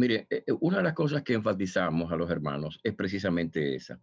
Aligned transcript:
Mire, 0.00 0.26
eh, 0.30 0.44
eh, 0.46 0.52
una 0.60 0.78
de 0.78 0.84
las 0.84 0.94
cosas 0.94 1.22
que 1.22 1.34
enfatizamos 1.34 2.10
a 2.10 2.16
los 2.16 2.30
hermanos 2.30 2.80
es 2.82 2.94
precisamente 2.94 3.74
esa. 3.74 4.00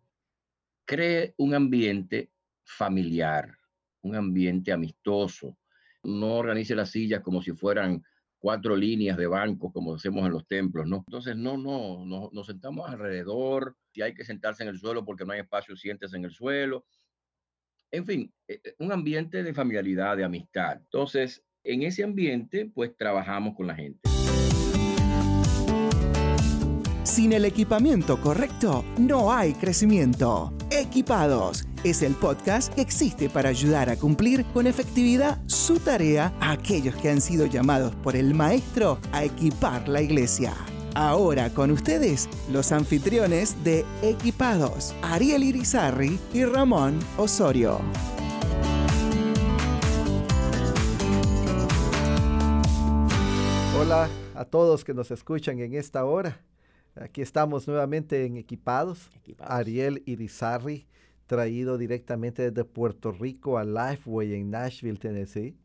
Cree 0.86 1.34
un 1.38 1.56
ambiente 1.56 2.30
familiar, 2.64 3.58
un 4.04 4.16
ambiente 4.16 4.72
amistoso. 4.72 5.58
No 6.04 6.36
organice 6.36 6.76
las 6.76 6.92
sillas 6.92 7.22
como 7.22 7.42
si 7.42 7.52
fueran 7.54 8.04
cuatro 8.38 8.76
líneas 8.76 9.18
de 9.18 9.26
bancos 9.26 9.74
como 9.74 9.96
hacemos 9.96 10.24
en 10.28 10.34
los 10.34 10.46
templos, 10.46 10.86
¿no? 10.86 10.98
Entonces, 11.08 11.36
no, 11.36 11.58
no, 11.58 12.06
no, 12.06 12.30
nos 12.32 12.46
sentamos 12.46 12.88
alrededor, 12.88 13.76
si 13.92 14.04
hay 14.04 14.14
que 14.14 14.24
sentarse 14.24 14.62
en 14.62 14.70
el 14.70 14.78
suelo 14.78 15.04
porque 15.04 15.26
no 15.26 15.34
hay 15.34 15.40
espacio, 15.40 15.76
siéntese 15.76 16.16
en 16.16 16.26
el 16.26 16.32
suelo. 16.32 16.86
En 17.90 18.06
fin, 18.06 18.32
eh, 18.48 18.62
un 18.78 18.92
ambiente 18.92 19.42
de 19.42 19.52
familiaridad, 19.52 20.16
de 20.16 20.26
amistad. 20.26 20.78
Entonces, 20.78 21.44
en 21.64 21.82
ese 21.82 22.04
ambiente, 22.04 22.70
pues 22.72 22.96
trabajamos 22.96 23.56
con 23.56 23.66
la 23.66 23.74
gente. 23.74 24.17
Sin 27.18 27.34
el 27.34 27.46
equipamiento 27.46 28.22
correcto, 28.22 28.86
no 29.00 29.34
hay 29.34 29.56
crecimiento. 29.56 30.54
Equipados 30.70 31.66
es 31.84 32.04
el 32.04 32.14
podcast 32.14 32.72
que 32.72 32.82
existe 32.82 33.28
para 33.28 33.50
ayudar 33.50 33.90
a 33.90 33.98
cumplir 33.98 34.46
con 34.54 34.68
efectividad 34.68 35.42
su 35.48 35.80
tarea 35.80 36.32
a 36.40 36.52
aquellos 36.52 36.96
que 36.98 37.10
han 37.10 37.20
sido 37.20 37.48
llamados 37.48 37.96
por 37.96 38.16
el 38.16 38.36
Maestro 38.36 39.00
a 39.14 39.24
equipar 39.24 39.90
la 39.90 40.04
iglesia. 40.04 40.54
Ahora 40.94 41.50
con 41.50 41.72
ustedes, 41.72 42.30
los 42.52 42.72
anfitriones 42.72 43.64
de 43.64 43.84
Equipados, 44.04 44.94
Ariel 45.02 45.44
Irizarri 45.44 46.20
y 46.36 46.46
Ramón 46.46 47.00
Osorio. 47.18 47.80
Hola 53.76 54.08
a 54.36 54.46
todos 54.46 54.86
que 54.86 54.94
nos 54.94 55.10
escuchan 55.10 55.58
en 55.62 55.74
esta 55.74 56.06
hora. 56.06 56.47
Aquí 57.02 57.22
estamos 57.22 57.68
nuevamente 57.68 58.26
en 58.26 58.38
Equipados. 58.38 59.10
Ariel 59.40 60.02
Irizarri, 60.06 60.88
traído 61.28 61.78
directamente 61.78 62.50
desde 62.50 62.64
Puerto 62.64 63.12
Rico 63.12 63.58
a 63.58 63.64
Lifeway 63.64 64.34
en 64.34 64.50
Nashville, 64.50 64.98
Tennessee. 64.98 65.56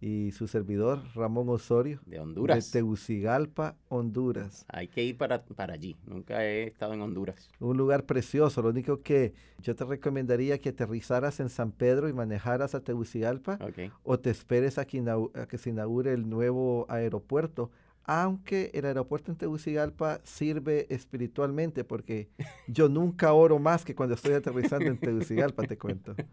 Y 0.00 0.32
su 0.32 0.48
servidor, 0.48 1.00
Ramón 1.14 1.48
Osorio. 1.48 2.00
De 2.04 2.20
Honduras. 2.20 2.70
De 2.70 2.78
Tegucigalpa, 2.78 3.76
Honduras. 3.88 4.66
Hay 4.68 4.88
que 4.88 5.02
ir 5.02 5.16
para, 5.16 5.42
para 5.44 5.74
allí. 5.74 5.96
Nunca 6.04 6.44
he 6.44 6.64
estado 6.64 6.92
en 6.92 7.00
Honduras. 7.00 7.48
Un 7.58 7.78
lugar 7.78 8.04
precioso. 8.04 8.60
Lo 8.60 8.68
único 8.68 9.00
que 9.00 9.32
yo 9.62 9.74
te 9.74 9.84
recomendaría 9.84 10.58
que 10.58 10.70
aterrizaras 10.70 11.40
en 11.40 11.48
San 11.48 11.72
Pedro 11.72 12.10
y 12.10 12.12
manejaras 12.12 12.74
a 12.74 12.80
Tegucigalpa. 12.80 13.58
O 14.02 14.18
te 14.18 14.28
esperes 14.28 14.76
a 14.76 14.84
que, 14.84 15.02
a 15.34 15.46
que 15.46 15.56
se 15.56 15.70
inaugure 15.70 16.12
el 16.12 16.28
nuevo 16.28 16.84
aeropuerto 16.90 17.70
aunque 18.04 18.70
el 18.74 18.84
aeropuerto 18.84 19.30
en 19.30 19.38
Tegucigalpa 19.38 20.20
sirve 20.24 20.86
espiritualmente, 20.90 21.84
porque 21.84 22.28
yo 22.68 22.88
nunca 22.88 23.32
oro 23.32 23.58
más 23.58 23.84
que 23.84 23.94
cuando 23.94 24.14
estoy 24.14 24.34
aterrizando 24.34 24.86
en 24.86 24.98
Tegucigalpa, 24.98 25.64
te 25.64 25.78
cuento. 25.78 26.14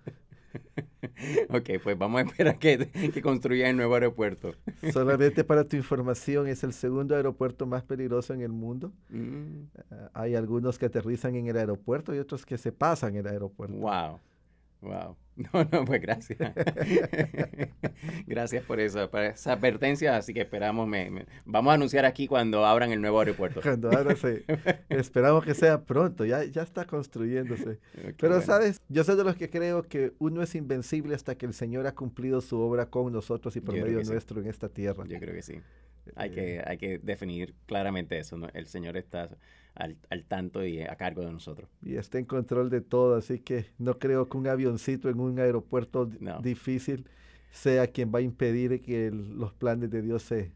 Ok, 1.50 1.70
pues 1.84 1.98
vamos 1.98 2.22
a 2.22 2.26
esperar 2.26 2.58
que, 2.58 2.90
que 2.90 3.22
construyan 3.22 3.70
el 3.70 3.78
nuevo 3.78 3.94
aeropuerto. 3.94 4.54
Solamente 4.92 5.44
para 5.44 5.64
tu 5.66 5.76
información, 5.78 6.48
es 6.48 6.64
el 6.64 6.74
segundo 6.74 7.16
aeropuerto 7.16 7.66
más 7.66 7.84
peligroso 7.84 8.34
en 8.34 8.42
el 8.42 8.52
mundo. 8.52 8.92
Mm. 9.10 9.64
Ah, 9.92 10.10
hay 10.14 10.36
algunos 10.36 10.78
que 10.78 10.88
aterrizan 10.88 11.36
en 11.36 11.48
el 11.48 11.58
aeropuerto 11.58 12.14
y 12.14 12.20
otros 12.20 12.46
que 12.46 12.58
se 12.58 12.72
pasan 12.72 13.16
el 13.16 13.28
aeropuerto. 13.28 13.76
Wow. 13.78 14.20
Wow. 14.82 15.16
No, 15.54 15.64
no, 15.72 15.86
pues 15.86 16.02
gracias. 16.02 16.38
gracias 18.28 18.64
por 18.66 18.80
eso, 18.80 19.10
por 19.10 19.22
esa 19.22 19.54
advertencia. 19.54 20.18
Así 20.18 20.34
que 20.34 20.42
esperamos, 20.42 20.88
me, 20.88 21.26
vamos 21.46 21.72
a 21.72 21.76
anunciar 21.76 22.06
aquí 22.06 22.28
cuando 22.28 22.66
abran 22.66 22.92
el 22.92 23.02
nuevo 23.02 23.20
aeropuerto. 23.20 23.62
Cuando 23.62 23.90
abran, 23.90 24.18
sí. 24.18 24.44
Esperamos 24.90 25.44
que 25.44 25.54
sea 25.54 25.84
pronto, 25.84 26.26
ya, 26.26 26.44
ya 26.44 26.62
está 26.62 26.86
construyéndose. 26.86 27.80
Pero, 28.20 28.42
¿sabes? 28.42 28.82
Yo 28.90 29.04
soy 29.04 29.16
de 29.16 29.24
los 29.24 29.36
que 29.36 29.50
creo 29.50 29.84
que 29.84 30.14
uno 30.20 30.44
es 30.44 30.54
invencible 30.54 31.16
hasta 31.16 31.36
que 31.36 31.46
el 31.46 31.54
Señor 31.54 31.88
ha 31.88 31.96
cumplido 31.96 32.42
su 32.42 32.60
obra 32.60 32.88
con 32.88 33.12
nosotros 33.12 33.56
y 33.56 33.62
por 33.62 33.74
medio 33.74 34.04
nuestro 34.04 34.42
en 34.42 34.48
esta 34.48 34.70
tierra. 34.70 35.06
Yo 35.08 35.18
creo 35.18 35.34
que 35.34 35.42
sí. 35.42 35.62
Hay, 36.16 36.32
que, 36.32 36.58
eh. 36.58 36.64
hay 36.66 36.78
que 36.78 37.00
definir 37.00 37.56
claramente 37.66 38.20
eso. 38.20 38.38
¿no? 38.38 38.48
El 38.54 38.68
Señor 38.68 38.98
está 38.98 39.30
al, 39.76 39.98
al, 40.10 40.24
tanto 40.26 40.66
y 40.66 40.82
a 40.82 40.96
cargo 40.96 41.22
de 41.22 41.32
nosotros. 41.32 41.70
Y 41.84 41.96
está 41.96 42.20
en 42.20 42.26
control 42.26 42.70
de 42.70 42.82
todo, 42.82 43.16
así 43.16 43.40
que 43.40 43.66
no 43.78 44.00
creo 44.00 44.30
que 44.30 44.38
un 44.38 44.48
avioncito 44.48 45.10
en 45.10 45.20
un 45.20 45.40
aeropuerto 45.40 46.10
difícil 46.42 47.06
sea 47.52 47.88
quien 47.88 48.12
va 48.14 48.20
a 48.20 48.22
impedir 48.22 48.82
que 48.82 49.12
los 49.12 49.54
planes 49.54 49.92
de 49.92 50.02
Dios 50.02 50.24
se, 50.24 50.52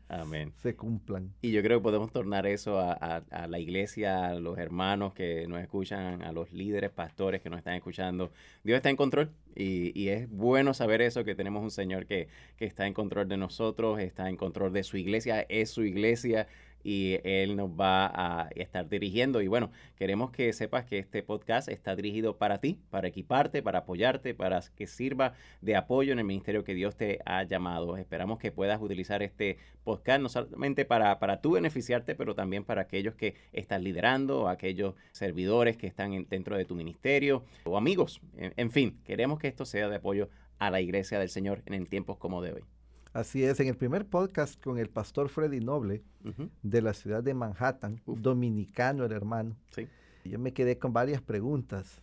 se 0.61 0.75
cumplan. 0.75 1.33
Y 1.41 1.51
yo 1.51 1.61
creo 1.61 1.79
que 1.79 1.83
podemos 1.83 2.11
tornar 2.11 2.47
eso 2.47 2.79
a, 2.79 2.93
a, 2.93 3.47
la 3.47 3.59
iglesia, 3.59 4.27
a 4.27 4.35
los 4.35 4.57
hermanos 4.57 5.13
que 5.13 5.45
nos 5.47 5.59
escuchan, 5.59 6.21
a 6.21 6.31
los 6.31 6.53
líderes, 6.53 6.91
pastores 6.91 7.41
que 7.41 7.49
nos 7.49 7.59
están 7.59 7.75
escuchando. 7.75 8.31
Dios 8.63 8.77
está 8.77 8.89
en 8.89 8.95
control 8.95 9.31
y, 9.55 9.91
y, 9.99 10.09
es 10.09 10.29
bueno 10.29 10.73
saber 10.73 11.01
eso, 11.01 11.25
que 11.25 11.35
tenemos 11.35 11.63
un 11.63 11.71
Señor 11.71 12.05
que, 12.05 12.29
que 12.57 12.65
está 12.65 12.87
en 12.87 12.93
control 12.93 13.27
de 13.27 13.37
nosotros, 13.37 13.99
está 13.99 14.29
en 14.29 14.37
control 14.37 14.71
de 14.71 14.83
su 14.83 14.97
iglesia, 14.97 15.41
es 15.49 15.69
su 15.69 15.83
iglesia 15.83 16.47
y 16.85 17.19
él 17.23 17.55
nos 17.55 17.71
va 17.71 18.11
a 18.13 18.49
estar 18.55 18.87
dirigiendo. 18.87 19.41
Y 19.41 19.47
bueno, 19.47 19.71
queremos 19.97 20.29
que 20.29 20.53
sepas 20.53 20.85
que 20.85 20.99
este 20.99 21.23
podcast 21.23 21.67
está 21.67 21.95
dirigido 21.95 22.37
para 22.37 22.59
ti, 22.59 22.79
para 22.91 23.07
equiparte, 23.07 23.63
para 23.63 23.79
apoyarte, 23.79 24.35
para 24.35 24.61
que 24.75 24.85
sirva 24.85 25.33
de 25.61 25.75
apoyo 25.75 26.13
en 26.13 26.19
el 26.19 26.25
ministerio 26.25 26.63
que 26.63 26.75
Dios 26.75 26.95
te 26.95 27.19
ha 27.25 27.41
llamado. 27.41 27.97
Esperamos 27.97 28.37
que 28.37 28.51
puedas 28.51 28.79
utilizar 28.79 29.23
este 29.23 29.57
podcast 29.83 30.21
no 30.21 30.29
solamente 30.29 30.85
para, 30.85 31.17
para 31.17 31.41
tú 31.41 31.53
beneficiarte, 31.53 32.13
pero 32.13 32.35
también 32.35 32.63
para 32.63 32.83
aquellos 32.83 33.15
que 33.15 33.33
están 33.51 33.83
liderando, 33.83 34.47
aquellos 34.47 34.93
servidores 35.11 35.77
que 35.77 35.87
están 35.87 36.27
dentro 36.29 36.55
de 36.55 36.65
tu 36.65 36.75
ministerio 36.75 37.43
o 37.63 37.77
amigos. 37.77 38.21
en 38.37 38.69
fin, 38.69 38.99
queremos 39.03 39.39
que 39.39 39.47
esto 39.47 39.65
sea 39.65 39.89
de 39.89 39.95
apoyo 39.95 40.29
a 40.59 40.69
la 40.69 40.81
iglesia 40.81 41.17
del 41.17 41.29
Señor 41.29 41.63
en 41.65 41.87
tiempos 41.87 42.17
como 42.17 42.43
de 42.43 42.53
hoy. 42.53 42.74
Así 43.15 43.45
es, 43.45 43.61
en 43.61 43.69
el 43.69 43.77
primer 43.77 44.05
podcast 44.05 44.61
con 44.61 44.77
el 44.77 44.89
pastor 44.89 45.29
Freddy 45.29 45.61
Noble 45.61 46.03
de 46.63 46.81
la 46.81 46.93
ciudad 46.93 47.23
de 47.23 47.33
Manhattan, 47.33 48.01
dominicano 48.05 49.05
el 49.05 49.13
hermano, 49.13 49.55
yo 50.25 50.37
me 50.37 50.51
quedé 50.51 50.77
con 50.77 50.91
varias 50.91 51.21
preguntas. 51.21 52.01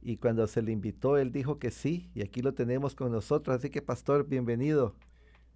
Y 0.00 0.16
cuando 0.16 0.46
se 0.46 0.62
le 0.62 0.70
invitó, 0.70 1.18
él 1.18 1.32
dijo 1.32 1.58
que 1.58 1.72
sí, 1.72 2.08
y 2.14 2.22
aquí 2.22 2.40
lo 2.40 2.54
tenemos 2.54 2.94
con 2.94 3.10
nosotros. 3.10 3.56
Así 3.56 3.68
que, 3.68 3.82
pastor, 3.82 4.28
bienvenido. 4.28 4.94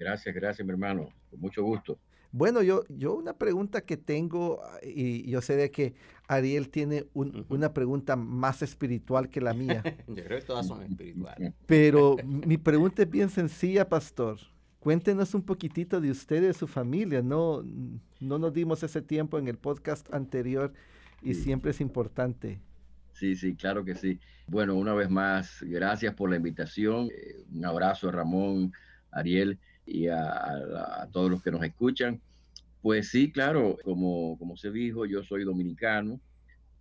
Gracias, 0.00 0.34
gracias, 0.34 0.66
mi 0.66 0.72
hermano. 0.72 1.10
Con 1.30 1.38
mucho 1.42 1.62
gusto. 1.62 1.96
Bueno, 2.32 2.60
yo, 2.62 2.82
yo 2.88 3.14
una 3.14 3.34
pregunta 3.34 3.82
que 3.82 3.96
tengo, 3.96 4.60
y 4.82 5.30
yo 5.30 5.40
sé 5.42 5.54
de 5.54 5.70
que 5.70 5.94
Ariel 6.26 6.70
tiene 6.70 7.06
una 7.14 7.72
pregunta 7.72 8.16
más 8.16 8.62
espiritual 8.62 9.28
que 9.28 9.40
la 9.40 9.54
mía. 9.54 9.80
yo 10.08 10.24
creo 10.24 10.40
que 10.40 10.44
todas 10.44 10.66
son 10.66 10.82
espirituales. 10.82 11.54
Pero 11.66 12.16
mi 12.24 12.58
pregunta 12.58 13.02
es 13.02 13.08
bien 13.08 13.30
sencilla, 13.30 13.88
pastor. 13.88 14.38
Cuéntenos 14.80 15.34
un 15.34 15.42
poquitito 15.42 16.00
de 16.00 16.10
usted 16.10 16.36
y 16.36 16.46
de 16.46 16.54
su 16.54 16.68
familia. 16.68 17.20
No, 17.20 17.64
no 18.20 18.38
nos 18.38 18.52
dimos 18.52 18.82
ese 18.82 19.02
tiempo 19.02 19.38
en 19.38 19.48
el 19.48 19.58
podcast 19.58 20.12
anterior 20.14 20.72
y 21.20 21.34
siempre 21.34 21.72
es 21.72 21.80
importante. 21.80 22.60
Sí, 23.12 23.34
sí, 23.34 23.56
claro 23.56 23.84
que 23.84 23.96
sí. 23.96 24.20
Bueno, 24.46 24.76
una 24.76 24.94
vez 24.94 25.10
más, 25.10 25.62
gracias 25.62 26.14
por 26.14 26.30
la 26.30 26.36
invitación. 26.36 27.08
Eh, 27.10 27.44
un 27.52 27.64
abrazo 27.64 28.08
a 28.08 28.12
Ramón, 28.12 28.72
Ariel 29.10 29.58
y 29.84 30.06
a, 30.06 31.08
todos 31.10 31.28
los 31.28 31.42
que 31.42 31.50
nos 31.50 31.64
escuchan. 31.64 32.20
Pues 32.80 33.08
sí, 33.08 33.32
claro, 33.32 33.76
como, 33.82 34.38
como 34.38 34.56
se 34.56 34.70
dijo, 34.70 35.06
yo 35.06 35.24
soy 35.24 35.42
dominicano 35.42 36.20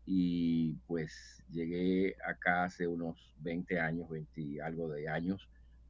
y 0.05 0.73
pues 0.85 1.43
llegué 1.51 2.15
acá 2.23 2.65
hace 2.65 2.85
unos 2.85 3.33
20 3.39 3.79
años, 3.79 4.07
20 4.07 4.61
algo 4.61 4.87
de 4.89 5.09
años, 5.09 5.49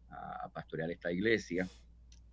a 0.10 0.48
pastorear 0.54 0.90
esta 0.90 1.12
iglesia. 1.12 1.68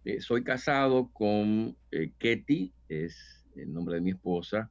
Eh, 0.04 0.20
soy 0.20 0.44
casado 0.44 1.09
con 1.12 1.76
eh, 1.91 2.12
Ketty, 2.19 2.72
es 2.88 3.44
el 3.56 3.72
nombre 3.72 3.97
de 3.97 4.00
mi 4.03 4.10
esposa. 4.10 4.70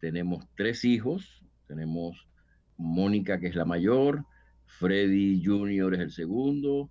Tenemos 0.00 0.46
tres 0.56 0.84
hijos. 0.84 1.44
Tenemos 1.66 2.26
Mónica, 2.80 3.38
que 3.38 3.48
es 3.48 3.54
la 3.54 3.66
mayor, 3.66 4.24
Freddy 4.64 5.44
Jr. 5.44 5.94
es 5.94 6.00
el 6.00 6.10
segundo, 6.10 6.90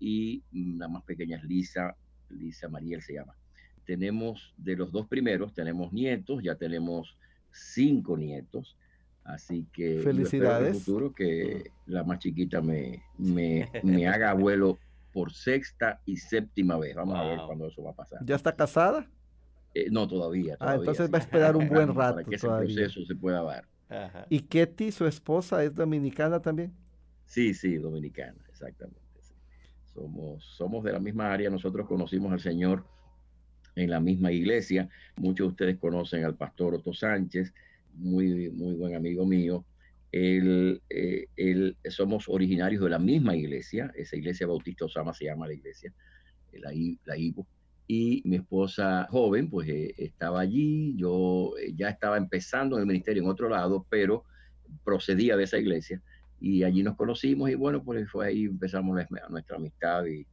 y 0.00 0.42
la 0.52 0.88
más 0.88 1.04
pequeña 1.04 1.36
es 1.36 1.44
Lisa, 1.44 1.94
Lisa 2.30 2.68
Mariel 2.68 3.02
se 3.02 3.14
llama. 3.14 3.34
Tenemos 3.84 4.54
de 4.56 4.76
los 4.76 4.90
dos 4.90 5.06
primeros, 5.06 5.54
tenemos 5.54 5.92
nietos, 5.92 6.42
ya 6.42 6.56
tenemos 6.56 7.16
cinco 7.52 8.16
nietos. 8.16 8.76
Así 9.24 9.66
que 9.72 10.00
felicidades. 10.00 10.68
en 10.68 10.74
el 10.74 10.80
futuro 10.80 11.12
que 11.12 11.70
la 11.86 12.04
más 12.04 12.20
chiquita 12.20 12.62
me, 12.62 13.02
me, 13.18 13.68
me 13.82 14.08
haga 14.08 14.30
abuelo 14.30 14.78
por 15.16 15.32
sexta 15.32 16.02
y 16.04 16.18
séptima 16.18 16.76
vez. 16.76 16.94
Vamos 16.94 17.16
a 17.16 17.22
ver 17.22 17.38
cuándo 17.46 17.68
eso 17.68 17.82
va 17.82 17.92
a 17.92 17.94
pasar. 17.94 18.18
¿Ya 18.22 18.34
está 18.34 18.54
casada? 18.54 19.10
Eh, 19.72 19.88
no, 19.90 20.06
todavía, 20.06 20.58
Ah, 20.60 20.74
entonces 20.74 21.10
va 21.10 21.16
a 21.16 21.20
esperar 21.22 21.56
un 21.56 21.70
buen 21.70 21.88
rato. 21.94 22.16
Para 22.16 22.24
que 22.24 22.34
ese 22.34 22.46
proceso 22.46 23.00
se 23.06 23.14
pueda 23.14 23.42
dar. 23.42 24.26
¿Y 24.28 24.40
Ketty, 24.40 24.92
su 24.92 25.06
esposa, 25.06 25.64
es 25.64 25.74
dominicana 25.74 26.38
también? 26.38 26.74
Sí, 27.24 27.54
sí, 27.54 27.76
dominicana, 27.76 28.36
exactamente. 28.50 29.00
Somos, 29.94 30.44
somos 30.44 30.84
de 30.84 30.92
la 30.92 31.00
misma 31.00 31.32
área. 31.32 31.48
Nosotros 31.48 31.88
conocimos 31.88 32.30
al 32.30 32.40
Señor 32.40 32.84
en 33.74 33.88
la 33.88 34.00
misma 34.00 34.32
iglesia. 34.32 34.90
Muchos 35.16 35.46
de 35.46 35.50
ustedes 35.50 35.78
conocen 35.78 36.26
al 36.26 36.34
pastor 36.34 36.74
Otto 36.74 36.92
Sánchez, 36.92 37.54
muy, 37.94 38.50
muy 38.50 38.74
buen 38.74 38.94
amigo 38.94 39.24
mío. 39.24 39.64
Eh, 40.12 40.78
él, 41.36 41.76
somos 41.88 42.28
originarios 42.28 42.82
de 42.82 42.90
la 42.90 42.98
misma 42.98 43.36
iglesia, 43.36 43.92
esa 43.94 44.16
iglesia 44.16 44.46
Bautista 44.46 44.86
Osama 44.86 45.12
se 45.12 45.26
llama 45.26 45.46
la 45.46 45.54
iglesia, 45.54 45.92
la, 46.52 46.70
la 47.04 47.18
IBO. 47.18 47.46
Y 47.88 48.22
mi 48.24 48.36
esposa 48.36 49.06
joven, 49.10 49.48
pues 49.48 49.68
eh, 49.68 49.94
estaba 49.96 50.40
allí, 50.40 50.96
yo 50.96 51.52
eh, 51.60 51.72
ya 51.74 51.88
estaba 51.88 52.16
empezando 52.16 52.76
en 52.76 52.80
el 52.80 52.86
ministerio 52.86 53.22
en 53.22 53.28
otro 53.28 53.48
lado, 53.48 53.86
pero 53.88 54.24
procedía 54.84 55.36
de 55.36 55.44
esa 55.44 55.58
iglesia 55.58 56.02
y 56.40 56.64
allí 56.64 56.82
nos 56.82 56.96
conocimos 56.96 57.48
y 57.48 57.54
bueno, 57.54 57.82
pues 57.82 58.10
fue 58.10 58.26
ahí 58.26 58.44
empezamos 58.44 58.98
nuestra 59.28 59.56
amistad 59.56 60.04
y, 60.06 60.26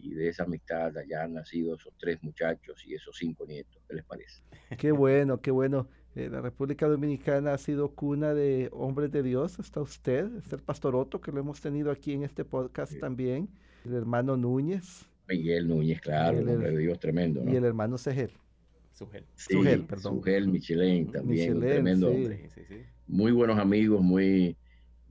y 0.00 0.14
de 0.14 0.28
esa 0.28 0.44
amistad 0.44 0.96
allá 0.96 1.24
han 1.24 1.34
nacido 1.34 1.74
esos 1.74 1.92
tres 1.98 2.22
muchachos 2.22 2.84
y 2.86 2.94
esos 2.94 3.16
cinco 3.16 3.46
nietos. 3.46 3.80
¿Qué 3.88 3.94
les 3.94 4.04
parece? 4.04 4.42
Qué 4.76 4.92
bueno, 4.92 5.40
qué 5.40 5.50
bueno. 5.50 5.88
Eh, 6.18 6.28
la 6.28 6.40
República 6.40 6.88
Dominicana 6.88 7.52
ha 7.52 7.58
sido 7.58 7.90
cuna 7.94 8.34
de 8.34 8.70
hombres 8.72 9.12
de 9.12 9.22
Dios. 9.22 9.60
Está 9.60 9.80
usted, 9.80 10.34
está 10.36 10.56
el 10.56 10.62
pastor 10.62 10.96
Otto, 10.96 11.20
que 11.20 11.30
lo 11.30 11.38
hemos 11.38 11.60
tenido 11.60 11.92
aquí 11.92 12.12
en 12.12 12.24
este 12.24 12.44
podcast 12.44 12.98
también. 12.98 13.48
El 13.84 13.94
hermano 13.94 14.36
Núñez. 14.36 15.06
Miguel 15.28 15.68
Núñez, 15.68 16.00
claro, 16.00 16.40
el, 16.40 16.48
hombre 16.48 16.72
de 16.72 16.78
Dios 16.78 16.98
tremendo. 16.98 17.44
Y 17.48 17.54
el 17.54 17.64
hermano 17.64 17.98
Segel. 17.98 18.32
Sugel. 18.94 19.26
Sí, 19.36 19.54
Sugel, 19.54 19.84
perdón. 19.84 20.16
Sugel 20.16 20.48
Michelin 20.48 21.12
también, 21.12 21.60
tremendo 21.60 22.10
hombre. 22.10 22.48
Muy 23.06 23.30
buenos 23.30 23.56
amigos, 23.56 24.02
muy 24.02 24.56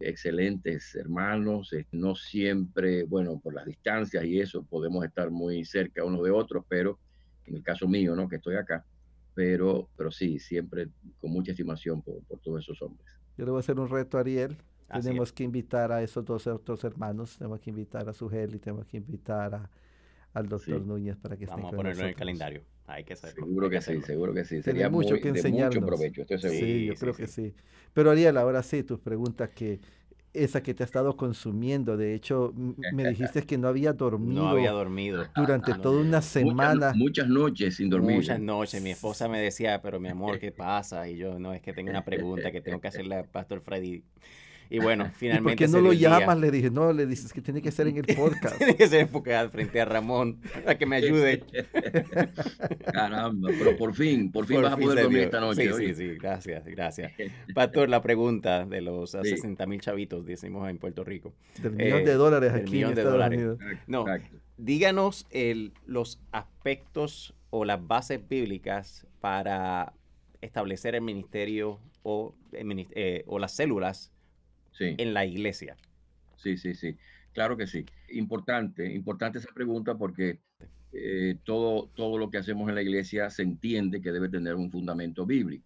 excelentes 0.02 0.94
hermanos, 0.94 1.72
eh, 1.72 1.88
no 1.94 2.16
siempre, 2.16 3.04
bueno, 3.04 3.40
por 3.40 3.54
las 3.54 3.66
distancias 3.66 4.26
y 4.26 4.42
eso, 4.42 4.62
podemos 4.62 5.06
estar 5.06 5.32
muy 5.32 5.64
cerca 5.64 6.04
unos 6.04 6.22
de 6.26 6.32
otros, 6.32 6.66
pero 6.68 7.00
en 7.46 7.56
el 7.56 7.64
caso 7.64 7.88
mío, 7.88 8.14
¿no? 8.14 8.28
Que 8.28 8.36
estoy 8.36 8.58
acá, 8.58 8.86
pero, 9.38 9.88
pero 9.96 10.10
sí, 10.10 10.40
siempre 10.40 10.90
con 11.22 11.30
mucha 11.30 11.52
estimación 11.52 12.02
por, 12.02 12.24
todos 12.42 12.64
esos 12.64 12.82
hombres. 12.82 13.08
Yo 13.38 13.46
le 13.46 13.52
voy 13.52 13.60
a 13.60 13.60
hacer 13.60 13.80
un 13.80 13.88
reto 13.88 14.18
a 14.18 14.22
Ariel. 14.22 14.58
tenemos 14.92 15.32
que 15.32 15.44
invitar 15.44 15.92
a 15.92 16.02
esos 16.02 16.26
dos 16.26 16.48
otros 16.48 16.84
hermanos, 16.84 17.38
tenemos 17.38 17.60
que 17.60 17.70
invitar 17.70 18.10
a 18.10 18.14
Sugel 18.14 18.56
y 18.56 18.58
tenemos 18.58 18.88
que 18.88 18.98
invitar 18.98 19.54
a, 19.54 19.70
al 20.34 20.50
doctor 20.50 20.84
Núñez 20.84 21.18
para 21.18 21.38
que 21.38 21.46
Vamos 21.46 21.66
estén 21.66 21.76
a 21.76 21.78
ponerlo 21.78 22.02
en 22.02 22.10
el 22.10 22.16
calendario. 22.16 22.64
Hay 22.88 23.04
que 23.04 23.14
hacerlo. 23.14 23.46
Seguro 23.46 23.70
que, 23.70 23.80
sí, 23.80 24.02
seguro 24.02 24.34
que 24.34 24.44
sí. 24.44 24.64
Sería 24.64 24.90
mucho 24.90 25.20
que 25.20 25.30
enseñarnos. 25.30 25.76
mucho 25.76 25.86
provecho, 25.86 26.22
estoy 26.24 26.40
seguro. 26.40 26.60
Sí, 26.60 26.86
yo 26.86 26.96
creo 26.96 27.14
que 27.14 27.28
sí. 27.28 27.54
Pero 27.94 28.10
Ariel, 28.10 28.38
ahora 28.38 28.64
sí, 28.64 28.82
tus 28.82 29.00
preguntas 29.00 29.52
que 29.52 29.80
esa 30.44 30.62
que 30.62 30.74
te 30.74 30.84
ha 30.84 30.86
estado 30.86 31.16
consumiendo. 31.16 31.98
De 31.98 32.14
hecho, 32.14 32.54
me 32.94 33.08
dijiste 33.10 33.44
que 33.44 33.58
no 33.58 33.68
había 33.68 33.94
dormido. 33.94 34.44
No 34.44 34.50
había 34.50 34.72
dormido. 34.72 35.26
Durante 35.36 35.74
toda 35.76 36.02
una 36.02 36.22
semana. 36.22 36.94
Muchas, 36.96 37.28
noches 37.28 37.76
sin 37.76 37.90
dormir. 37.90 38.18
Muchas 38.18 38.40
noches. 38.40 38.82
Mi 38.82 38.92
esposa 38.92 39.28
me 39.28 39.40
decía, 39.40 39.82
pero 39.82 40.00
mi 40.00 40.10
amor, 40.10 40.40
¿qué 40.40 40.52
pasa? 40.58 41.08
Y 41.10 41.18
yo, 41.18 41.40
no, 41.40 41.54
es 41.54 41.62
que 41.62 41.74
tengo 41.74 41.90
una 41.90 42.06
pregunta 42.06 42.52
que 42.52 42.62
tengo 42.62 42.80
que 42.80 42.88
hacerle 42.88 43.16
al 43.16 43.26
pastor 43.26 43.62
Freddy. 43.62 44.04
Y 44.70 44.80
bueno, 44.80 45.10
finalmente. 45.16 45.64
¿Y 45.64 45.68
¿Por 45.68 45.72
qué 45.72 45.72
no 45.72 45.82
lo 45.82 45.94
llamas? 45.94 46.38
Le 46.40 46.52
dije, 46.52 46.70
no, 46.70 46.92
le 46.94 47.06
dices 47.06 47.34
que 47.34 47.42
tiene 47.42 47.62
que 47.62 47.72
ser 47.72 47.88
en 47.88 47.98
el 47.98 48.06
podcast. 48.16 48.58
tiene 48.58 48.76
que 48.76 48.88
ser 48.88 49.02
enfocado 49.02 49.50
frente 49.50 49.82
a 49.82 49.86
Ramón, 49.86 50.40
para 50.64 50.78
que 50.78 50.86
me 50.86 50.98
ayude. 50.98 51.44
Caramba, 52.92 53.50
pero 53.58 53.78
por 53.78 53.94
fin, 53.94 54.32
por 54.32 54.46
fin 54.46 54.62
vas 54.62 54.74
a 54.74 54.78
poder 54.78 55.04
dormir 55.04 55.22
esta 55.22 55.40
noche. 55.40 55.72
Sí, 55.74 55.88
sí, 55.88 55.96
sí, 55.96 56.08
gracias, 56.18 56.66
gracias. 56.66 57.12
Pastor, 57.54 57.90
la 57.90 58.02
pregunta 58.02 58.66
de 58.66 58.82
los 58.82 59.12
60 59.12 59.66
mil 59.66 59.82
chavitos, 59.82 60.26
decimos 60.26 60.70
en 60.70 60.78
Puerto 60.78 61.04
Rico. 61.04 61.34
Del 61.62 61.74
millón 61.74 62.04
de 62.04 62.14
dólares 62.14 62.54
aquí. 62.54 62.72
millón 62.72 62.96
de 62.96 63.04
dólares. 63.04 63.58
No, 63.88 64.06
díganos 64.58 65.28
el, 65.30 65.74
los 65.86 66.20
aspectos 66.32 67.34
o 67.50 67.66
las 67.66 67.86
bases 67.86 68.28
bíblicas 68.28 69.08
para 69.22 69.94
establecer 70.42 70.96
el 70.96 71.02
ministerio 71.02 71.80
o, 72.04 72.34
eh, 72.54 73.24
o 73.28 73.40
las 73.40 73.56
células 73.56 74.12
en 74.80 75.14
la 75.14 75.26
iglesia. 75.26 75.76
Sí, 76.36 76.58
sí, 76.58 76.74
sí. 76.74 76.98
Claro 77.34 77.58
que 77.58 77.68
sí. 77.68 77.86
Importante, 78.10 78.92
importante 78.94 79.40
esa 79.40 79.54
pregunta 79.54 79.96
porque 79.96 80.40
eh, 80.94 81.38
todo, 81.44 81.90
todo 81.96 82.18
lo 82.18 82.30
que 82.30 82.38
hacemos 82.38 82.70
en 82.70 82.76
la 82.76 82.82
iglesia 82.82 83.30
se 83.30 83.44
entiende 83.44 84.02
que 84.02 84.12
debe 84.12 84.30
tener 84.30 84.56
un 84.56 84.72
fundamento 84.72 85.26
bíblico. 85.26 85.66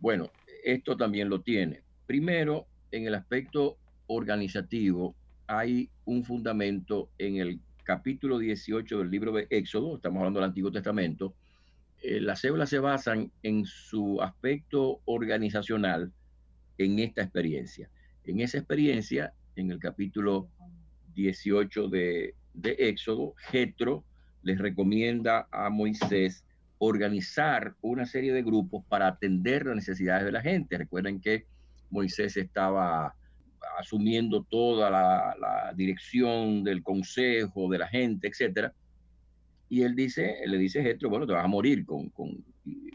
Bueno, 0.00 0.30
esto 0.64 0.96
también 0.96 1.28
lo 1.28 1.42
tiene. 1.42 1.82
Primero, 2.06 2.66
en 2.90 3.06
el 3.06 3.14
aspecto 3.14 3.76
organizativo, 4.06 5.14
hay 5.46 5.90
un 6.04 6.24
fundamento 6.24 7.10
en 7.18 7.36
el 7.36 7.60
capítulo 7.84 8.38
18 8.38 8.98
del 8.98 9.10
libro 9.10 9.32
de 9.32 9.46
Éxodo, 9.50 9.96
estamos 9.96 10.18
hablando 10.18 10.40
del 10.40 10.48
Antiguo 10.48 10.70
Testamento. 10.70 11.34
Eh, 12.02 12.20
las 12.20 12.40
células 12.40 12.70
se 12.70 12.78
basan 12.78 13.30
en 13.42 13.64
su 13.64 14.20
aspecto 14.22 15.00
organizacional 15.04 16.12
en 16.78 16.98
esta 16.98 17.22
experiencia. 17.22 17.90
En 18.24 18.40
esa 18.40 18.58
experiencia, 18.58 19.32
en 19.56 19.70
el 19.70 19.78
capítulo 19.78 20.48
18 21.14 21.88
de, 21.88 22.34
Éxodo, 22.62 23.34
Jetro 23.50 24.04
les 24.42 24.58
recomienda 24.58 25.48
a 25.50 25.70
Moisés 25.70 26.44
organizar 26.78 27.74
una 27.82 28.06
serie 28.06 28.32
de 28.32 28.42
grupos 28.42 28.84
para 28.88 29.06
atender 29.06 29.66
las 29.66 29.76
necesidades 29.76 30.24
de 30.24 30.32
la 30.32 30.40
gente. 30.40 30.78
Recuerden 30.78 31.20
que 31.20 31.46
Moisés 31.90 32.36
estaba 32.36 33.14
asumiendo 33.78 34.44
toda 34.44 34.90
la, 34.90 35.72
dirección 35.76 36.64
del 36.64 36.82
consejo, 36.82 37.70
de 37.70 37.78
la 37.78 37.88
gente, 37.88 38.28
etcétera. 38.28 38.72
Y 39.68 39.82
él 39.82 39.94
dice, 39.94 40.36
le 40.46 40.58
dice 40.58 40.80
a 40.80 40.82
Jetro, 40.82 41.10
bueno, 41.10 41.26
te 41.26 41.32
vas 41.32 41.44
a 41.44 41.48
morir 41.48 41.84
con, 41.84 42.08
con, 42.10 42.44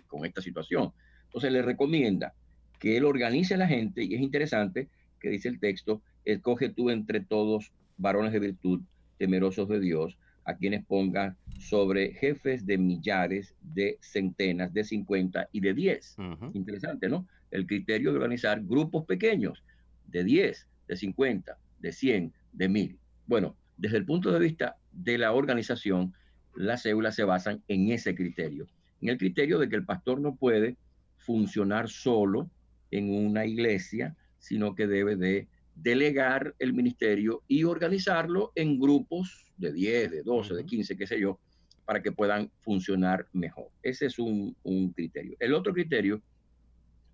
con 0.07 0.25
esta 0.25 0.41
situación. 0.41 0.91
Entonces 1.25 1.51
le 1.51 1.61
recomienda 1.61 2.33
que 2.79 2.97
él 2.97 3.05
organice 3.05 3.53
a 3.53 3.57
la 3.57 3.67
gente, 3.67 4.03
y 4.03 4.13
es 4.15 4.21
interesante 4.21 4.89
que 5.25 5.31
dice 5.31 5.49
el 5.49 5.59
texto, 5.59 6.03
escoge 6.23 6.69
tú 6.69 6.91
entre 6.91 7.19
todos 7.19 7.71
varones 7.97 8.31
de 8.31 8.39
virtud, 8.39 8.81
temerosos 9.17 9.67
de 9.67 9.79
Dios, 9.79 10.19
a 10.43 10.55
quienes 10.55 10.85
pongas 10.85 11.35
sobre 11.57 12.13
jefes 12.13 12.67
de 12.67 12.77
millares, 12.77 13.55
de 13.63 13.97
centenas, 14.01 14.71
de 14.71 14.83
cincuenta 14.83 15.49
y 15.51 15.61
de 15.61 15.73
diez. 15.73 16.15
Interesante, 16.53 17.09
¿no? 17.09 17.27
El 17.49 17.65
criterio 17.65 18.11
de 18.11 18.17
organizar 18.17 18.61
grupos 18.63 19.05
pequeños, 19.05 19.63
de 20.05 20.23
diez, 20.23 20.67
de 20.87 20.95
cincuenta, 20.95 21.57
de 21.79 21.91
cien, 21.91 22.31
de 22.53 22.69
mil. 22.69 22.99
Bueno, 23.25 23.55
desde 23.77 23.97
el 23.97 24.05
punto 24.05 24.31
de 24.31 24.39
vista 24.39 24.75
de 24.91 25.17
la 25.17 25.33
organización, 25.33 26.13
las 26.55 26.83
células 26.83 27.15
se 27.15 27.23
basan 27.23 27.63
en 27.67 27.89
ese 27.89 28.13
criterio, 28.13 28.67
en 29.01 29.09
el 29.09 29.17
criterio 29.17 29.57
de 29.57 29.69
que 29.69 29.75
el 29.75 29.85
pastor 29.85 30.21
no 30.21 30.35
puede 30.35 30.77
funcionar 31.17 31.89
solo 31.89 32.47
en 32.91 33.09
una 33.09 33.47
iglesia, 33.47 34.15
sino 34.45 34.75
que 34.75 34.85
debe 34.85 35.15
de 35.15 35.47
delegar 35.73 36.53
el 36.59 36.73
ministerio 36.73 37.41
y 37.47 37.63
organizarlo 37.63 38.51
en 38.53 38.79
grupos 38.79 39.51
de 39.57 39.73
10, 39.73 40.11
de 40.11 40.21
12, 40.21 40.53
de 40.53 40.65
15, 40.65 40.95
qué 40.95 41.07
sé 41.07 41.19
yo, 41.19 41.39
para 41.83 42.03
que 42.03 42.11
puedan 42.11 42.51
funcionar 42.61 43.27
mejor. 43.33 43.69
Ese 43.81 44.05
es 44.05 44.19
un, 44.19 44.55
criterio. 44.95 45.35
El 45.39 45.55
otro 45.55 45.73
criterio 45.73 46.21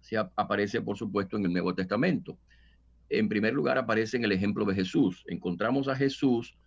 se 0.02 0.18
aparece, 0.18 0.82
por 0.82 0.98
supuesto, 0.98 1.38
en 1.38 1.46
el 1.46 1.54
Nuevo 1.54 1.74
Testamento. 1.74 2.38
En 3.08 3.30
primer 3.30 3.54
lugar, 3.54 3.78
aparece 3.78 4.18
en 4.18 4.26
el 4.26 4.34
ejemplo 4.34 4.66
de 4.66 4.76
Jesús. 4.76 5.24
Encontramos 5.28 5.88
a 5.88 5.96
Jesús 5.96 6.58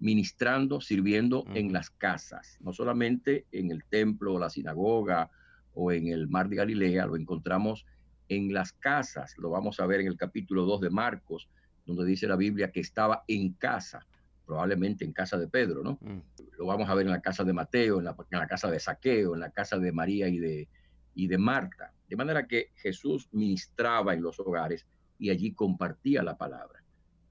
ministrando, 0.00 0.82
sirviendo 0.82 1.46
en 1.54 1.72
las 1.72 1.88
casas, 1.88 2.58
no 2.60 2.74
solamente 2.74 3.46
en 3.52 3.70
el 3.70 3.84
templo 3.84 4.38
la 4.38 4.50
sinagoga 4.50 5.30
o 5.72 5.92
en 5.92 6.08
el 6.08 6.28
mar 6.28 6.50
de 6.50 6.56
Galilea, 6.56 7.06
lo 7.06 7.16
encontramos 7.16 7.86
en 8.30 8.54
las 8.54 8.72
casas. 8.72 9.36
Lo 9.38 9.50
vamos 9.50 9.80
a 9.80 9.86
ver 9.86 10.00
en 10.00 10.06
el 10.06 10.16
capítulo 10.16 10.64
2 10.64 10.82
de 10.82 10.90
Marcos, 10.90 11.50
donde 11.84 12.06
dice 12.06 12.28
la 12.28 12.36
Biblia 12.36 12.70
que 12.70 12.80
estaba 12.80 13.24
en 13.26 13.52
casa, 13.54 14.06
probablemente 14.46 15.04
en 15.04 15.12
casa 15.12 15.36
de 15.36 15.48
Pedro, 15.48 15.82
¿no? 15.82 15.98
Mm. 16.00 16.20
Lo 16.56 16.66
vamos 16.66 16.88
a 16.88 16.94
ver 16.94 17.06
en 17.06 17.12
la 17.12 17.20
casa 17.20 17.42
de 17.42 17.52
Mateo, 17.52 17.98
en 17.98 18.04
la, 18.04 18.46
casa 18.46 18.70
de 18.70 18.78
Saqueo, 18.78 19.34
en 19.34 19.40
la 19.40 19.50
casa 19.50 19.78
de 19.78 19.90
María 19.90 20.28
y 20.28 20.38
de, 20.38 20.68
y 21.14 21.26
de 21.26 21.38
Marta. 21.38 21.92
De 22.08 22.14
manera 22.16 22.46
que 22.46 22.70
Jesús 22.76 23.28
ministraba 23.32 24.14
en 24.14 24.22
los 24.22 24.38
hogares 24.38 24.86
y 25.18 25.30
allí 25.30 25.52
compartía 25.52 26.22
la 26.22 26.38
palabra. 26.38 26.84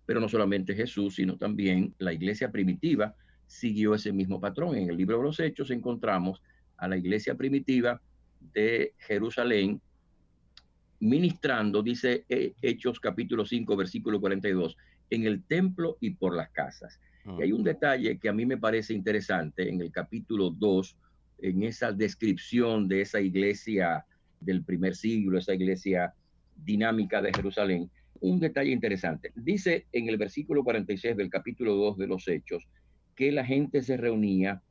Pero 0.05 0.19
no 0.19 0.27
solamente 0.27 0.75
Jesús, 0.75 1.15
sino 1.15 1.37
también 1.37 1.95
la 1.97 2.11
iglesia 2.11 2.51
primitiva 2.51 3.15
siguió 3.47 3.95
ese 3.95 4.11
mismo 4.11 4.41
patrón. 4.41 4.75
En 4.75 4.89
el 4.89 4.97
libro 4.97 5.17
de 5.17 5.23
los 5.23 5.39
Hechos 5.39 5.71
encontramos 5.71 6.41
a 6.75 6.89
la 6.89 6.97
iglesia 6.97 7.35
primitiva 7.35 8.01
de 8.39 8.95
Jerusalén 8.97 9.81
ministrando, 10.99 11.81
dice 11.81 12.25
eh, 12.29 12.53
Hechos 12.61 12.99
capítulo 12.99 13.45
5, 13.45 13.75
versículo 13.75 14.19
42, 14.19 14.77
en 15.09 15.25
el 15.25 15.43
templo 15.43 15.97
y 15.99 16.11
por 16.11 16.35
las 16.35 16.49
casas. 16.49 16.99
Y 17.37 17.43
hay 17.43 17.51
un 17.51 17.63
detalle 17.63 18.17
que 18.17 18.29
a 18.29 18.33
mí 18.33 18.45
me 18.45 18.57
parece 18.57 18.93
interesante 18.93 19.69
en 19.69 19.81
el 19.81 19.91
capítulo 19.91 20.49
2, 20.49 20.97
en 21.41 21.63
esa 21.63 21.91
descripción 21.91 22.87
de 22.87 23.01
esa 23.01 23.21
iglesia 23.21 24.05
del 24.39 24.63
primer 24.63 24.95
siglo, 24.95 25.37
esa 25.37 25.53
iglesia 25.53 26.13
dinámica 26.55 27.21
de 27.21 27.31
Jerusalén, 27.33 27.89
un 28.21 28.39
detalle 28.39 28.71
interesante. 28.71 29.31
Dice 29.35 29.85
en 29.91 30.09
el 30.09 30.17
versículo 30.17 30.63
46 30.63 31.15
del 31.15 31.29
capítulo 31.29 31.75
2 31.75 31.97
de 31.97 32.07
los 32.07 32.27
Hechos 32.27 32.67
que 33.15 33.31
la 33.31 33.45
gente 33.45 33.81
se 33.83 33.97
reunía 33.97 34.61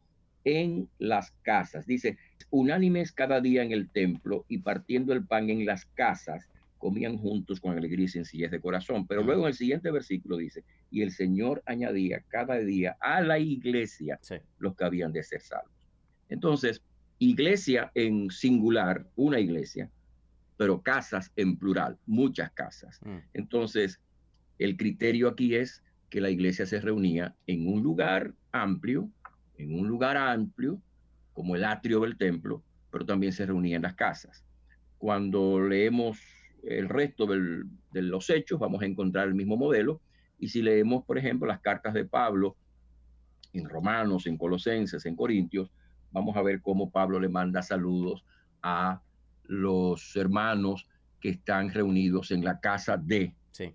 en 0.44 0.88
las 0.98 1.30
casas. 1.42 1.86
Dice, 1.86 2.18
unánimes 2.50 3.12
cada 3.12 3.40
día 3.40 3.62
en 3.62 3.72
el 3.72 3.88
templo 3.90 4.44
y 4.48 4.58
partiendo 4.58 5.12
el 5.12 5.24
pan 5.24 5.50
en 5.50 5.66
las 5.66 5.84
casas, 5.86 6.48
comían 6.78 7.18
juntos 7.18 7.60
con 7.60 7.76
alegría 7.76 8.06
y 8.06 8.08
sencillez 8.08 8.50
de 8.50 8.60
corazón. 8.60 9.06
Pero 9.06 9.22
luego 9.22 9.42
en 9.42 9.48
el 9.48 9.54
siguiente 9.54 9.90
versículo 9.90 10.36
dice, 10.36 10.64
y 10.90 11.02
el 11.02 11.10
Señor 11.10 11.62
añadía 11.66 12.22
cada 12.28 12.58
día 12.58 12.96
a 13.00 13.20
la 13.20 13.38
iglesia 13.38 14.18
los 14.58 14.76
que 14.76 14.84
habían 14.84 15.12
de 15.12 15.22
ser 15.22 15.42
salvos. 15.42 15.72
Entonces, 16.28 16.82
iglesia 17.18 17.90
en 17.94 18.30
singular, 18.30 19.06
una 19.16 19.40
iglesia, 19.40 19.90
pero 20.56 20.82
casas 20.82 21.32
en 21.36 21.56
plural, 21.56 21.98
muchas 22.06 22.50
casas. 22.52 23.00
Mm. 23.04 23.18
Entonces, 23.34 24.00
el 24.58 24.76
criterio 24.76 25.28
aquí 25.28 25.54
es 25.54 25.82
que 26.10 26.20
la 26.20 26.30
iglesia 26.30 26.66
se 26.66 26.80
reunía 26.80 27.34
en 27.46 27.66
un 27.66 27.82
lugar 27.82 28.34
amplio, 28.52 29.10
en 29.56 29.78
un 29.78 29.88
lugar 29.88 30.16
amplio, 30.16 30.80
como 31.38 31.54
el 31.54 31.62
atrio 31.62 32.00
del 32.00 32.18
templo, 32.18 32.64
pero 32.90 33.06
también 33.06 33.32
se 33.32 33.46
reunía 33.46 33.76
en 33.76 33.82
las 33.82 33.94
casas. 33.94 34.44
Cuando 34.98 35.60
leemos 35.60 36.18
el 36.64 36.88
resto 36.88 37.28
de 37.28 38.02
los 38.02 38.28
hechos, 38.28 38.58
vamos 38.58 38.82
a 38.82 38.86
encontrar 38.86 39.28
el 39.28 39.36
mismo 39.36 39.56
modelo. 39.56 40.00
Y 40.40 40.48
si 40.48 40.62
leemos, 40.62 41.04
por 41.04 41.16
ejemplo, 41.16 41.46
las 41.46 41.60
cartas 41.60 41.94
de 41.94 42.04
Pablo 42.04 42.56
en 43.52 43.68
Romanos, 43.68 44.26
en 44.26 44.36
Colosenses, 44.36 45.06
en 45.06 45.14
Corintios, 45.14 45.70
vamos 46.10 46.36
a 46.36 46.42
ver 46.42 46.60
cómo 46.60 46.90
Pablo 46.90 47.20
le 47.20 47.28
manda 47.28 47.62
saludos 47.62 48.24
a 48.60 49.00
los 49.44 50.16
hermanos 50.16 50.88
que 51.20 51.28
están 51.28 51.72
reunidos 51.72 52.32
en 52.32 52.42
la 52.42 52.58
casa 52.58 52.96
de, 52.96 53.32
sí. 53.52 53.72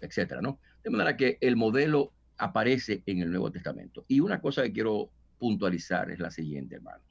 etcétera, 0.00 0.40
¿no? 0.40 0.60
De 0.84 0.90
manera 0.90 1.16
que 1.16 1.38
el 1.40 1.56
modelo 1.56 2.12
aparece 2.36 3.02
en 3.06 3.18
el 3.18 3.30
Nuevo 3.30 3.50
Testamento. 3.50 4.04
Y 4.06 4.20
una 4.20 4.40
cosa 4.40 4.62
que 4.62 4.72
quiero 4.72 5.10
puntualizar 5.38 6.10
es 6.10 6.18
la 6.18 6.30
siguiente, 6.30 6.76
hermanos. 6.76 7.06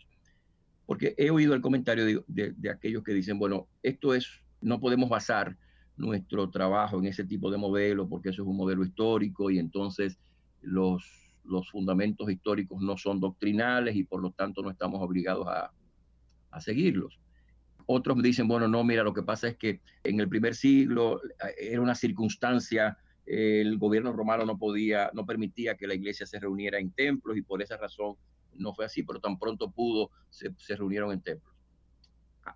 Porque 0.86 1.16
he 1.18 1.30
oído 1.30 1.54
el 1.54 1.62
comentario 1.62 2.24
de, 2.28 2.70
aquellos 2.70 3.04
que 3.04 3.14
dicen, 3.14 3.40
bueno, 3.40 3.68
esto 3.84 4.14
es, 4.14 4.28
no 4.62 4.80
podemos 4.80 5.10
basar 5.10 5.58
nuestro 5.98 6.50
trabajo 6.50 7.00
en 7.00 7.06
ese 7.06 7.26
tipo 7.26 7.50
de 7.50 7.58
modelo 7.58 8.08
porque 8.08 8.30
eso 8.30 8.44
es 8.44 8.48
un 8.48 8.56
modelo 8.56 8.86
histórico 8.86 9.50
y 9.50 9.58
entonces 9.58 10.20
los, 10.62 11.04
los 11.44 11.70
fundamentos 11.72 12.30
históricos 12.30 12.82
no 12.82 12.98
son 12.98 13.20
doctrinales 13.20 13.96
y 13.96 14.04
por 14.04 14.22
lo 14.22 14.32
tanto 14.32 14.62
no 14.62 14.70
estamos 14.70 15.02
obligados 15.02 15.48
a, 15.48 15.72
a 16.52 16.62
seguirlos. 16.62 17.20
Otros 17.86 18.22
dicen, 18.22 18.48
bueno, 18.48 18.68
no, 18.68 18.84
mira, 18.84 19.04
lo 19.04 19.14
que 19.14 19.24
pasa 19.24 19.48
es 19.48 19.58
que 19.58 19.82
en 20.04 20.20
el 20.20 20.28
primer 20.28 20.56
siglo 20.56 21.22
eh, 21.24 21.56
era 21.72 21.82
una 21.82 21.96
circunstancia 21.96 22.98
el 23.28 23.78
gobierno 23.78 24.14
romano 24.14 24.46
no 24.46 24.58
podía, 24.58 25.12
no 25.14 25.26
permitía 25.26 25.76
que 25.76 25.86
la 25.86 25.94
iglesia 25.94 26.26
se 26.26 26.40
reuniera 26.40 26.80
en 26.80 26.92
templos 26.92 27.38
y 27.38 27.42
por 27.42 27.62
esa 27.62 27.78
razón 27.78 28.16
no 28.56 28.74
fue 28.74 28.86
así, 28.86 29.04
pero 29.04 29.20
tan 29.20 29.38
pronto 29.38 29.70
pudo, 29.70 30.10
se, 30.30 30.76
reunieron 30.76 31.12
en 31.12 31.22
templos. 31.22 31.54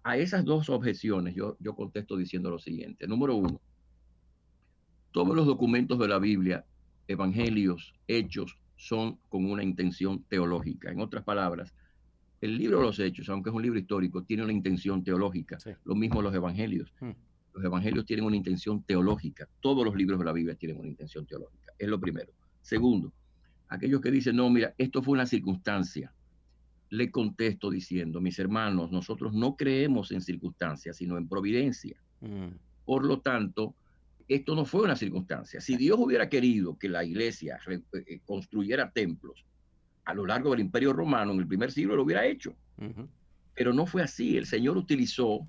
A, 0.04 0.18
esas 0.18 0.46
dos 0.46 0.70
objeciones 0.70 1.36
yo, 1.36 1.58
yo 1.60 1.76
contesto 1.76 2.16
diciendo 2.16 2.50
lo 2.50 2.58
siguiente. 2.58 3.06
Número 3.06 3.36
uno, 3.36 3.60
todos 5.12 5.36
los 5.36 5.46
documentos 5.46 6.00
de 6.00 6.08
la 6.08 6.20
Biblia, 6.20 6.66
evangelios, 7.08 7.94
hechos, 8.08 8.58
son 8.78 9.20
con 9.28 9.46
una 9.46 9.64
intención 9.64 10.24
teológica. 10.24 10.90
En 10.90 11.02
otras 11.02 11.24
palabras, 11.24 11.74
el 12.40 12.58
libro 12.58 12.80
de 12.80 12.86
los 12.86 13.00
hechos, 13.00 13.30
aunque 13.30 13.50
es 13.50 13.56
un 13.56 13.62
libro 13.62 13.78
histórico, 13.78 14.24
tiene 14.24 14.44
una 14.44 14.54
intención 14.54 15.04
teológica. 15.04 15.58
Lo 15.84 15.96
mismo 15.96 16.22
los 16.22 16.34
evangelios. 16.34 16.94
Hmm. 17.00 17.12
Los 17.54 17.64
evangelios 17.64 18.06
tienen 18.06 18.26
una 18.26 18.36
intención 18.36 18.84
teológica. 18.84 19.48
Todos 19.60 19.86
los 19.86 19.96
libros 19.96 20.20
de 20.20 20.26
la 20.26 20.32
Biblia 20.32 20.56
tienen 20.56 20.80
una 20.80 20.88
intención 20.88 21.26
teológica. 21.26 21.74
Es 21.78 21.88
lo 21.88 22.00
primero. 22.00 22.32
Segundo, 22.62 23.12
aquellos 23.68 24.02
que 24.02 24.12
dicen, 24.12 24.36
no, 24.36 24.50
mira, 24.50 24.74
esto 24.78 25.02
fue 25.02 25.14
una 25.14 25.26
circunstancia. 25.26 26.14
Le 26.90 27.10
contesto 27.12 27.70
diciendo, 27.70 28.22
mis 28.22 28.38
hermanos, 28.40 28.92
nosotros 28.92 29.34
no 29.34 29.56
creemos 29.56 30.12
en 30.12 30.22
circunstancias, 30.22 30.98
sino 30.98 31.18
en 31.18 31.28
providencia. 31.28 31.98
Mm. 32.22 32.50
Por 32.86 33.06
lo 33.06 33.22
tanto, 33.22 33.76
esto 34.28 34.56
no 34.56 34.66
fue 34.66 34.84
una 34.84 34.96
circunstancia. 34.96 35.60
Si 35.60 35.76
Dios 35.76 35.98
hubiera 36.00 36.30
querido 36.30 36.78
que 36.78 36.90
la 36.90 37.04
iglesia 37.04 37.60
eh, 37.68 37.82
eh, 37.94 38.20
construyera 38.26 38.92
templos 38.92 39.46
a 40.06 40.14
lo 40.14 40.26
largo 40.26 40.52
del 40.52 40.62
imperio 40.62 40.94
romano 40.94 41.34
en 41.34 41.40
el 41.40 41.48
primer 41.48 41.72
siglo, 41.72 41.96
lo 41.96 42.04
hubiera 42.04 42.26
hecho. 42.26 42.56
Pero 43.54 43.74
no 43.74 43.86
fue 43.86 44.02
así. 44.02 44.38
El 44.38 44.46
Señor 44.46 44.78
utilizó 44.78 45.48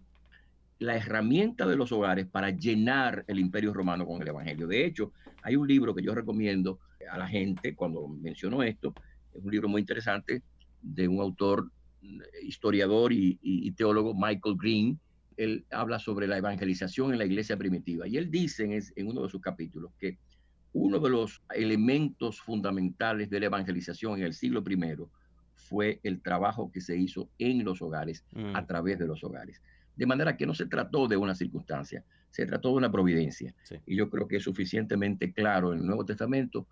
la 0.82 0.96
herramienta 0.96 1.66
de 1.66 1.76
los 1.76 1.92
hogares 1.92 2.26
para 2.26 2.50
llenar 2.50 3.24
el 3.28 3.38
imperio 3.38 3.72
romano 3.72 4.06
con 4.06 4.20
el 4.20 4.28
Evangelio. 4.28 4.66
De 4.66 4.84
hecho, 4.84 5.12
hay 5.42 5.56
un 5.56 5.66
libro 5.66 5.94
que 5.94 6.02
yo 6.02 6.14
recomiendo 6.14 6.80
a 7.10 7.18
la 7.18 7.28
gente 7.28 7.74
cuando 7.74 8.06
menciono 8.08 8.62
esto, 8.62 8.94
es 9.32 9.42
un 9.42 9.50
libro 9.50 9.68
muy 9.68 9.80
interesante 9.80 10.42
de 10.82 11.08
un 11.08 11.20
autor, 11.20 11.70
mm, 12.02 12.20
historiador 12.42 13.12
y, 13.12 13.70
teólogo, 13.72 14.14
Michael 14.14 14.56
Green. 14.56 15.00
Él 15.36 15.64
habla 15.70 15.98
sobre 15.98 16.26
la 16.26 16.36
evangelización 16.36 17.12
en 17.12 17.18
la 17.18 17.24
iglesia 17.24 17.56
primitiva 17.56 18.06
y 18.06 18.16
él 18.16 18.30
dice 18.30 18.64
en, 18.64 18.82
en 18.96 19.06
uno 19.06 19.22
de 19.22 19.28
sus 19.30 19.40
capítulos 19.40 19.92
que 19.98 20.18
uno 20.74 20.98
de 20.98 21.10
los 21.10 21.42
elementos 21.54 22.40
fundamentales 22.40 23.30
de 23.30 23.40
la 23.40 23.46
evangelización 23.46 24.18
en 24.18 24.24
el 24.24 24.34
siglo 24.34 24.62
I 24.68 24.96
fue 25.54 26.00
el 26.02 26.20
trabajo 26.20 26.70
que 26.70 26.80
se 26.80 26.96
hizo 26.96 27.28
en 27.38 27.64
los 27.64 27.80
hogares, 27.82 28.24
a 28.34 28.60
mm. 28.60 28.66
través 28.66 28.98
de 28.98 29.06
los 29.06 29.22
hogares. 29.22 29.60
De 29.96 30.06
manera 30.06 30.36
que 30.36 30.46
no 30.46 30.54
se 30.54 30.66
trató 30.66 31.06
de 31.06 31.16
una 31.16 31.34
circunstancia, 31.34 32.04
se 32.30 32.46
trató 32.46 32.70
de 32.70 32.76
una 32.76 32.90
providencia. 32.90 33.54
Y 33.86 33.96
yo 33.96 34.08
creo 34.08 34.26
que 34.26 34.36
es 34.36 34.42
suficientemente 34.42 35.32
claro 35.32 35.72
en 35.72 35.80
el 35.80 35.86
Nuevo 35.86 36.04
Testamento 36.04 36.66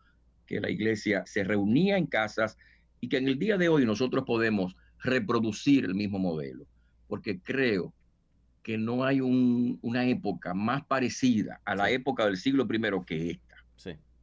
que 0.46 0.60
la 0.60 0.70
iglesia 0.70 1.24
se 1.26 1.44
reunía 1.44 1.96
en 1.96 2.06
casas 2.06 2.56
y 3.00 3.08
que 3.08 3.18
en 3.18 3.28
el 3.28 3.38
día 3.38 3.56
de 3.58 3.68
hoy 3.68 3.84
nosotros 3.84 4.24
podemos 4.24 4.74
reproducir 5.02 5.84
el 5.84 5.94
mismo 5.94 6.18
modelo, 6.18 6.66
porque 7.08 7.40
creo 7.40 7.92
que 8.62 8.76
no 8.76 9.04
hay 9.04 9.20
una 9.20 10.06
época 10.06 10.54
más 10.54 10.84
parecida 10.84 11.60
a 11.64 11.74
la 11.74 11.90
época 11.90 12.26
del 12.26 12.36
siglo 12.36 12.66
I 12.70 13.04
que 13.06 13.30
esta. 13.30 13.56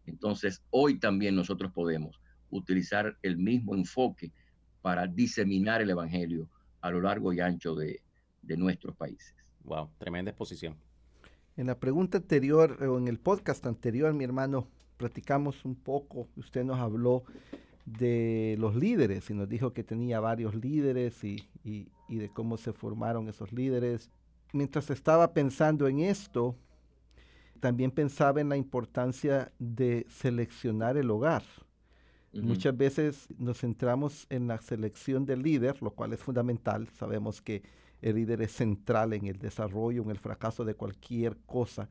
Entonces, 0.05 0.63
hoy 0.69 0.99
también 0.99 1.35
nosotros 1.35 1.71
podemos 1.73 2.19
utilizar 2.49 3.17
el 3.23 3.37
mismo 3.37 3.75
enfoque 3.75 4.31
para 4.81 5.05
diseminar 5.05 5.81
el 5.81 5.89
Evangelio 5.89 6.49
a 6.81 6.91
lo 6.91 7.01
largo 7.01 7.33
y 7.33 7.41
ancho 7.41 7.75
de, 7.75 8.01
de 8.47 8.57
nuestros 8.57 8.95
países. 8.95 9.35
Wow, 9.63 9.89
tremenda 9.97 10.31
exposición. 10.31 10.75
En 11.55 11.67
la 11.67 11.79
pregunta 11.79 12.17
anterior, 12.17 12.81
o 12.83 12.97
en 12.97 13.07
el 13.07 13.19
podcast 13.19 13.65
anterior, 13.65 14.13
mi 14.13 14.23
hermano, 14.23 14.67
platicamos 14.97 15.65
un 15.65 15.75
poco, 15.75 16.27
usted 16.35 16.63
nos 16.63 16.79
habló 16.79 17.23
de 17.85 18.55
los 18.59 18.75
líderes 18.75 19.29
y 19.29 19.33
nos 19.33 19.47
dijo 19.47 19.73
que 19.73 19.83
tenía 19.83 20.19
varios 20.19 20.55
líderes 20.55 21.23
y, 21.23 21.47
y, 21.63 21.89
y 22.07 22.17
de 22.17 22.29
cómo 22.29 22.57
se 22.57 22.73
formaron 22.73 23.27
esos 23.29 23.51
líderes. 23.51 24.09
Mientras 24.53 24.89
estaba 24.89 25.33
pensando 25.33 25.87
en 25.87 25.99
esto, 25.99 26.55
también 27.59 27.91
pensaba 27.91 28.41
en 28.41 28.49
la 28.49 28.57
importancia 28.57 29.51
de 29.59 30.05
seleccionar 30.09 30.97
el 30.97 31.09
hogar. 31.09 31.43
Muchas 32.33 32.77
veces 32.77 33.27
nos 33.39 33.59
centramos 33.59 34.27
en 34.29 34.47
la 34.47 34.59
selección 34.59 35.25
del 35.25 35.41
líder, 35.41 35.81
lo 35.81 35.91
cual 35.91 36.13
es 36.13 36.19
fundamental. 36.19 36.87
Sabemos 36.93 37.41
que 37.41 37.63
el 38.01 38.15
líder 38.15 38.41
es 38.41 38.51
central 38.51 39.13
en 39.13 39.25
el 39.25 39.39
desarrollo, 39.39 40.03
en 40.03 40.11
el 40.11 40.19
fracaso 40.19 40.65
de 40.65 40.75
cualquier 40.75 41.37
cosa, 41.45 41.89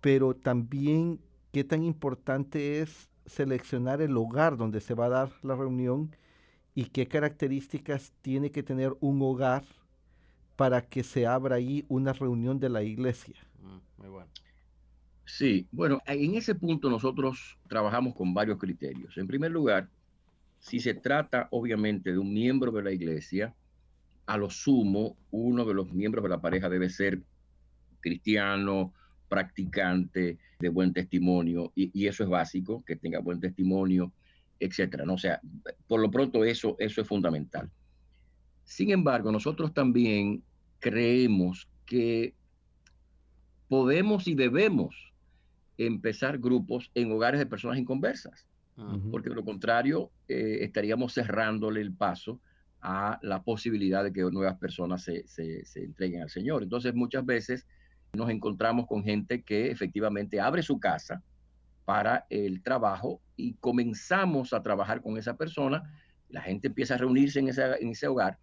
pero 0.00 0.34
también 0.34 1.20
qué 1.52 1.64
tan 1.64 1.84
importante 1.84 2.80
es 2.80 3.08
seleccionar 3.26 4.00
el 4.02 4.12
lugar 4.12 4.56
donde 4.56 4.80
se 4.80 4.94
va 4.94 5.06
a 5.06 5.10
dar 5.10 5.32
la 5.42 5.54
reunión 5.54 6.14
y 6.74 6.86
qué 6.86 7.06
características 7.06 8.12
tiene 8.22 8.50
que 8.50 8.62
tener 8.62 8.96
un 9.00 9.20
hogar 9.22 9.64
para 10.56 10.82
que 10.82 11.02
se 11.02 11.26
abra 11.26 11.56
ahí 11.56 11.84
una 11.88 12.12
reunión 12.12 12.58
de 12.60 12.68
la 12.68 12.82
iglesia. 12.82 13.36
Mm, 13.62 14.00
muy 14.00 14.08
bueno. 14.08 14.30
Sí, 15.24 15.68
bueno, 15.70 16.02
en 16.06 16.34
ese 16.34 16.54
punto 16.54 16.90
nosotros 16.90 17.56
trabajamos 17.68 18.14
con 18.14 18.34
varios 18.34 18.58
criterios. 18.58 19.16
En 19.16 19.26
primer 19.26 19.52
lugar, 19.52 19.88
si 20.58 20.80
se 20.80 20.94
trata 20.94 21.48
obviamente 21.50 22.12
de 22.12 22.18
un 22.18 22.32
miembro 22.32 22.72
de 22.72 22.82
la 22.82 22.92
iglesia, 22.92 23.54
a 24.30 24.36
lo 24.36 24.48
sumo, 24.48 25.16
uno 25.32 25.64
de 25.64 25.74
los 25.74 25.92
miembros 25.92 26.22
de 26.22 26.28
la 26.28 26.40
pareja 26.40 26.68
debe 26.68 26.88
ser 26.88 27.20
cristiano, 27.98 28.94
practicante, 29.28 30.38
de 30.60 30.68
buen 30.68 30.92
testimonio, 30.92 31.72
y, 31.74 32.06
eso 32.06 32.22
es 32.22 32.30
básico, 32.30 32.84
que 32.86 32.94
tenga 32.94 33.18
buen 33.18 33.40
testimonio, 33.40 34.12
etcétera. 34.60 35.04
¿no? 35.04 35.14
O 35.14 35.18
sea, 35.18 35.40
por 35.88 36.00
lo 36.00 36.12
pronto 36.12 36.44
eso, 36.44 36.76
eso 36.78 37.00
es 37.00 37.08
fundamental. 37.08 37.68
Sin 38.62 38.92
embargo, 38.92 39.32
nosotros 39.32 39.74
también 39.74 40.44
creemos 40.78 41.68
que 41.84 42.32
podemos 43.66 44.28
y 44.28 44.36
debemos 44.36 45.12
empezar 45.76 46.38
grupos 46.38 46.92
en 46.94 47.10
hogares 47.10 47.40
de 47.40 47.46
personas 47.46 47.78
inconversas, 47.78 48.46
porque 49.10 49.28
de 49.28 49.34
lo 49.34 49.44
contrario 49.44 50.12
eh, 50.28 50.58
estaríamos 50.60 51.14
cerrándole 51.14 51.80
el 51.80 51.92
paso 51.92 52.40
a 52.82 53.18
la 53.22 53.42
posibilidad 53.42 54.02
de 54.04 54.12
que 54.12 54.22
nuevas 54.22 54.58
personas 54.58 55.02
se, 55.02 55.26
se, 55.26 55.64
entreguen 55.76 56.22
al 56.22 56.30
Señor. 56.30 56.62
Entonces 56.62 56.94
muchas 56.94 57.24
veces 57.24 57.66
nos 58.12 58.30
encontramos 58.30 58.86
con 58.86 59.04
gente 59.04 59.42
que 59.42 59.70
efectivamente 59.70 60.40
abre 60.40 60.62
su 60.62 60.80
casa 60.80 61.22
para 61.84 62.26
el 62.30 62.62
trabajo 62.62 63.20
y 63.36 63.54
comenzamos 63.54 64.52
a 64.52 64.62
trabajar 64.62 65.02
con 65.02 65.18
esa 65.18 65.36
persona 65.36 65.82
La 66.28 66.42
gente 66.42 66.68
empieza 66.68 66.94
a 66.94 66.98
reunirse 66.98 67.40
en, 67.40 67.48
en 67.48 67.88
ese 67.88 68.06
hogar 68.06 68.38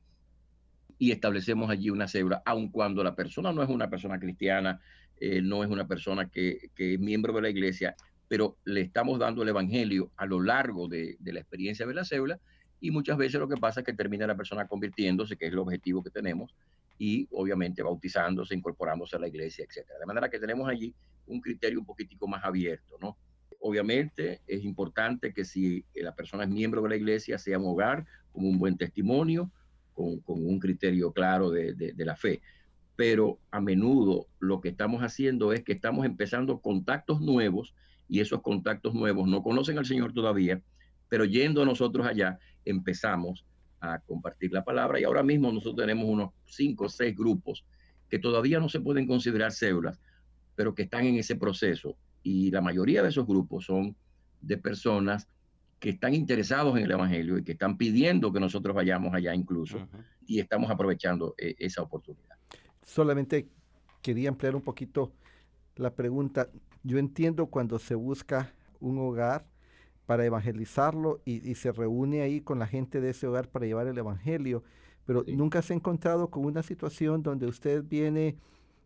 y 1.00 1.12
establecemos 1.12 1.70
allí 1.70 1.90
una 1.90 2.08
célula, 2.08 2.42
aun 2.46 2.70
cuando 2.70 3.04
la 3.04 3.16
persona 3.16 3.52
no 3.52 3.62
es 3.62 3.70
una 3.70 3.90
persona 3.90 4.20
cristiana, 4.20 4.80
eh, 5.20 5.42
no 5.42 5.64
es 5.64 5.70
una 5.70 5.88
persona 5.88 6.30
que, 6.30 6.70
es 6.76 7.00
miembro 7.00 7.34
de 7.34 7.42
la 7.42 7.50
iglesia, 7.50 7.96
pero 8.28 8.58
le 8.66 8.82
estamos 8.82 9.20
dando 9.20 9.44
el 9.44 9.50
evangelio 9.50 10.12
a 10.18 10.26
lo 10.26 10.42
largo 10.42 10.88
de, 10.88 11.18
la 11.22 11.40
experiencia 11.40 11.86
de 11.86 11.94
la 11.94 12.04
célula 12.04 12.40
y 12.80 12.92
muchas 12.92 13.18
veces 13.18 13.40
lo 13.40 13.48
que 13.48 13.58
pasa 13.58 13.80
es 13.82 13.86
que 13.86 13.94
termina 13.94 14.28
la 14.28 14.36
persona 14.36 14.68
convirtiéndose, 14.68 15.36
que 15.36 15.48
es 15.48 15.52
el 15.52 15.60
objetivo 15.60 16.04
que 16.04 16.10
tenemos, 16.10 16.56
y 17.00 17.28
obviamente 17.32 17.84
bautizándose, 17.84 18.56
incorporándose 18.56 19.16
a 19.16 19.20
la 19.20 19.28
iglesia, 19.28 19.66
etcétera. 19.68 20.00
De 20.00 20.06
manera 20.06 20.30
que 20.30 20.40
tenemos 20.40 20.68
allí 20.68 20.94
un 21.28 21.42
criterio 21.42 21.80
un 21.80 21.86
poquitico 21.86 22.28
más 22.28 22.44
abierto, 22.44 22.98
¿no? 23.02 23.18
Obviamente 23.60 24.42
es 24.48 24.64
importante 24.64 25.34
que 25.34 25.44
si 25.44 25.84
la 25.96 26.14
persona 26.14 26.44
es 26.44 26.50
miembro 26.50 26.82
de 26.84 26.90
la 26.90 26.96
iglesia 26.96 27.38
sea 27.38 27.58
un 27.58 27.66
hogar 27.66 28.06
como 28.32 28.48
un 28.48 28.60
buen 28.60 28.78
testimonio, 28.78 29.52
con, 29.94 30.22
un 30.28 30.60
criterio 30.60 31.12
claro 31.12 31.50
de, 31.50 31.74
de, 31.74 32.06
la 32.06 32.16
fe. 32.16 32.42
Pero 32.96 33.40
a 33.50 33.60
menudo 33.60 34.28
lo 34.40 34.62
que 34.62 34.70
estamos 34.70 35.02
haciendo 35.02 35.54
es 35.54 35.64
que 35.64 35.74
estamos 35.74 36.06
empezando 36.06 36.62
contactos 36.62 37.20
nuevos 37.20 37.74
y 38.08 38.20
esos 38.20 38.42
contactos 38.42 38.94
nuevos 38.94 39.28
no 39.28 39.42
conocen 39.42 39.80
al 39.80 39.88
Señor 39.88 40.14
todavía, 40.14 40.62
pero 41.10 41.26
yendo 41.26 41.66
nosotros 41.66 42.06
allá 42.06 42.38
empezamos 42.70 43.46
a 43.80 44.00
compartir 44.00 44.52
la 44.52 44.64
palabra 44.64 45.00
y 45.00 45.04
ahora 45.04 45.24
mismo 45.24 45.52
nosotros 45.52 45.86
tenemos 45.86 46.06
unos 46.06 46.32
cinco 46.46 46.86
o 46.86 46.90
seis 46.90 47.16
grupos 47.16 47.66
que 48.10 48.20
todavía 48.20 48.60
no 48.60 48.70
se 48.70 48.80
pueden 48.80 49.06
considerar 49.06 49.52
células, 49.52 50.00
pero 50.56 50.74
que 50.74 50.84
están 50.84 51.06
en 51.06 51.16
ese 51.16 51.36
proceso 51.36 51.96
y 52.24 52.52
la 52.52 52.62
mayoría 52.62 53.04
de 53.04 53.10
esos 53.10 53.28
grupos 53.28 53.66
son 53.66 53.96
de 54.42 54.58
personas 54.58 55.28
que 55.80 55.90
están 55.92 56.14
interesados 56.16 56.76
en 56.78 56.84
el 56.84 56.92
Evangelio 56.92 57.38
y 57.38 57.44
que 57.44 57.52
están 57.52 57.78
pidiendo 57.78 58.34
que 58.34 58.40
nosotros 58.40 58.76
vayamos 58.76 59.14
allá 59.14 59.36
incluso 59.36 59.88
y 60.26 60.40
estamos 60.40 60.72
aprovechando 60.72 61.36
eh, 61.38 61.56
esa 61.60 61.84
oportunidad. 61.84 62.36
Solamente 62.84 63.48
quería 64.02 64.30
ampliar 64.30 64.56
un 64.56 64.62
poquito 64.62 65.14
la 65.76 65.94
pregunta. 65.94 66.50
Yo 66.84 66.98
entiendo 66.98 67.48
cuando 67.48 67.78
se 67.78 67.94
busca 67.94 68.54
un 68.80 68.98
hogar 68.98 69.46
para 70.08 70.26
evangelizarlo 70.26 71.20
y, 71.26 71.54
se 71.56 71.72
reúne 71.72 72.22
ahí 72.22 72.40
con 72.40 72.58
la 72.60 72.66
gente 72.66 73.02
de 73.02 73.12
ese 73.12 73.28
hogar 73.28 73.50
para 73.50 73.66
llevar 73.66 73.88
el 73.88 73.98
Evangelio, 73.98 74.64
pero 75.06 75.24
nunca 75.28 75.62
se 75.62 75.74
ha 75.74 75.76
encontrado 75.76 76.30
con 76.32 76.46
una 76.46 76.64
situación 76.64 77.22
donde 77.22 77.46
usted 77.46 77.84
viene 77.84 78.38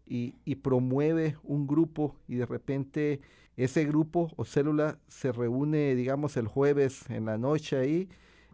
y, 0.07 0.55
promueve 0.55 1.37
un 1.43 1.67
grupo 1.67 2.15
y 2.27 2.35
de 2.35 2.45
repente 2.47 3.21
ese 3.55 3.85
grupo 3.85 4.31
o 4.35 4.45
célula 4.45 4.97
se 5.07 5.31
reúne, 5.31 5.95
digamos, 5.95 6.37
el 6.37 6.47
jueves 6.47 7.07
en 7.09 7.25
la 7.25 7.37
noche 7.37 7.77
ahí, 7.77 8.09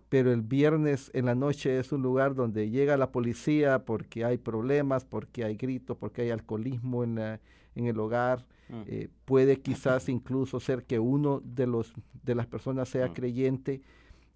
pero 0.10 0.34
el 0.34 0.42
viernes 0.42 1.10
en 1.14 1.26
la 1.26 1.36
noche 1.36 1.80
es 1.80 1.94
un 1.94 2.02
lugar 2.02 2.36
donde 2.36 2.70
llega 2.70 2.98
la 2.98 3.14
policía 3.14 3.86
porque 3.86 4.26
hay 4.26 4.38
problemas, 4.38 5.06
porque 5.06 5.46
hay 5.46 5.56
gritos, 5.56 5.96
porque 5.98 6.24
hay 6.24 6.32
alcoholismo 6.32 7.06
en, 7.06 7.40
en 7.78 7.88
el 7.88 8.00
hogar. 8.00 8.46
Mm. 8.70 8.82
Eh, 8.88 9.10
puede 9.26 9.60
quizás 9.62 10.10
incluso 10.10 10.60
ser 10.60 10.84
que 10.84 11.00
uno 11.00 11.42
de, 11.44 11.68
los, 11.68 11.94
de 12.24 12.36
las 12.36 12.48
personas 12.48 12.90
sea 12.90 13.08
mm. 13.08 13.14
creyente, 13.14 13.82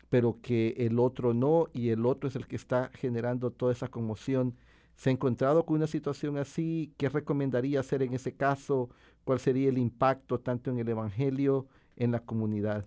pero 0.10 0.38
que 0.42 0.76
el 0.78 1.00
otro 1.00 1.34
no, 1.34 1.68
y 1.74 1.90
el 1.90 2.06
otro 2.06 2.30
es 2.30 2.36
el 2.36 2.48
que 2.48 2.56
está 2.56 2.92
generando 2.94 3.52
toda 3.52 3.72
esa 3.72 3.88
conmoción 3.88 4.56
se 5.02 5.10
ha 5.10 5.14
encontrado 5.14 5.66
con 5.66 5.78
una 5.78 5.88
situación 5.88 6.38
así, 6.38 6.94
¿qué 6.96 7.10
recomendaría 7.10 7.80
hacer 7.80 8.04
en 8.04 8.14
ese 8.14 8.36
caso? 8.36 8.92
¿Cuál 9.24 9.40
sería 9.40 9.70
el 9.70 9.80
impacto 9.80 10.40
tanto 10.40 10.70
en 10.70 10.78
el 10.78 10.88
Evangelio, 10.88 11.68
en 11.96 12.12
la 12.12 12.20
comunidad? 12.20 12.86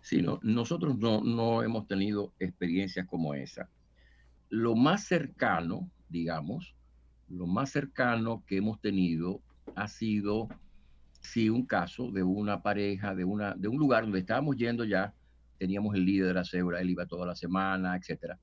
Sí, 0.00 0.22
no, 0.22 0.40
nosotros 0.42 0.98
no, 0.98 1.22
no 1.22 1.62
hemos 1.62 1.86
tenido 1.86 2.32
experiencias 2.38 3.06
como 3.06 3.34
esa. 3.34 3.68
Lo 4.48 4.76
más 4.76 5.04
cercano, 5.04 5.90
digamos, 6.08 6.74
lo 7.28 7.46
más 7.46 7.70
cercano 7.70 8.44
que 8.46 8.58
hemos 8.58 8.80
tenido 8.80 9.40
ha 9.74 9.88
sido, 9.88 10.48
sí, 11.20 11.48
un 11.48 11.66
caso 11.66 12.10
de 12.10 12.22
una 12.22 12.62
pareja, 12.62 13.14
de, 13.14 13.24
una, 13.24 13.54
de 13.54 13.68
un 13.68 13.78
lugar 13.78 14.04
donde 14.04 14.20
estábamos 14.20 14.56
yendo 14.56 14.84
ya, 14.84 15.14
teníamos 15.58 15.94
el 15.94 16.04
líder 16.04 16.28
de 16.28 16.34
la 16.34 16.44
cebra, 16.44 16.80
él 16.80 16.90
iba 16.90 17.06
toda 17.06 17.26
la 17.26 17.34
semana, 17.34 17.96
etcétera 17.96 18.38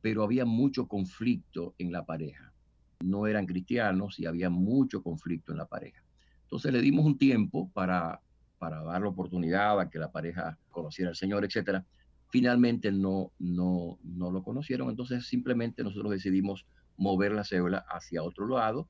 pero 0.00 0.22
había 0.22 0.44
mucho 0.44 0.86
conflicto 0.86 1.74
en 1.78 1.92
la 1.92 2.04
pareja. 2.04 2.52
No 3.00 3.26
eran 3.26 3.46
cristianos 3.46 4.18
y 4.18 4.26
había 4.26 4.50
mucho 4.50 5.02
conflicto 5.02 5.52
en 5.52 5.58
la 5.58 5.66
pareja. 5.66 6.02
Entonces 6.42 6.72
le 6.72 6.80
dimos 6.80 7.04
un 7.04 7.18
tiempo 7.18 7.70
para, 7.72 8.20
para 8.58 8.82
dar 8.82 9.02
la 9.02 9.08
oportunidad 9.08 9.78
a 9.78 9.90
que 9.90 9.98
la 9.98 10.10
pareja 10.10 10.58
conociera 10.70 11.10
al 11.10 11.16
Señor, 11.16 11.44
etc. 11.44 11.82
Finalmente 12.30 12.90
no, 12.90 13.32
no, 13.38 13.98
no 14.02 14.30
lo 14.30 14.42
conocieron, 14.42 14.88
entonces 14.88 15.26
simplemente 15.26 15.82
nosotros 15.82 16.10
decidimos 16.12 16.66
mover 16.98 17.32
la 17.32 17.44
cédula 17.44 17.84
hacia 17.88 18.22
otro 18.22 18.46
lado 18.46 18.88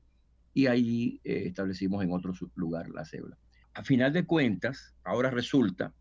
y 0.53 0.67
ahí 0.67 1.21
eh, 1.23 1.43
establecimos 1.45 2.03
en 2.03 2.11
otro 2.11 2.33
lugar 2.55 2.89
la 2.89 3.05
cédula. 3.05 3.37
A 3.73 3.83
final 3.83 4.11
de 4.11 4.25
cuentas, 4.25 4.93
ahora 5.03 5.29
resulta 5.29 5.93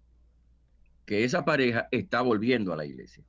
que 1.06 1.24
esa 1.24 1.44
pareja 1.44 1.88
está 1.90 2.22
volviendo 2.22 2.72
a 2.72 2.76
la 2.76 2.84
iglesia. 2.84 3.24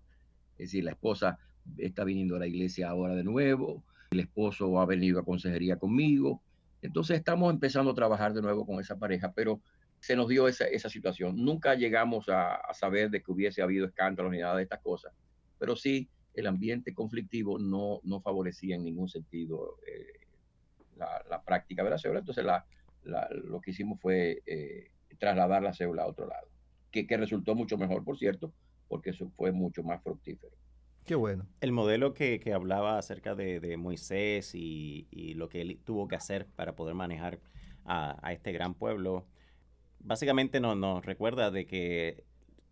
Es 0.53 0.69
decir, 0.69 0.83
la 0.83 0.91
esposa 0.91 1.37
está 1.77 2.03
viniendo 2.03 2.35
a 2.35 2.39
la 2.39 2.47
iglesia 2.47 2.89
ahora 2.89 3.15
de 3.15 3.23
nuevo, 3.23 3.83
el 4.11 4.21
esposo 4.21 4.81
ha 4.81 4.85
venido 4.85 5.19
a 5.19 5.25
consejería 5.25 5.77
conmigo, 5.77 6.41
entonces 6.81 7.17
estamos 7.17 7.53
empezando 7.53 7.91
a 7.91 7.95
trabajar 7.95 8.33
de 8.33 8.41
nuevo 8.41 8.65
con 8.65 8.79
esa 8.79 8.97
pareja, 8.97 9.33
pero 9.33 9.61
se 9.99 10.15
nos 10.15 10.29
dio 10.29 10.47
esa, 10.47 10.65
esa 10.65 10.89
situación. 10.89 11.35
Nunca 11.35 11.75
llegamos 11.75 12.29
a, 12.29 12.61
saber 12.73 13.09
de 13.09 13.21
que 13.21 13.31
hubiese 13.31 13.61
habido 13.61 13.85
escándalos 13.85 14.31
ni 14.31 14.39
nada 14.39 14.55
de 14.55 14.63
estas 14.63 14.79
cosas, 14.79 15.13
pero 15.57 15.75
sí 15.75 16.09
el 16.39 16.47
ambiente 16.47 16.93
conflictivo 16.93 17.59
no, 17.59 17.99
no 18.03 18.21
favorecía 18.21 18.75
en 18.75 18.83
ningún 18.83 19.09
sentido 19.09 19.77
eh, 19.87 20.27
la, 20.97 21.41
práctica 21.43 21.83
de 21.83 21.89
la 21.89 21.97
célula. 21.97 22.19
Entonces 22.19 22.45
la, 22.45 22.65
lo 23.03 23.61
que 23.61 23.71
hicimos 23.71 23.99
fue 23.99 24.41
eh, 24.45 24.91
trasladar 25.17 25.63
la 25.63 25.73
célula 25.73 26.03
a 26.03 26.07
otro 26.07 26.27
lado, 26.27 26.47
que, 26.91 27.07
que 27.07 27.17
resultó 27.17 27.55
mucho 27.55 27.77
mejor, 27.77 28.03
por 28.03 28.17
cierto, 28.17 28.53
porque 28.87 29.11
eso 29.11 29.29
fue 29.35 29.51
mucho 29.51 29.83
más 29.83 30.01
fructífero. 30.03 30.53
Qué 31.05 31.15
bueno. 31.15 31.47
El 31.61 31.71
modelo 31.71 32.13
que, 32.13 32.39
hablaba 32.53 32.99
acerca 32.99 33.33
de, 33.33 33.77
Moisés 33.77 34.53
y, 34.53 35.33
lo 35.35 35.49
que 35.49 35.61
él 35.61 35.79
tuvo 35.83 36.07
que 36.07 36.15
hacer 36.15 36.45
para 36.55 36.75
poder 36.75 36.93
manejar 36.93 37.39
a, 37.85 38.31
este 38.31 38.51
gran 38.51 38.75
pueblo, 38.75 39.25
básicamente 39.99 40.59
nos, 40.59 40.77
nos 40.77 41.03
recuerda 41.03 41.49
de 41.49 41.65
que 41.65 42.25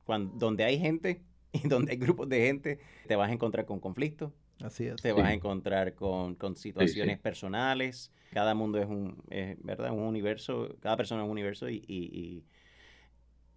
cuando, 0.04 0.38
donde 0.38 0.66
hay 0.66 0.78
gente 0.78 1.24
y 1.64 1.68
donde 1.68 1.92
hay 1.92 1.98
grupos 1.98 2.30
de 2.30 2.46
gente, 2.46 2.80
te 3.08 3.16
vas 3.16 3.30
a 3.30 3.34
encontrar 3.34 3.66
con 3.66 3.80
conflictos. 3.80 4.32
Así 4.62 4.88
es. 4.88 4.96
Te 5.02 5.12
vas 5.12 5.26
a 5.26 5.34
encontrar 5.34 5.94
con, 5.94 6.36
situaciones 6.56 7.20
personales. 7.20 8.12
Cada 8.32 8.56
mundo 8.56 8.80
es 8.80 8.88
un, 8.88 9.22
¿verdad? 9.60 9.92
un 9.92 10.04
universo, 10.04 10.76
cada 10.80 10.98
persona 10.98 11.22
es 11.22 11.26
un 11.26 11.32
universo 11.32 11.70
y, 11.70 12.44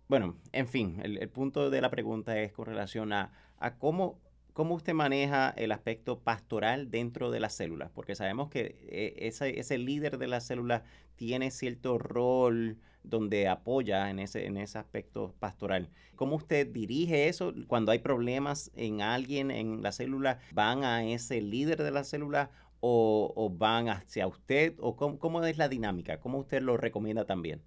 bueno, 0.09 0.37
en 0.53 0.69
fin, 0.69 1.01
el, 1.03 1.29
punto 1.31 1.71
de 1.71 1.81
la 1.81 1.91
pregunta 1.91 2.39
es 2.41 2.53
con 2.53 2.67
relación 2.67 3.13
a, 3.13 3.33
a 3.59 3.77
cómo 3.79 4.21
¿Cómo 4.53 4.75
usted 4.75 4.95
maneja 4.95 5.51
el 5.57 5.73
aspecto 5.73 6.21
pastoral 6.21 6.91
dentro 6.91 7.31
de 7.31 7.41
las 7.41 7.55
células? 7.55 7.91
Porque 7.91 8.15
sabemos 8.15 8.51
que 8.51 8.77
eh, 8.89 9.15
ese, 9.19 9.61
ese 9.61 9.79
líder 9.79 10.19
de 10.19 10.27
la 10.27 10.41
célula 10.41 10.83
tiene 11.17 11.51
cierto 11.51 11.99
rol 11.99 12.79
donde 13.03 13.49
apoya 13.49 14.11
en 14.11 14.19
ese, 14.19 14.47
en 14.47 14.57
ese 14.57 14.79
aspecto 14.79 15.35
pastoral. 15.39 15.91
¿Cómo 16.17 16.37
usted 16.37 16.67
dirige 16.67 17.29
eso? 17.29 17.55
Cuando 17.67 17.93
hay 17.93 18.01
problemas 18.01 18.71
en 18.75 19.01
alguien 19.01 19.51
en 19.51 19.83
la 19.83 19.93
célula, 19.93 20.39
¿van 20.53 20.85
a 20.85 21.05
ese 21.05 21.41
líder 21.41 21.83
de 21.83 21.91
la 21.91 22.05
célula 22.05 22.51
o, 22.81 23.55
van 23.57 23.89
hacia 23.89 24.27
usted? 24.27 24.75
¿O 24.79 24.97
cómo, 24.97 25.45
es 25.45 25.59
la 25.59 25.69
dinámica? 25.69 26.21
¿Cómo 26.21 26.39
usted 26.39 26.63
lo 26.63 26.77
recomienda 26.77 27.25
también? 27.25 27.63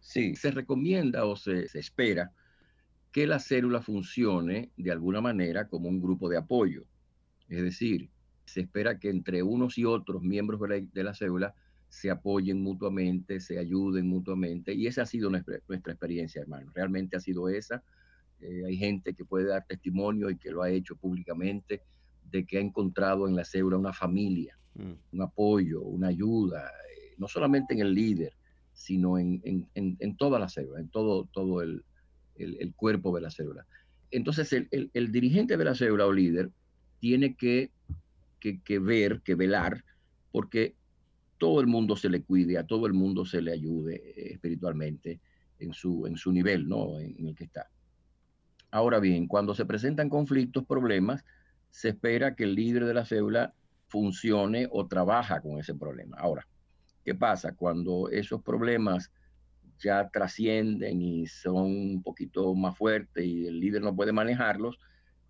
Sí, 0.00 0.36
se 0.36 0.50
recomienda 0.50 1.24
o 1.24 1.36
se, 1.36 1.68
se 1.68 1.80
espera 1.80 2.32
que 3.10 3.26
la 3.26 3.40
célula 3.40 3.80
funcione 3.80 4.70
de 4.76 4.92
alguna 4.92 5.20
manera 5.20 5.68
como 5.68 5.88
un 5.88 6.00
grupo 6.00 6.28
de 6.28 6.36
apoyo. 6.36 6.84
Es 7.48 7.62
decir, 7.62 8.10
se 8.46 8.60
espera 8.60 8.98
que 8.98 9.10
entre 9.10 9.42
unos 9.42 9.76
y 9.78 9.84
otros 9.84 10.22
miembros 10.22 10.60
de 10.60 11.04
la, 11.04 11.14
célula 11.14 11.54
se 11.96 12.10
apoyen 12.10 12.60
mutuamente, 12.60 13.40
se 13.40 13.58
ayuden 13.58 14.06
mutuamente. 14.06 14.74
Y 14.74 14.86
esa 14.86 15.02
ha 15.02 15.06
sido 15.06 15.30
nuestra, 15.30 15.56
experiencia, 15.56 16.42
hermano. 16.42 16.70
Realmente 16.74 17.16
ha 17.16 17.20
sido 17.20 17.48
esa. 17.48 17.82
Eh, 18.40 18.64
hay 18.66 18.76
gente 18.76 19.14
que 19.14 19.24
puede 19.24 19.46
dar 19.46 19.64
testimonio 19.66 20.28
y 20.28 20.36
que 20.36 20.50
lo 20.50 20.62
ha 20.62 20.70
hecho 20.70 20.96
públicamente 20.96 21.80
de 22.30 22.44
que 22.44 22.58
ha 22.58 22.60
encontrado 22.60 23.26
en 23.26 23.34
la 23.34 23.44
célula 23.44 23.78
una 23.78 23.92
familia, 23.94 24.58
mm. 24.74 24.92
un 25.12 25.22
apoyo, 25.22 25.80
una 25.80 26.08
ayuda, 26.08 26.68
eh, 26.68 27.14
no 27.16 27.28
solamente 27.28 27.72
en 27.72 27.80
el 27.80 27.94
líder, 27.94 28.34
sino 28.74 29.18
en, 29.18 29.40
en 29.74 30.16
toda 30.16 30.38
la 30.38 30.50
célula, 30.50 30.80
en 30.80 30.88
todo, 30.88 31.24
todo 31.32 31.62
el, 31.62 31.82
el, 32.38 32.74
cuerpo 32.74 33.14
de 33.14 33.22
la 33.22 33.30
célula. 33.30 33.66
Entonces, 34.10 34.52
el, 34.52 35.12
dirigente 35.12 35.56
de 35.56 35.64
la 35.64 35.74
célula 35.74 36.06
o 36.06 36.12
líder 36.12 36.50
tiene 37.00 37.34
que, 37.34 37.70
que, 38.40 38.78
ver, 38.78 39.20
que 39.22 39.34
velar, 39.34 39.84
porque 40.30 40.74
todo 41.38 41.60
el 41.60 41.66
mundo 41.66 41.96
se 41.96 42.08
le 42.08 42.22
cuide, 42.22 42.58
a 42.58 42.66
todo 42.66 42.86
el 42.86 42.92
mundo 42.92 43.24
se 43.24 43.40
le 43.40 43.52
ayude 43.52 43.96
eh, 43.96 44.32
espiritualmente 44.32 45.20
en 45.58 45.72
su, 45.72 46.06
en 46.06 46.16
su 46.16 46.32
nivel, 46.32 46.68
¿no? 46.68 46.98
En, 46.98 47.28
el 47.28 47.34
que 47.34 47.44
está. 47.44 47.68
Ahora 48.70 48.98
bien, 49.00 49.26
cuando 49.26 49.54
se 49.54 49.64
presentan 49.64 50.08
conflictos, 50.08 50.64
problemas, 50.64 51.24
se 51.70 51.90
espera 51.90 52.34
que 52.34 52.44
el 52.44 52.54
líder 52.54 52.84
de 52.84 52.94
la 52.94 53.04
célula 53.04 53.54
funcione 53.88 54.68
o 54.70 54.86
trabaja 54.86 55.40
con 55.40 55.58
ese 55.58 55.74
problema. 55.74 56.16
Ahora, 56.18 56.46
¿qué 57.04 57.14
pasa? 57.14 57.54
Cuando 57.54 58.08
esos 58.10 58.42
problemas 58.42 59.12
ya 59.78 60.08
trascienden 60.08 61.02
y 61.02 61.26
son 61.26 61.64
un 61.64 62.02
poquito 62.02 62.54
más 62.54 62.76
fuertes 62.76 63.24
y 63.24 63.46
el 63.46 63.60
líder 63.60 63.82
no 63.82 63.94
puede 63.94 64.12
manejarlos, 64.12 64.78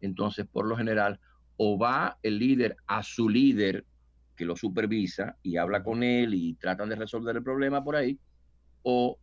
entonces 0.01 0.47
por 0.47 0.67
lo 0.67 0.77
general 0.77 1.21
o 1.57 1.79
va 1.79 2.19
el 2.23 2.39
líder 2.39 2.77
a 2.87 3.03
su 3.03 3.29
líder 3.29 3.85
que 4.37 4.45
lo 4.45 4.57
supervisa 4.57 5.37
y 5.43 5.57
habla 5.57 5.83
con 5.83 6.03
él 6.03 6.35
y 6.35 6.55
tratan 6.55 6.89
de 6.89 6.97
resolver 6.97 7.37
el 7.37 7.43
problema 7.43 7.83
por 7.83 7.97
ahí, 7.97 8.19
o 8.83 9.19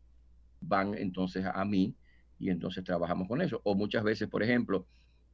van 0.61 0.95
entonces 0.95 1.45
a 1.45 1.63
mí 1.65 1.95
y 2.39 2.49
entonces 2.49 2.83
trabajamos 2.83 3.27
con 3.27 3.41
eso. 3.41 3.61
O 3.63 3.75
muchas 3.75 4.03
veces, 4.03 4.27
por 4.27 4.43
ejemplo, 4.43 4.87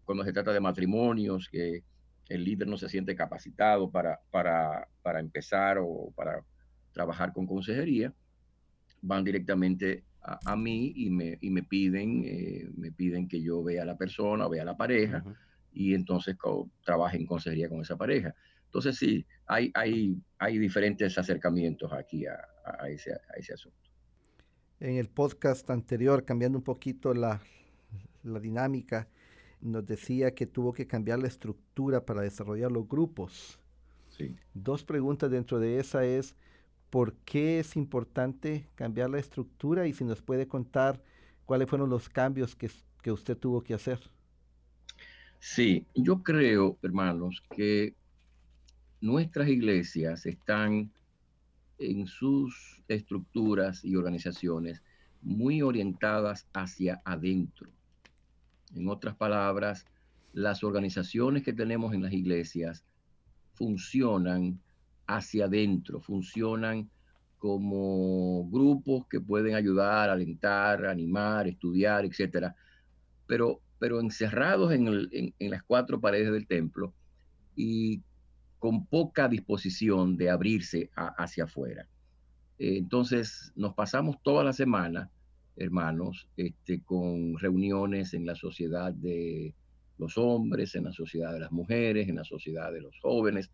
cuando 0.03 0.23
se 0.23 0.33
trata 0.33 0.51
de 0.53 0.59
matrimonios, 0.59 1.49
que 1.49 1.83
el 2.27 2.43
líder 2.43 2.67
no 2.67 2.77
se 2.77 2.89
siente 2.89 3.15
capacitado 3.15 3.89
para, 3.89 4.19
para, 4.29 4.87
para 5.01 5.19
empezar 5.19 5.77
o 5.79 6.11
para 6.15 6.43
trabajar 6.91 7.33
con 7.33 7.47
consejería, 7.47 8.13
van 9.01 9.23
directamente 9.23 10.03
a, 10.21 10.55
mí 10.55 10.93
y 10.95 11.09
me, 11.09 11.37
y 11.41 11.49
me 11.49 11.63
piden, 11.63 12.23
eh, 12.25 12.69
me 12.75 12.91
piden 12.91 13.27
que 13.27 13.41
yo 13.41 13.63
vea 13.63 13.83
a 13.83 13.85
la 13.85 13.97
persona, 13.97 14.47
vea 14.47 14.63
a 14.63 14.65
la 14.65 14.77
pareja 14.77 15.23
y 15.71 15.93
entonces 15.93 16.35
trabaje 16.83 17.17
en 17.17 17.25
consejería 17.25 17.69
con 17.69 17.81
esa 17.81 17.97
pareja. 17.97 18.35
Entonces 18.69 18.97
sí, 18.97 19.25
hay, 19.47 19.71
hay, 19.73 20.15
hay 20.37 20.59
diferentes 20.59 21.17
acercamientos 21.17 21.91
aquí 21.91 22.27
a, 22.27 22.37
a, 22.63 22.87
ese, 22.87 23.13
a 23.13 23.37
ese 23.37 23.53
asunto. 23.55 23.77
En 24.79 24.97
el 24.97 25.09
podcast 25.09 25.67
anterior, 25.71 26.23
cambiando 26.23 26.59
un 26.59 26.63
poquito 26.63 27.15
la, 27.15 27.41
la 28.23 28.39
dinámica, 28.39 29.07
nos 29.59 29.87
decía 29.87 30.35
que 30.35 30.45
tuvo 30.45 30.71
que 30.71 30.85
cambiar 30.85 31.17
la 31.17 31.27
estructura 31.27 32.05
para 32.05 32.21
desarrollar 32.21 32.71
los 32.71 32.87
grupos. 32.87 33.59
Sí. 34.09 34.35
Dos 34.53 34.83
preguntas 34.83 35.31
dentro 35.31 35.59
de 35.59 35.79
esa 35.79 36.05
es, 36.05 36.35
¿por 36.91 37.15
qué 37.25 37.59
es 37.59 37.75
importante 37.75 38.67
cambiar 38.75 39.09
la 39.09 39.17
estructura? 39.17 39.87
Y 39.87 39.93
si 39.93 40.03
nos 40.03 40.21
puede 40.21 40.47
contar 40.47 41.01
cuáles 41.45 41.67
fueron 41.67 41.89
los 41.89 42.07
cambios 42.07 42.55
que, 42.55 42.69
que 43.01 43.11
usted 43.11 43.35
tuvo 43.35 43.61
que 43.61 43.73
hacer. 43.73 43.99
Sí, 45.39 45.87
yo 45.95 46.21
creo, 46.21 46.77
hermanos, 46.83 47.41
que 47.49 47.95
nuestras 49.01 49.47
iglesias 49.47 50.25
están 50.25 50.91
en 51.77 52.07
sus 52.07 52.81
estructuras 52.87 53.83
y 53.85 53.95
organizaciones 53.95 54.81
muy 55.21 55.61
orientadas 55.61 56.47
hacia 56.53 57.01
adentro. 57.05 57.69
En 58.75 58.87
otras 58.89 59.15
palabras, 59.15 59.85
las 60.33 60.63
organizaciones 60.63 61.43
que 61.43 61.53
tenemos 61.53 61.93
en 61.93 62.03
las 62.03 62.13
iglesias 62.13 62.83
funcionan 63.53 64.59
hacia 65.07 65.45
adentro, 65.45 66.01
funcionan 66.01 66.89
como 67.37 68.49
grupos 68.49 69.07
que 69.07 69.21
pueden 69.21 69.55
ayudar, 69.55 70.09
alentar, 70.09 70.85
animar, 70.85 71.47
estudiar, 71.47 72.05
etcétera, 72.05 72.55
pero 73.25 73.61
pero 73.79 74.01
encerrados 74.01 74.73
en, 74.73 75.33
las 75.39 75.63
cuatro 75.63 75.99
paredes 75.99 76.31
del 76.31 76.45
templo 76.45 76.93
y 77.55 78.01
con 78.59 78.85
poca 78.85 79.27
disposición 79.27 80.17
de 80.17 80.29
abrirse 80.29 80.89
hacia 80.95 81.45
afuera. 81.45 81.87
Eh, 82.57 82.77
entonces 82.77 83.51
nos 83.55 83.73
pasamos 83.73 84.17
toda 84.21 84.43
la 84.43 84.53
semana, 84.53 85.09
hermanos, 85.55 86.27
este, 86.37 86.81
con 86.81 87.37
reuniones 87.39 88.13
en 88.13 88.25
la 88.25 88.35
sociedad 88.35 88.93
de 88.93 89.55
los 89.97 90.17
hombres, 90.17 90.75
en 90.75 90.85
la 90.85 90.93
sociedad 90.93 91.33
de 91.33 91.39
las 91.39 91.51
mujeres, 91.51 92.07
en 92.07 92.15
la 92.15 92.23
sociedad 92.23 92.71
de 92.71 92.81
los 92.81 92.99
jóvenes. 93.01 93.49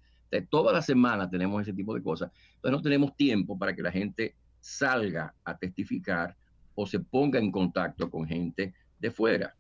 Toda 0.50 0.74
la 0.74 0.82
semana 0.82 1.30
tenemos 1.30 1.62
ese 1.62 1.72
tipo 1.72 1.96
de 1.96 2.04
cosas. 2.04 2.30
Entonces 2.56 2.78
no 2.78 2.82
tenemos 2.82 3.16
tiempo 3.16 3.58
para 3.58 3.74
que 3.74 3.82
la 3.82 3.92
gente 3.92 4.36
salga 4.60 5.34
a 5.46 5.58
testificar 5.58 6.36
o 6.74 6.86
se 6.86 7.00
ponga 7.00 7.40
en 7.40 7.52
contacto 7.52 8.10
con 8.10 8.28
gente 8.28 8.74
de 9.00 9.12
fuera. 9.12 9.56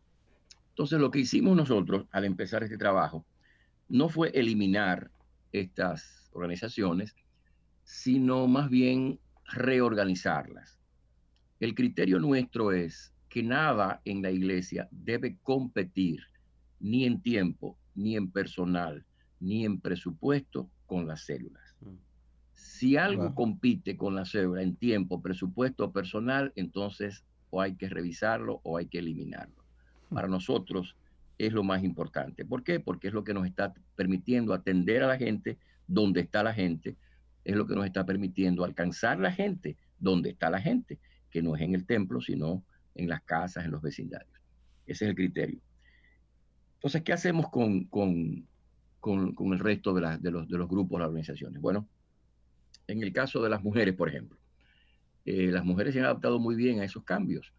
Entonces, 0.69 0.99
lo 0.99 1.09
que 1.09 1.19
hicimos 1.19 1.55
nosotros 1.55 2.05
al 2.11 2.25
empezar 2.25 2.63
este 2.63 2.77
trabajo 2.77 3.25
no 3.87 4.09
fue 4.09 4.31
eliminar 4.33 5.09
estas 5.61 6.29
organizaciones, 6.33 7.15
sino 7.83 8.47
más 8.47 8.69
bien 8.69 9.19
reorganizarlas. 9.47 10.79
El 11.59 11.75
criterio 11.75 12.19
nuestro 12.19 12.71
es 12.71 13.13
que 13.29 13.43
nada 13.43 14.01
en 14.05 14.21
la 14.21 14.31
iglesia 14.31 14.87
debe 14.91 15.37
competir 15.43 16.21
ni 16.79 17.05
en 17.05 17.21
tiempo, 17.21 17.77
ni 17.95 18.15
en 18.15 18.31
personal, 18.31 19.05
ni 19.39 19.65
en 19.65 19.79
presupuesto 19.79 20.69
con 20.85 21.07
las 21.07 21.25
células. 21.25 21.75
Mm. 21.81 21.95
Si 22.53 22.97
algo 22.97 23.33
compite 23.35 23.95
con 23.95 24.15
la 24.15 24.25
célula 24.25 24.61
en 24.61 24.75
tiempo, 24.75 25.21
presupuesto 25.21 25.91
personal, 25.91 26.51
entonces 26.55 27.23
o 27.49 27.61
hay 27.61 27.75
que 27.75 27.87
revisarlo 27.89 28.59
o 28.63 28.77
hay 28.77 28.87
que 28.87 28.99
eliminarlo 28.99 29.63
para 30.09 30.27
nosotros 30.27 30.95
es 31.37 31.53
lo 31.53 31.63
más 31.63 31.83
importante. 31.83 32.45
¿Por 32.45 32.63
qué? 32.63 32.79
Porque 32.79 33.07
es 33.07 33.13
lo 33.13 33.23
que 33.23 33.33
nos 33.33 33.45
está 33.45 33.73
permitiendo 33.95 34.53
atender 34.53 35.03
a 35.03 35.07
la 35.07 35.17
gente 35.17 35.57
donde 35.87 36.21
está 36.21 36.43
la 36.43 36.53
gente, 36.53 36.97
es 37.43 37.55
lo 37.55 37.67
que 37.67 37.75
nos 37.75 37.85
está 37.85 38.05
permitiendo 38.05 38.63
alcanzar 38.63 39.19
la 39.19 39.31
gente 39.31 39.77
donde 39.99 40.31
está 40.31 40.49
la 40.49 40.61
gente, 40.61 40.99
que 41.29 41.41
no 41.41 41.55
es 41.55 41.61
en 41.61 41.75
el 41.75 41.85
templo, 41.85 42.21
sino 42.21 42.63
en 42.95 43.09
las 43.09 43.21
casas, 43.23 43.65
en 43.65 43.71
los 43.71 43.81
vecindarios. 43.81 44.39
Ese 44.87 45.05
es 45.05 45.09
el 45.09 45.15
criterio. 45.15 45.59
Entonces, 46.75 47.01
¿qué 47.03 47.13
hacemos 47.13 47.49
con, 47.49 47.85
con, 47.85 48.47
con, 48.99 49.53
el 49.53 49.59
resto 49.59 49.93
de, 49.93 50.17
de, 50.19 50.31
los, 50.31 50.47
de 50.47 50.57
los 50.57 50.69
grupos, 50.69 50.99
las 50.99 51.07
organizaciones? 51.07 51.61
Bueno, 51.61 51.87
en 52.87 53.01
el 53.01 53.11
caso 53.11 53.41
de 53.41 53.49
las 53.49 53.63
mujeres, 53.63 53.95
por 53.95 54.09
ejemplo, 54.09 54.37
eh, 55.25 55.47
las 55.51 55.65
mujeres 55.65 55.93
se 55.93 55.99
han 55.99 56.05
adaptado 56.05 56.39
muy 56.39 56.55
bien 56.55 56.79
a 56.79 56.85
esos 56.85 57.03
cambios. 57.03 57.53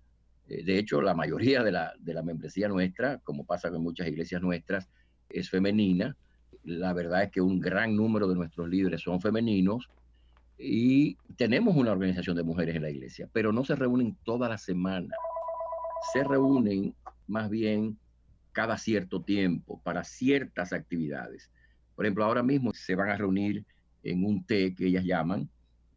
Eh, 0.48 0.64
de 0.64 0.78
hecho, 0.78 1.00
la 1.00 1.14
mayoría 1.14 1.62
de 1.62 1.72
la, 1.72 1.94
de 1.98 2.14
la 2.14 2.22
membresía 2.22 2.68
nuestra, 2.68 3.18
como 3.18 3.44
pasa 3.44 3.70
con 3.70 3.82
muchas 3.82 4.08
iglesias 4.08 4.42
nuestras, 4.42 4.88
es 5.28 5.50
femenina. 5.50 6.16
La 6.64 6.92
verdad 6.92 7.24
es 7.24 7.30
que 7.30 7.40
un 7.40 7.60
gran 7.60 7.94
número 7.96 8.28
de 8.28 8.34
nuestros 8.34 8.68
líderes 8.68 9.02
son 9.02 9.20
femeninos 9.20 9.88
y 10.58 11.16
tenemos 11.36 11.76
una 11.76 11.92
organización 11.92 12.36
de 12.36 12.42
mujeres 12.42 12.76
en 12.76 12.82
la 12.82 12.90
iglesia, 12.90 13.28
pero 13.32 13.52
no 13.52 13.64
se 13.64 13.76
reúnen 13.76 14.16
toda 14.24 14.48
la 14.48 14.58
semana. 14.58 15.14
Se 16.12 16.24
reúnen 16.24 16.94
más 17.26 17.50
bien 17.50 17.98
cada 18.52 18.78
cierto 18.78 19.22
tiempo 19.22 19.80
para 19.82 20.02
ciertas 20.02 20.72
actividades. 20.72 21.50
Por 21.94 22.06
ejemplo, 22.06 22.24
ahora 22.24 22.42
mismo 22.42 22.72
se 22.72 22.94
van 22.94 23.10
a 23.10 23.16
reunir 23.16 23.64
en 24.02 24.24
un 24.24 24.44
té 24.44 24.74
que 24.74 24.86
ellas 24.86 25.04
llaman, 25.04 25.48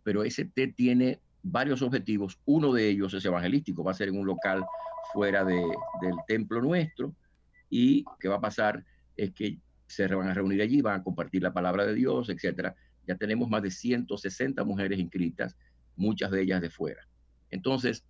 pero 0.04 0.24
ese 0.24 0.46
té 0.46 0.68
tiene 0.68 1.20
varios 1.44 1.82
objetivos. 1.82 2.40
Uno 2.46 2.74
de 2.74 2.90
ellos 2.90 3.14
es 3.14 3.26
evangelístico, 3.26 3.84
va 3.84 3.92
a 3.92 3.96
ser 3.96 4.10
en 4.10 4.20
un 4.20 4.26
local 4.26 4.66
fuera 5.14 5.44
de, 5.44 5.62
del 6.02 6.16
templo 6.28 6.62
nuestro 6.62 7.14
y 7.70 8.04
que 8.20 8.28
va 8.28 8.36
a 8.36 8.42
pasar 8.42 8.84
es 9.16 9.32
que 9.32 9.58
se 9.88 10.08
van 10.08 10.28
a 10.28 10.34
reunir 10.34 10.62
allí, 10.62 10.82
van 10.82 11.00
a 11.00 11.04
compartir 11.04 11.42
la 11.42 11.54
palabra 11.54 11.86
de 11.86 11.96
Dios, 11.96 12.30
etcétera. 12.30 12.76
Ya 13.08 13.16
tenemos 13.16 13.50
más 13.50 13.64
de 13.64 13.72
160 13.72 14.64
mujeres 14.64 15.00
inscritas, 15.00 15.58
muchas 15.96 16.32
de 16.32 16.42
ellas 16.42 16.62
de 16.62 16.70
fuera. 16.70 17.08
Entonces, 17.50 18.06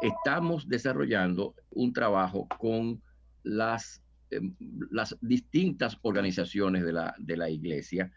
estamos 0.00 0.68
desarrollando 0.68 1.54
un 1.70 1.92
trabajo 1.92 2.46
con 2.58 3.02
las, 3.42 4.00
em, 4.30 4.54
las 4.90 5.16
distintas 5.20 5.98
organizaciones 6.02 6.84
de 6.84 6.92
la, 6.92 7.14
de 7.18 7.36
la 7.36 7.50
iglesia, 7.50 8.12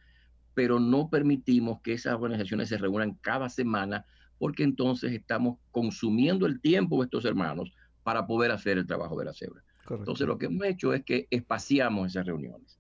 pero 0.54 0.80
no 0.80 1.10
permitimos 1.10 1.82
que 1.82 1.94
esas 1.94 2.14
organizaciones 2.14 2.70
se 2.70 2.78
reúnan 2.78 3.16
cada 3.16 3.50
semana 3.50 4.06
porque 4.38 4.64
entonces 4.64 5.12
estamos 5.14 5.58
consumiendo 5.72 6.46
el 6.46 6.62
tiempo 6.62 6.98
de 6.98 7.06
estos 7.06 7.26
hermanos 7.26 7.72
para 8.04 8.28
poder 8.28 8.52
hacer 8.52 8.78
el 8.78 8.86
trabajo 8.86 9.18
de 9.18 9.26
la 9.26 9.34
cebra. 9.34 9.64
Entonces 9.90 10.28
lo 10.28 10.38
que 10.38 10.48
hemos 10.48 10.66
hecho 10.66 10.94
es 10.94 11.04
que 11.04 11.28
espaciamos 11.30 12.12
esas 12.12 12.26
reuniones. 12.26 12.80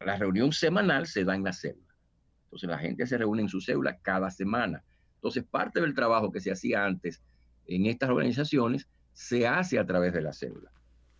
La 0.00 0.16
reunión 0.16 0.52
semanal 0.52 1.06
se 1.06 1.24
da 1.24 1.34
en 1.34 1.44
la 1.44 1.52
célula. 1.52 1.94
Entonces 2.44 2.68
la 2.68 2.78
gente 2.78 3.06
se 3.06 3.18
reúne 3.18 3.42
en 3.42 3.48
su 3.48 3.60
célula 3.60 3.98
cada 4.00 4.30
semana. 4.30 4.82
Entonces 5.16 5.44
parte 5.44 5.80
del 5.80 5.94
trabajo 5.94 6.32
que 6.32 6.40
se 6.40 6.50
hacía 6.50 6.84
antes 6.84 7.22
en 7.66 7.86
estas 7.86 8.08
organizaciones 8.08 8.88
se 9.12 9.46
hace 9.46 9.78
a 9.78 9.86
través 9.86 10.12
de 10.12 10.22
la 10.22 10.32
célula. 10.32 10.70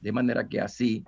De 0.00 0.12
manera 0.12 0.48
que 0.48 0.60
así 0.60 1.04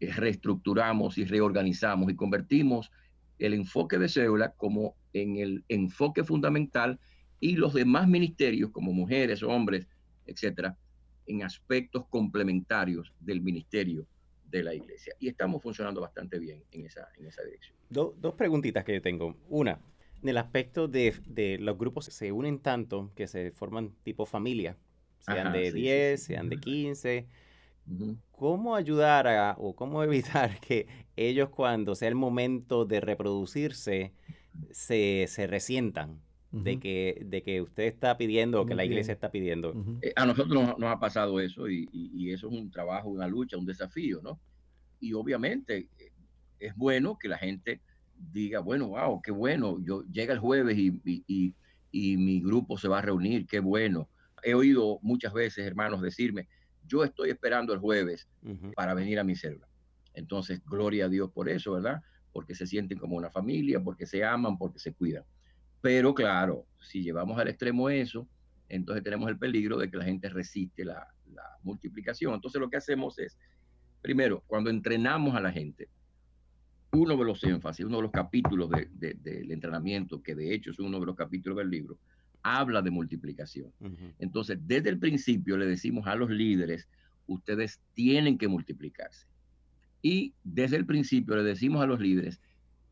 eh, 0.00 0.12
reestructuramos 0.12 1.18
y 1.18 1.24
reorganizamos 1.24 2.10
y 2.10 2.16
convertimos 2.16 2.90
el 3.38 3.54
enfoque 3.54 3.98
de 3.98 4.08
célula 4.08 4.52
como 4.52 4.96
en 5.12 5.36
el 5.36 5.64
enfoque 5.68 6.24
fundamental 6.24 6.98
y 7.40 7.56
los 7.56 7.74
demás 7.74 8.08
ministerios, 8.08 8.70
como 8.70 8.92
mujeres, 8.92 9.42
hombres, 9.42 9.86
etcétera, 10.26 10.76
en 11.26 11.42
aspectos 11.42 12.06
complementarios 12.08 13.12
del 13.20 13.40
ministerio 13.40 14.06
de 14.50 14.62
la 14.62 14.74
iglesia. 14.74 15.14
Y 15.18 15.28
estamos 15.28 15.62
funcionando 15.62 16.00
bastante 16.00 16.38
bien 16.38 16.62
en 16.72 16.86
esa, 16.86 17.08
en 17.18 17.26
esa 17.26 17.42
dirección. 17.42 17.76
dos 17.90 18.34
preguntitas 18.34 18.84
que 18.84 18.94
yo 18.94 19.02
tengo. 19.02 19.36
Una, 19.48 19.78
en 20.22 20.28
el 20.28 20.38
aspecto 20.38 20.88
de, 20.88 21.14
de, 21.26 21.58
los 21.58 21.78
grupos 21.78 22.06
se 22.06 22.32
unen 22.32 22.58
tanto 22.58 23.12
que 23.14 23.26
se 23.26 23.52
forman 23.52 23.92
tipo 24.02 24.26
familia, 24.26 24.76
sean 25.20 25.52
de 25.52 25.72
10, 25.72 26.22
sean 26.22 26.48
de 26.48 26.58
15. 26.58 27.26
¿Cómo 28.32 28.74
ayudar 28.74 29.26
a, 29.28 29.54
o 29.58 29.74
cómo 29.76 30.02
evitar 30.04 30.60
que 30.60 30.86
ellos 31.16 31.50
cuando 31.50 31.94
sea 31.94 32.08
el 32.08 32.14
momento 32.14 32.84
de 32.84 33.00
reproducirse 33.00 34.12
se, 34.70 35.26
se 35.28 35.46
resientan? 35.46 36.20
De, 36.50 36.80
que, 36.80 37.22
de 37.26 37.42
que 37.42 37.60
usted 37.60 37.84
está 37.84 38.16
pidiendo 38.16 38.62
o 38.62 38.66
que 38.66 38.74
la 38.74 38.84
iglesia 38.84 39.12
está 39.12 39.30
pidiendo. 39.30 39.74
Eh, 40.00 40.12
a 40.16 40.24
nosotros 40.24 40.78
nos, 40.78 40.90
ha 40.90 40.98
pasado 40.98 41.40
eso 41.40 41.68
y, 41.68 41.88
y, 41.92 42.32
eso 42.32 42.48
es 42.48 42.54
un 42.54 42.70
trabajo, 42.70 43.08
una 43.08 43.26
lucha, 43.26 43.58
un 43.58 43.66
desafío, 43.66 44.20
¿no? 44.22 44.40
Y 45.00 45.12
obviamente 45.12 45.88
eh, 45.98 46.12
es 46.58 46.74
bueno 46.74 47.18
que 47.18 47.28
la 47.28 47.38
gente 47.38 47.82
diga, 48.16 48.60
bueno, 48.60 48.88
wow, 48.88 49.20
qué 49.20 49.30
bueno, 49.30 49.78
yo 49.84 50.02
llega 50.10 50.32
el 50.32 50.40
jueves 50.40 50.76
y, 50.78 51.00
y, 51.04 51.54
y 51.90 52.16
mi 52.16 52.40
grupo 52.40 52.78
se 52.78 52.88
va 52.88 52.98
a 52.98 53.02
reunir, 53.02 53.46
qué 53.46 53.60
bueno. 53.60 54.08
He 54.42 54.54
oído 54.54 54.98
muchas 55.02 55.32
veces 55.32 55.66
hermanos 55.66 56.00
decirme, 56.00 56.48
yo 56.86 57.04
estoy 57.04 57.30
esperando 57.30 57.72
el 57.74 57.78
jueves 57.78 58.26
para 58.74 58.94
venir 58.94 59.18
a 59.18 59.24
mi 59.24 59.36
célula. 59.36 59.68
Entonces, 60.14 60.64
gloria 60.64 61.04
a 61.04 61.08
Dios 61.08 61.30
por 61.30 61.48
eso, 61.48 61.72
¿verdad? 61.72 62.00
Porque 62.32 62.54
se 62.54 62.66
sienten 62.66 62.98
como 62.98 63.16
una 63.16 63.30
familia, 63.30 63.80
porque 63.80 64.06
se 64.06 64.24
aman, 64.24 64.56
porque 64.56 64.78
se 64.78 64.94
cuidan. 64.94 65.24
Pero 65.80 66.14
claro, 66.14 66.66
si 66.80 67.02
llevamos 67.02 67.38
al 67.38 67.48
extremo 67.48 67.88
eso, 67.88 68.28
entonces 68.68 69.02
tenemos 69.02 69.28
el 69.28 69.38
peligro 69.38 69.78
de 69.78 69.90
que 69.90 69.96
la 69.96 70.04
gente 70.04 70.28
resiste 70.28 70.84
la, 70.84 71.06
multiplicación. 71.62 72.34
Entonces 72.34 72.60
lo 72.60 72.70
que 72.70 72.78
hacemos 72.78 73.18
es, 73.18 73.36
primero, 74.00 74.42
cuando 74.46 74.70
entrenamos 74.70 75.34
a 75.34 75.40
la 75.40 75.52
gente, 75.52 75.88
uno 76.92 77.16
de 77.16 77.24
los 77.24 77.44
énfasis, 77.44 77.84
uno 77.84 77.96
de 77.96 78.02
los 78.04 78.12
capítulos 78.12 78.70
del 78.70 79.50
entrenamiento, 79.50 80.22
que 80.22 80.34
de 80.34 80.54
hecho 80.54 80.70
es 80.70 80.78
uno 80.78 80.98
de 80.98 81.06
los 81.06 81.14
capítulos 81.14 81.58
del 81.58 81.68
libro, 81.68 81.98
habla 82.42 82.80
de 82.80 82.90
multiplicación. 82.90 83.72
Entonces, 84.18 84.58
desde 84.62 84.88
el 84.88 84.98
principio 84.98 85.58
le 85.58 85.66
decimos 85.66 86.06
a 86.06 86.14
los 86.14 86.30
líderes, 86.30 86.88
ustedes 87.26 87.80
tienen 87.94 88.38
que 88.38 88.48
multiplicarse. 88.48 89.26
Y 90.00 90.34
desde 90.44 90.76
el 90.76 90.86
principio 90.86 91.36
le 91.36 91.42
decimos 91.42 91.82
a 91.82 91.86
los 91.86 92.00
líderes 92.00 92.40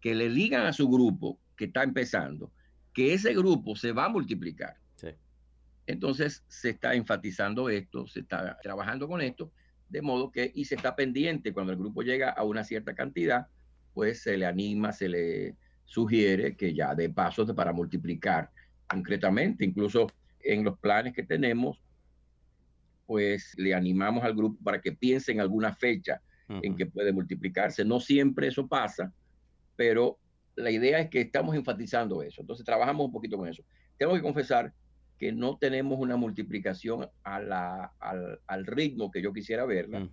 que 0.01 0.15
le 0.15 0.29
digan 0.29 0.67
a 0.67 0.73
su 0.73 0.89
grupo 0.89 1.39
que 1.57 1.67
está 1.67 1.83
empezando 1.83 2.53
que 2.97 3.13
ese 3.13 3.35
grupo 3.35 3.77
se 3.77 3.93
va 3.93 4.07
a 4.07 4.09
multiplicar. 4.09 4.79
Entonces 5.87 6.43
se 6.49 6.71
está 6.71 6.95
enfatizando 6.95 7.69
esto, 7.69 8.07
se 8.07 8.21
está 8.21 8.59
trabajando 8.63 9.07
con 9.07 9.21
esto, 9.21 9.53
de 9.91 10.01
modo 10.01 10.33
que, 10.33 10.51
y 10.55 10.65
se 10.65 10.77
está 10.77 10.97
pendiente 10.97 11.53
cuando 11.53 11.73
el 11.73 11.79
grupo 11.79 12.01
llega 12.03 12.31
a 12.31 12.43
una 12.43 12.65
cierta 12.65 12.95
cantidad, 12.95 13.49
pues 13.93 14.23
se 14.23 14.39
le 14.39 14.47
anima, 14.47 14.93
se 14.93 15.11
le 15.11 15.57
sugiere 15.85 16.57
que 16.57 16.73
ya 16.75 16.95
dé 16.95 17.11
pasos 17.11 17.53
para 17.53 17.73
multiplicar 17.75 18.51
concretamente, 18.89 19.67
incluso 19.67 20.07
en 20.41 20.65
los 20.65 20.79
planes 20.79 21.13
que 21.13 21.23
tenemos, 21.23 21.83
pues 23.05 23.53
le 23.59 23.75
animamos 23.75 24.25
al 24.25 24.35
grupo 24.35 24.65
para 24.65 24.81
que 24.81 24.93
piense 24.93 25.33
en 25.33 25.41
alguna 25.41 25.75
fecha 25.75 26.23
en 26.49 26.75
que 26.75 26.87
puede 26.87 27.13
multiplicarse. 27.13 27.85
No 27.85 28.01
siempre 28.01 28.49
eso 28.49 28.67
pasa, 28.67 29.13
pero 29.77 30.19
la 30.57 30.71
idea 30.71 30.99
es 30.99 31.11
que 31.11 31.21
estamos 31.21 31.55
enfatizando 31.55 32.23
eso. 32.23 32.41
Entonces 32.41 32.65
trabajamos 32.65 33.07
un 33.07 33.13
poquito 33.13 33.37
con 33.37 33.49
eso. 33.49 33.63
Tengo 33.97 34.15
que 34.15 34.23
confesar 34.23 34.73
que 35.19 35.33
no 35.33 35.57
tenemos 35.57 35.99
una 35.99 36.17
multiplicación 36.17 37.09
a 37.23 37.41
la, 37.41 37.93
al, 38.01 38.67
ritmo 38.67 39.11
que 39.11 39.23
yo 39.23 39.33
quisiera 39.33 39.65
verla. 39.65 40.09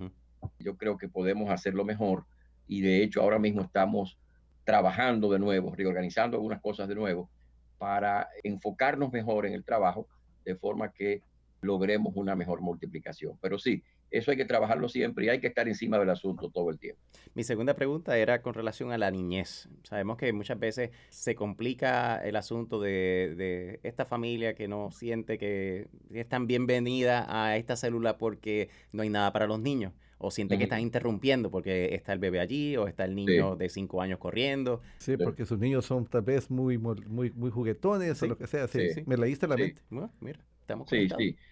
Yo 0.60 0.78
creo 0.78 0.98
que 0.98 1.10
podemos 1.10 1.50
hacerlo 1.50 1.84
mejor 1.84 2.26
y 2.68 2.82
de 2.82 3.04
hecho 3.04 3.22
ahora 3.22 3.40
mismo 3.40 3.62
estamos 3.62 4.18
trabajando 4.64 5.32
de 5.32 5.40
nuevo, 5.40 5.76
reorganizando 5.76 6.38
algunas 6.38 6.62
cosas 6.62 6.88
de 6.88 6.96
nuevo 6.96 7.30
para 7.78 8.30
enfocarnos 8.44 9.12
mejor 9.12 9.46
en 9.46 9.54
el 9.54 9.66
trabajo 9.66 10.08
de 10.46 10.56
forma 10.56 10.92
que 10.92 11.22
logremos 11.62 12.14
una 12.16 12.36
mejor 12.36 12.62
multiplicación. 12.62 13.38
Pero 13.42 13.58
sí, 13.58 13.84
eso 14.14 14.30
hay 14.30 14.38
que 14.38 14.46
trabajarlo 14.46 14.88
siempre 14.88 15.26
y 15.26 15.30
hay 15.30 15.40
que 15.40 15.48
estar 15.48 15.68
encima 15.68 15.98
del 15.98 16.10
asunto 16.10 16.50
todo 16.50 16.70
el 16.70 16.78
tiempo. 16.78 17.02
Mi 17.34 17.44
segunda 17.44 17.74
pregunta 17.74 18.16
era 18.18 18.44
con 18.44 18.54
relación 18.54 18.92
a 18.92 18.98
la 19.00 19.10
niñez. 19.10 19.68
Sabemos 19.82 20.18
que 20.18 20.32
muchas 20.32 20.60
veces 20.60 20.92
se 21.10 21.34
complica 21.34 22.18
el 22.18 22.36
asunto 22.36 22.80
de, 22.80 23.80
esta 23.82 24.06
familia 24.06 24.54
que 24.54 24.68
no 24.68 24.92
siente 24.92 25.40
que 25.40 25.88
es 26.14 26.30
tan 26.30 26.46
bienvenida 26.46 27.26
a 27.28 27.58
esta 27.58 27.76
célula 27.76 28.20
porque 28.20 28.70
no 28.92 29.02
hay 29.02 29.10
nada 29.10 29.34
para 29.34 29.48
los 29.48 29.60
niños. 29.60 29.94
O 30.20 30.32
siente 30.32 30.58
que 30.58 30.64
están 30.66 30.80
interrumpiendo 30.80 31.52
porque 31.52 31.96
está 31.96 32.14
el 32.14 32.20
bebé 32.20 32.40
allí 32.40 32.78
o 32.78 32.88
está 32.88 33.04
el 33.04 33.14
niño 33.14 33.58
de 33.58 33.68
cinco 33.68 34.02
años 34.02 34.20
corriendo. 34.20 34.80
Sí, 35.00 35.18
porque 35.18 35.46
sus 35.46 35.60
niños 35.60 35.86
son 35.86 36.06
tal 36.06 36.22
vez 36.22 36.50
muy, 36.50 36.78
muy, 36.78 37.32
muy 37.32 37.50
juguetones 37.50 38.22
o 38.24 38.28
lo 38.28 38.38
que 38.38 38.48
sea. 38.48 38.68
Sí, 38.70 38.80
Me 39.06 39.18
leíste 39.18 39.48
la 39.48 39.58
mente. 39.58 39.82
mira 40.22 40.40
sí, 40.88 41.08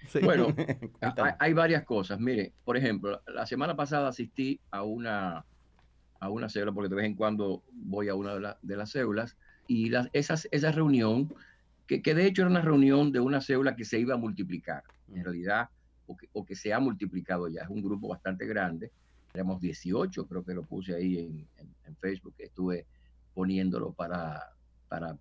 sí, 0.08 0.19
Bueno, 0.21 0.47
hay, 1.39 1.54
varias 1.54 1.84
cosas. 1.84 2.19
Mire, 2.19 2.54
por 2.63 2.78
ejemplo, 2.78 3.21
la 3.28 3.45
semana 3.45 3.76
pasada 3.76 4.10
asistí 4.10 4.60
a 4.71 4.84
una, 4.84 5.45
a 6.19 6.30
una 6.30 6.50
célula, 6.50 6.71
porque 6.71 6.89
de 6.89 6.95
vez 6.95 7.06
en 7.06 7.15
cuando 7.15 7.63
voy 7.71 8.10
a 8.10 8.15
una 8.15 8.58
de, 8.62 8.76
las 8.78 8.89
células, 8.89 9.38
y 9.67 9.89
las, 9.89 10.10
esas, 10.13 10.47
esa 10.52 10.71
reunión, 10.71 11.34
que, 11.88 12.02
que, 12.02 12.13
de 12.13 12.26
hecho 12.26 12.41
era 12.41 12.52
una 12.52 12.62
reunión 12.62 13.12
de 13.12 13.19
una 13.19 13.41
célula 13.41 13.76
que 13.76 13.86
se 13.86 14.00
iba 14.00 14.15
a 14.15 14.17
multiplicar, 14.17 14.84
en 15.10 15.21
mm. 15.21 15.24
realidad, 15.24 15.69
o 16.08 16.17
que, 16.17 16.28
o 16.34 16.45
que 16.45 16.56
se 16.56 16.74
ha 16.74 16.80
multiplicado 16.80 17.47
ya, 17.47 17.63
es 17.63 17.69
un 17.69 17.82
grupo 17.82 18.08
bastante 18.08 18.45
grande, 18.45 18.91
éramos 19.34 19.62
18, 19.62 20.28
creo 20.28 20.43
que 20.43 20.54
lo 20.54 20.63
puse 20.63 20.95
ahí 20.95 21.17
en, 21.17 21.47
en, 21.58 21.95
Facebook, 21.97 22.34
estuve 22.39 22.88
poniéndolo 23.34 23.93
para, 23.93 24.54
para 24.88 25.15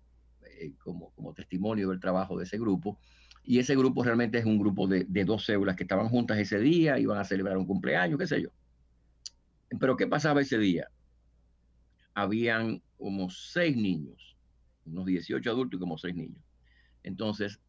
eh, 0.59 0.73
como, 0.83 1.11
como 1.11 1.33
testimonio 1.33 1.89
del 1.89 1.99
trabajo 1.99 2.37
de 2.37 2.45
ese 2.45 2.57
grupo. 2.57 2.97
Y 3.43 3.59
ese 3.59 3.75
grupo 3.75 4.03
realmente 4.03 4.37
es 4.37 4.45
un 4.45 4.59
grupo 4.59 4.87
de, 4.87 5.05
dos 5.25 5.45
células 5.45 5.75
que 5.75 5.83
estaban 5.83 6.09
juntas 6.09 6.37
ese 6.37 6.59
día, 6.59 6.99
iban 6.99 7.17
a 7.17 7.23
celebrar 7.23 7.57
un 7.57 7.65
cumpleaños, 7.65 8.19
qué 8.19 8.27
sé 8.27 8.41
yo. 8.41 8.49
Pero 9.79 9.97
¿qué 9.97 10.07
pasaba 10.07 10.41
ese 10.41 10.57
día? 10.57 10.89
Habían 12.13 12.81
como 12.97 13.29
seis 13.29 13.75
niños, 13.75 14.37
unos 14.85 15.05
18 15.05 15.49
adultos 15.49 15.77
y 15.77 15.81
como 15.81 15.97
seis 15.97 16.15
niños. 16.15 16.41
Entonces, 17.03 17.59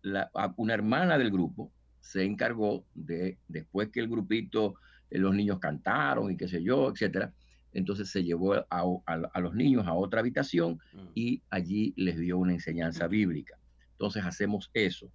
una 0.57 0.75
hermana 0.75 1.17
del 1.17 1.31
grupo 1.31 1.73
se 2.01 2.25
encargó 2.25 2.85
de, 2.95 3.39
después 3.49 3.89
que 3.89 4.01
el 4.01 4.09
grupito, 4.09 4.75
eh, 5.09 5.19
los 5.19 5.35
niños 5.35 5.59
cantaron 5.59 6.31
y 6.31 6.37
qué 6.37 6.49
sé 6.49 6.63
yo, 6.63 6.91
etcétera, 6.91 7.33
entonces 7.73 8.11
se 8.11 8.23
llevó 8.23 8.55
a, 8.55 8.67
a, 8.71 9.41
los 9.41 9.55
niños 9.55 9.87
a 9.87 9.95
otra 9.95 10.21
habitación 10.21 10.79
mm. 10.93 11.07
y 11.15 11.43
allí 11.49 11.95
les 11.97 12.19
dio 12.19 12.37
una 12.37 12.53
enseñanza 12.53 13.07
bíblica. 13.07 13.57
Entonces 13.93 14.25
hacemos 14.25 14.71
eso. 14.75 15.11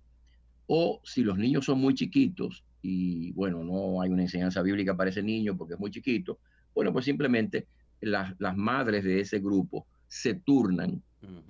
O 0.67 1.01
si 1.03 1.23
los 1.23 1.37
niños 1.37 1.65
son 1.65 1.79
muy 1.79 1.93
chiquitos 1.93 2.63
y 2.81 3.31
bueno, 3.33 3.63
no 3.63 4.01
hay 4.01 4.09
una 4.09 4.21
enseñanza 4.21 4.61
bíblica 4.61 4.95
para 4.95 5.09
ese 5.09 5.23
niño 5.23 5.57
porque 5.57 5.73
es 5.73 5.79
muy 5.79 5.91
chiquito, 5.91 6.39
bueno, 6.73 6.93
pues 6.93 7.05
simplemente 7.05 7.67
las, 8.01 8.37
madres 8.55 9.03
de 9.03 9.19
ese 9.19 9.39
grupo 9.39 9.87
se 10.07 10.35
turnan 10.35 11.01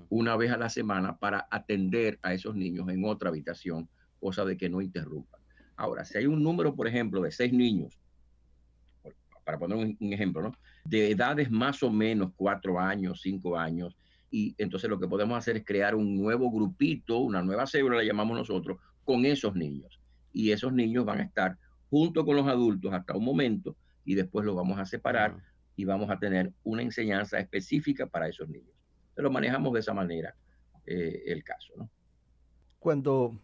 una 0.10 0.36
vez 0.38 0.52
a 0.52 0.58
la 0.58 0.70
semana 0.70 1.18
para 1.18 1.48
atender 1.52 2.18
a 2.24 2.34
esos 2.34 2.56
niños 2.56 2.88
en 2.90 3.04
otra 3.06 3.30
habitación, 3.30 3.88
cosa 4.20 4.46
de 4.46 4.58
que 4.58 4.70
no 4.70 4.82
interrumpan. 4.82 5.40
Ahora, 5.76 6.06
si 6.06 6.18
hay 6.18 6.26
un 6.26 6.42
número, 6.42 6.74
por 6.76 6.88
ejemplo, 6.88 7.22
de 7.22 7.32
seis 7.32 7.54
niños, 7.54 8.00
para 9.44 9.60
poner 9.60 9.78
un, 9.78 9.98
un 10.00 10.14
ejemplo, 10.14 10.42
¿no? 10.42 10.54
De 10.86 11.12
edades 11.12 11.52
más 11.52 11.84
o 11.84 11.92
menos 11.92 12.32
cuatro 12.36 12.80
años, 12.80 13.22
cinco 13.22 13.58
años, 13.58 13.96
y 14.32 14.56
entonces 14.58 14.90
lo 14.90 15.00
que 15.00 15.08
podemos 15.08 15.38
hacer 15.38 15.58
es 15.58 15.66
crear 15.66 15.96
un 15.96 16.18
nuevo 16.18 16.50
grupito, 16.52 17.20
una 17.20 17.42
nueva 17.42 17.68
célula, 17.68 17.98
la 17.98 18.04
llamamos 18.04 18.38
nosotros, 18.38 18.80
con 19.08 19.26
esos 19.26 19.56
niños. 19.56 20.02
Y 20.34 20.52
esos 20.52 20.74
niños 20.74 21.06
van 21.06 21.22
a 21.22 21.24
estar 21.24 21.58
junto 21.90 22.26
con 22.26 22.36
los 22.36 22.46
adultos 22.46 22.94
hasta 22.94 23.16
un 23.16 23.24
momento 23.24 23.78
y 24.04 24.16
después 24.16 24.46
los 24.46 24.54
vamos 24.54 24.78
a 24.78 24.86
separar 24.86 25.38
y 25.78 25.86
vamos 25.86 26.10
a 26.10 26.20
tener 26.20 26.52
una 26.66 26.82
enseñanza 26.82 27.40
específica 27.40 28.06
para 28.06 28.28
esos 28.28 28.50
niños. 28.50 28.76
Pero 29.16 29.32
manejamos 29.32 29.72
de 29.74 29.80
esa 29.80 29.94
manera 29.94 30.36
eh, 30.86 31.24
el 31.28 31.42
caso. 31.46 31.74
¿no? 31.78 31.90
Cuando 32.80 33.40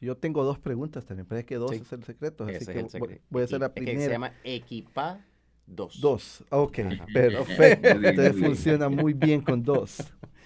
yo 0.00 0.16
tengo 0.16 0.42
dos 0.44 0.58
preguntas 0.58 1.04
también, 1.04 1.26
parece 1.26 1.44
que 1.44 1.56
dos 1.56 1.72
es 1.72 1.92
el 1.92 2.02
secreto. 2.04 2.44
Así 2.44 2.64
que 2.64 3.20
voy 3.28 3.42
a 3.42 3.44
hacer 3.44 3.60
la 3.60 3.74
primera. 3.74 4.00
se 4.00 4.10
llama 4.10 4.32
Equipa 4.44 5.20
2. 5.66 6.00
Dos, 6.00 6.44
ok, 6.48 6.78
perfecto. 7.12 7.88
Entonces 7.88 8.36
funciona 8.38 8.88
muy 8.88 9.12
bien 9.12 9.42
con 9.42 9.62
dos. 9.62 9.98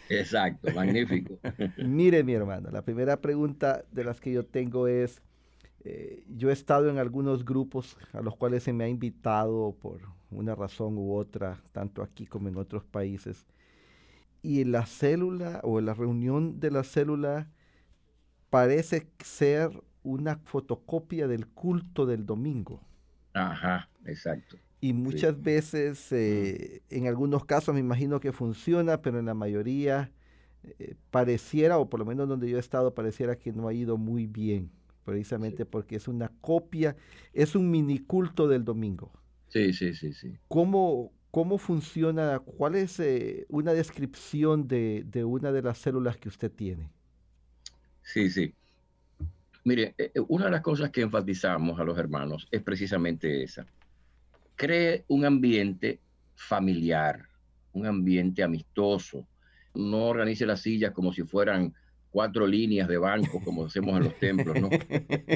Exacto, 0.09 0.71
magnífico. 0.73 1.39
Mire, 1.77 2.23
mi 2.25 2.35
hermano, 2.35 2.71
la 2.71 2.83
primera 2.83 3.21
pregunta 3.21 3.85
de 3.91 4.05
las 4.05 4.21
que 4.21 4.33
yo 4.33 4.45
tengo 4.45 4.87
es, 4.89 5.23
eh, 5.85 6.25
yo 6.29 6.51
he 6.51 6.53
estado 6.53 6.91
en 6.91 6.99
algunos 6.99 7.45
grupos 7.45 7.97
a 8.13 8.21
los 8.21 8.37
cuales 8.37 8.63
se 8.63 8.73
me 8.73 8.85
ha 8.85 8.89
invitado 8.89 9.77
por 9.81 10.01
una 10.31 10.55
razón 10.55 10.97
u 10.99 11.15
otra, 11.15 11.63
tanto 11.73 12.03
aquí 12.03 12.27
como 12.27 12.49
en 12.49 12.57
otros 12.57 12.85
países, 12.85 13.47
y 14.43 14.65
la 14.65 14.87
célula 14.87 15.61
o 15.63 15.81
la 15.81 15.95
reunión 15.95 16.59
de 16.59 16.71
la 16.71 16.83
célula 16.83 17.49
parece 18.51 19.09
ser 19.25 19.71
una 20.03 20.37
fotocopia 20.37 21.29
del 21.29 21.47
culto 21.47 22.07
del 22.07 22.27
domingo. 22.27 22.81
Ajá, 23.35 23.89
exacto. 24.05 24.59
Y 24.83 24.95
muchas 24.95 25.41
veces, 25.43 26.13
eh, 26.13 26.83
en 26.91 27.07
algunos 27.09 27.45
casos 27.47 27.73
me 27.75 27.81
imagino 27.81 28.21
que 28.21 28.33
funciona, 28.33 29.01
pero 29.03 29.19
en 29.21 29.27
la 29.27 29.35
mayoría 29.35 30.13
eh, 30.65 30.97
pareciera, 31.11 31.79
o 31.79 31.89
por 31.91 32.01
lo 32.01 32.07
menos 32.07 32.29
donde 32.29 32.51
yo 32.51 32.57
he 32.59 32.61
estado, 32.61 32.95
pareciera 32.95 33.37
que 33.39 33.53
no 33.53 33.69
ha 33.69 33.75
ido 33.75 33.97
muy 33.99 34.27
bien. 34.27 34.73
precisamente 35.05 35.67
porque 35.67 35.97
es 35.97 36.09
una 36.09 36.31
copia, 36.41 36.97
es 37.33 37.57
un 37.57 37.71
mini 37.71 38.01
culto 38.01 38.49
del 38.49 38.65
domingo. 38.65 39.13
Sí, 39.49 39.73
sí, 39.73 39.95
sí, 39.95 40.13
sí. 40.13 40.39
¿Cómo, 40.49 41.13
cómo 41.31 41.59
funciona? 41.59 42.39
¿Cuál 42.41 42.75
es 42.77 43.01
eh, 43.01 43.47
una 43.49 43.73
descripción 43.73 44.69
de, 44.69 45.05
de, 45.07 45.25
una 45.25 45.51
de 45.53 45.63
las 45.63 45.79
células 45.79 46.17
que 46.19 46.29
usted 46.29 46.53
tiene? 46.53 46.91
Sí, 48.03 48.31
sí. 48.31 48.55
Mire, 49.65 49.95
una 50.29 50.47
de 50.47 50.51
las 50.53 50.61
cosas 50.63 50.91
que 50.91 51.03
enfatizamos 51.03 51.79
a 51.81 51.85
los 51.85 51.99
hermanos 51.99 52.49
es 52.51 52.63
precisamente 52.63 53.43
esa. 53.45 53.67
Cree 54.57 55.05
un 55.09 55.25
ambiente 55.25 56.01
familiar, 56.35 57.29
un 57.73 57.87
ambiente 57.87 58.43
amistoso. 58.43 59.27
No 59.75 60.07
organice 60.09 60.45
las 60.47 60.61
sillas 60.61 60.93
como 60.93 61.13
si 61.13 61.23
fueran 61.23 61.75
cuatro 62.11 62.47
líneas 62.47 62.87
de 62.87 62.99
banco 62.99 63.41
como 63.43 63.65
hacemos 63.65 63.97
en 63.97 64.05
los 64.05 64.19
templos, 64.19 64.61
¿no? 64.61 64.69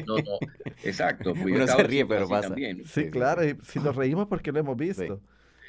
No, 0.05 0.17
no, 0.17 0.37
exacto. 0.83 1.33
Pues 1.33 1.55
Uno 1.55 1.67
se 1.67 1.83
ríe, 1.83 2.05
pero 2.05 2.29
pasa. 2.29 2.49
También. 2.49 2.85
Sí, 2.85 3.09
claro, 3.09 3.43
y 3.43 3.57
si 3.63 3.79
nos 3.79 3.95
reímos 3.95 4.27
porque 4.27 4.51
lo 4.51 4.59
hemos 4.59 4.77
visto. 4.77 5.19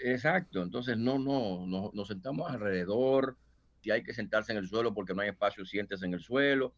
Exacto, 0.04 0.62
entonces 0.62 0.96
no, 0.96 1.18
no, 1.18 1.66
no, 1.66 1.90
nos 1.92 2.06
sentamos 2.08 2.48
alrededor, 2.48 3.37
si 3.82 3.90
hay 3.90 4.02
que 4.02 4.12
sentarse 4.12 4.52
en 4.52 4.58
el 4.58 4.68
suelo 4.68 4.94
porque 4.94 5.14
no 5.14 5.22
hay 5.22 5.30
espacio, 5.30 5.64
siéntese 5.64 6.06
en 6.06 6.14
el 6.14 6.20
suelo. 6.20 6.72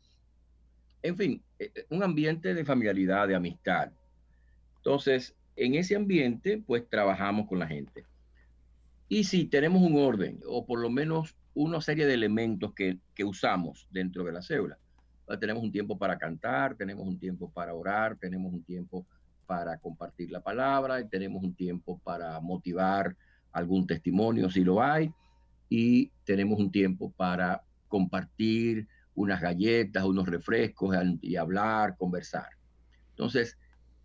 En 1.03 1.17
fin, 1.17 1.43
eh, 1.59 1.71
eh, 1.75 1.87
un 1.91 2.03
ambiente 2.03 2.55
de 2.55 2.65
familiaridad, 2.65 3.29
de 3.29 3.35
amistad. 3.35 3.91
Entonces, 4.77 5.35
en 5.57 5.75
ese 5.75 5.97
ambiente, 5.97 6.63
pues 6.65 6.89
trabajamos 6.89 7.47
con 7.49 7.59
la 7.59 7.67
gente. 7.67 8.05
Y 9.09 9.25
si 9.25 9.47
tenemos 9.47 9.83
un 9.83 9.97
orden, 9.97 10.41
o 10.47 10.65
por 10.65 10.81
lo 10.81 10.91
menos 10.91 11.37
una 11.55 11.81
serie 11.81 12.07
de 12.07 12.15
elementos 12.15 12.73
que, 12.75 12.99
usamos 13.25 13.87
dentro 13.91 14.25
de 14.25 14.33
la 14.33 14.41
célula. 14.41 14.79
Tenemos 15.39 15.63
un 15.63 15.71
tiempo 15.71 15.99
para 15.99 16.17
cantar, 16.17 16.75
tenemos 16.75 17.07
un 17.07 17.19
tiempo 17.19 17.51
para 17.51 17.75
orar, 17.75 18.17
tenemos 18.17 18.53
un 18.53 18.63
tiempo 18.63 19.07
para 19.47 19.79
compartir 19.79 20.31
la 20.31 20.41
palabra, 20.41 21.07
tenemos 21.07 21.43
un 21.43 21.55
tiempo 21.55 22.01
para 22.03 22.41
motivar 22.41 23.15
algún 23.53 23.87
testimonio 23.87 24.49
si 24.49 24.65
lo 24.65 24.83
hay, 24.83 25.13
y 25.69 26.11
tenemos 26.25 26.59
un 26.59 26.71
tiempo 26.71 27.13
para 27.13 27.63
compartir 27.89 28.89
unas 29.15 29.41
galletas, 29.41 30.05
unos 30.05 30.27
refrescos 30.27 30.97
y 31.21 31.37
hablar, 31.37 31.97
conversar. 31.97 32.49
Entonces, 33.11 33.59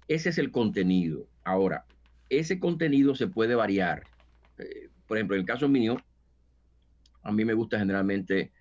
ese 0.08 0.30
es 0.30 0.38
el 0.38 0.52
contenido. 0.52 1.28
Ahora, 1.46 1.86
ese 2.30 2.60
contenido 2.60 3.16
se 3.16 3.28
puede 3.28 3.56
variar. 3.56 4.04
Eh, 4.58 4.90
por 5.08 5.18
ejemplo, 5.18 5.36
en 5.36 5.42
el 5.42 5.48
caso 5.48 5.70
mío, 5.70 5.98
a 7.24 7.32
mí 7.32 7.46
me 7.46 7.54
gusta 7.54 7.80
generalmente 7.80 8.52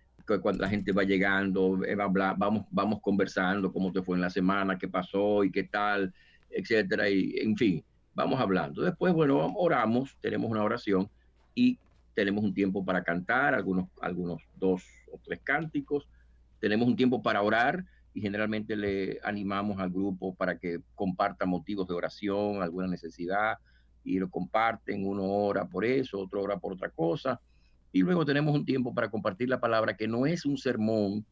cuando 0.41 0.63
la 0.63 0.69
gente 0.69 0.93
va 0.93 1.03
llegando, 1.03 1.85
eh, 1.85 1.95
vamos, 1.95 2.65
vamos 2.71 3.01
conversando 3.03 3.73
cómo 3.73 3.93
te 3.93 4.03
fue 4.03 4.17
en 4.17 4.23
la 4.23 4.31
semana, 4.31 4.79
qué 4.79 4.89
pasó 4.89 5.45
y 5.45 5.51
qué 5.51 5.65
tal, 5.65 6.15
etcétera, 6.51 7.09
y 7.11 7.35
en 7.39 7.57
fin, 7.57 7.85
vamos 8.15 8.41
hablando. 8.41 8.83
Después, 8.83 9.13
bueno, 9.13 9.53
oramos, 9.57 10.17
tenemos 10.21 10.51
una 10.51 10.63
oración 10.63 11.11
y 11.55 11.79
tenemos 12.15 12.45
un 12.45 12.55
tiempo 12.55 12.85
para 12.85 13.03
cantar, 13.03 13.55
algunos, 13.55 13.89
algunos 14.01 14.43
dos 14.57 14.85
o 15.13 15.19
tres 15.23 15.41
cánticos, 15.43 16.09
tenemos 16.61 16.89
un 16.89 16.97
tiempo 16.97 17.23
para 17.23 17.43
orar 17.43 17.85
y 18.15 18.21
generalmente 18.21 18.77
le 18.77 19.19
animamos 19.23 19.79
al 19.81 19.91
grupo 19.91 20.35
para 20.35 20.59
que 20.59 20.81
comparta 20.95 21.45
motivos 21.45 21.87
de 21.89 21.95
oración, 21.95 22.63
alguna 22.63 22.87
necesidad, 22.87 23.59
y 24.05 24.19
lo 24.19 24.31
comparten, 24.31 25.07
uno 25.07 25.25
ora 25.25 25.67
por 25.67 25.85
eso, 25.85 26.21
otro 26.21 26.43
ora 26.43 26.59
por 26.59 26.73
otra 26.73 26.91
cosa 26.91 27.41
y 27.95 28.01
luego 28.01 28.25
tenemos 28.25 28.57
un 28.57 28.65
tiempo 28.65 28.93
para 28.93 29.09
compartir 29.09 29.49
la 29.49 29.61
palabra 29.61 29.97
que 29.97 30.09
no 30.09 30.27
es 30.27 30.45
un 30.45 30.59
sermón, 30.59 31.25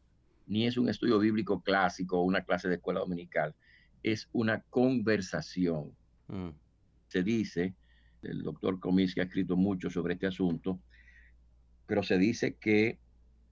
ni 0.47 0.65
es 0.65 0.77
un 0.77 0.87
estudio 0.87 1.19
bíblico 1.19 1.61
clásico 1.61 2.17
o 2.17 2.23
una 2.23 2.45
clase 2.45 2.69
de 2.69 2.75
escuela 2.75 3.01
dominical, 3.01 3.53
es 4.01 4.29
una 4.31 4.61
conversación. 4.69 5.91
Mm. 6.29 6.51
Se 7.09 7.21
dice, 7.21 7.73
el 8.21 8.43
doctor 8.43 8.79
Comiskey 8.79 9.21
ha 9.21 9.25
escrito 9.25 9.57
mucho 9.57 9.89
sobre 9.89 10.13
este 10.13 10.27
asunto, 10.27 10.79
pero 11.85 12.01
se 12.01 12.17
dice 12.17 12.53
que 12.53 12.97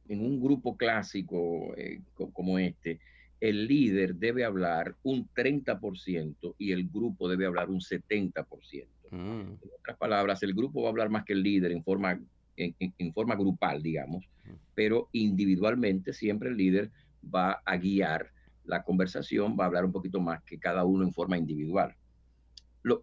en 0.07 0.21
un 0.25 0.41
grupo 0.41 0.77
clásico 0.77 1.73
eh, 1.75 1.99
como 2.31 2.59
este, 2.59 3.01
el 3.41 3.67
líder 3.67 4.15
debe 4.15 4.45
hablar 4.45 4.95
un 5.03 5.27
30% 5.35 6.55
y 6.57 6.71
el 6.71 6.87
grupo 6.87 7.27
debe 7.27 7.47
hablar 7.47 7.69
un 7.69 7.79
70%. 7.79 8.87
Mm. 9.09 9.17
En 9.17 9.59
otras 9.79 9.97
palabras, 9.97 10.41
el 10.43 10.53
grupo 10.53 10.83
va 10.83 10.87
a 10.87 10.91
hablar 10.91 11.09
más 11.09 11.25
que 11.25 11.33
el 11.33 11.43
líder 11.43 11.71
en 11.71 11.83
forma 11.83 12.17
en, 12.57 13.13
forma 13.13 13.35
grupal, 13.35 13.81
digamos, 13.81 14.29
pero 14.75 15.09
individualmente 15.13 16.13
siempre 16.13 16.49
el 16.49 16.57
líder 16.57 16.91
va 17.23 17.61
a 17.65 17.77
guiar 17.77 18.31
la 18.65 18.83
conversación, 18.83 19.57
va 19.59 19.63
a 19.63 19.67
hablar 19.67 19.85
un 19.85 19.91
poquito 19.91 20.19
más 20.19 20.43
que 20.43 20.59
cada 20.59 20.83
uno 20.83 21.03
en 21.03 21.13
forma 21.13 21.37
individual. 21.37 21.95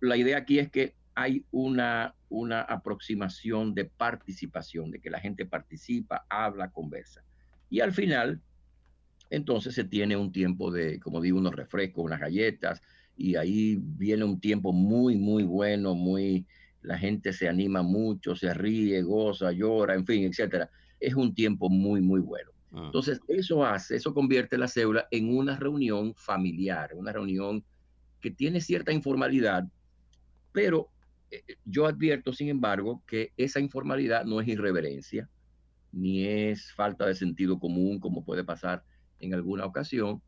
la 0.01 0.17
idea 0.17 0.39
aquí 0.39 0.59
es 0.59 0.71
que 0.71 0.95
hay 1.15 1.45
una, 1.51 2.15
una 2.29 2.63
aproximación 2.63 3.75
de 3.75 3.87
participación, 3.87 4.93
de 4.93 5.01
que 5.01 5.11
la 5.11 5.19
gente 5.19 5.47
participa, 5.47 6.25
habla, 6.29 6.71
conversa. 6.71 7.25
Y 7.69 7.81
al 7.81 7.93
final, 7.93 8.41
entonces 9.31 9.75
se 9.75 9.85
tiene 9.85 10.17
un 10.17 10.33
tiempo 10.33 10.71
de, 10.71 10.99
como 11.01 11.21
digo, 11.21 11.39
unos 11.39 11.55
refrescos, 11.55 12.05
unas 12.05 12.21
galletas, 12.21 12.81
y 13.17 13.37
ahí 13.37 13.79
viene 13.81 14.25
un 14.25 14.41
tiempo 14.41 14.73
muy, 14.73 15.17
muy 15.17 15.43
bueno, 15.43 15.95
muy, 15.95 16.47
la 16.83 16.97
gente 16.97 17.33
se 17.33 17.49
anima 17.49 17.83
mucho, 17.83 18.35
se 18.35 18.55
ríe, 18.55 19.03
goza, 19.03 19.53
llora, 19.53 19.95
en 19.95 20.07
fin, 20.07 20.25
etcétera. 20.25 20.71
Es 21.01 21.15
un 21.15 21.35
tiempo 21.35 21.69
muy, 21.69 22.01
muy 22.01 22.21
bueno. 22.21 22.53
Ah. 22.73 22.85
Entonces, 22.87 23.21
eso 23.29 23.65
hace, 23.65 23.97
eso 23.97 24.15
convierte 24.15 24.57
la 24.57 24.69
célula 24.69 25.09
en 25.11 25.37
una 25.37 25.57
reunión 25.57 26.15
familiar, 26.15 26.91
una 26.95 27.13
reunión 27.13 27.65
que 28.21 28.31
tiene 28.31 28.61
cierta 28.61 28.93
informalidad, 28.93 29.65
pero 30.53 30.89
eh, 31.31 31.43
yo 31.65 31.87
advierto, 31.87 32.33
sin 32.33 32.49
embargo, 32.49 33.03
que 33.07 33.33
esa 33.37 33.61
informalidad 33.61 34.25
no 34.25 34.41
es 34.41 34.49
irreverencia, 34.49 35.29
ni 35.93 36.25
es 36.25 36.73
falta 36.73 37.07
de 37.07 37.15
sentido 37.15 37.59
común, 37.59 37.99
como 37.99 38.25
puede 38.25 38.45
pasar 38.45 38.85
en 39.21 39.35
alguna 39.35 39.65
ocasión, 39.65 40.23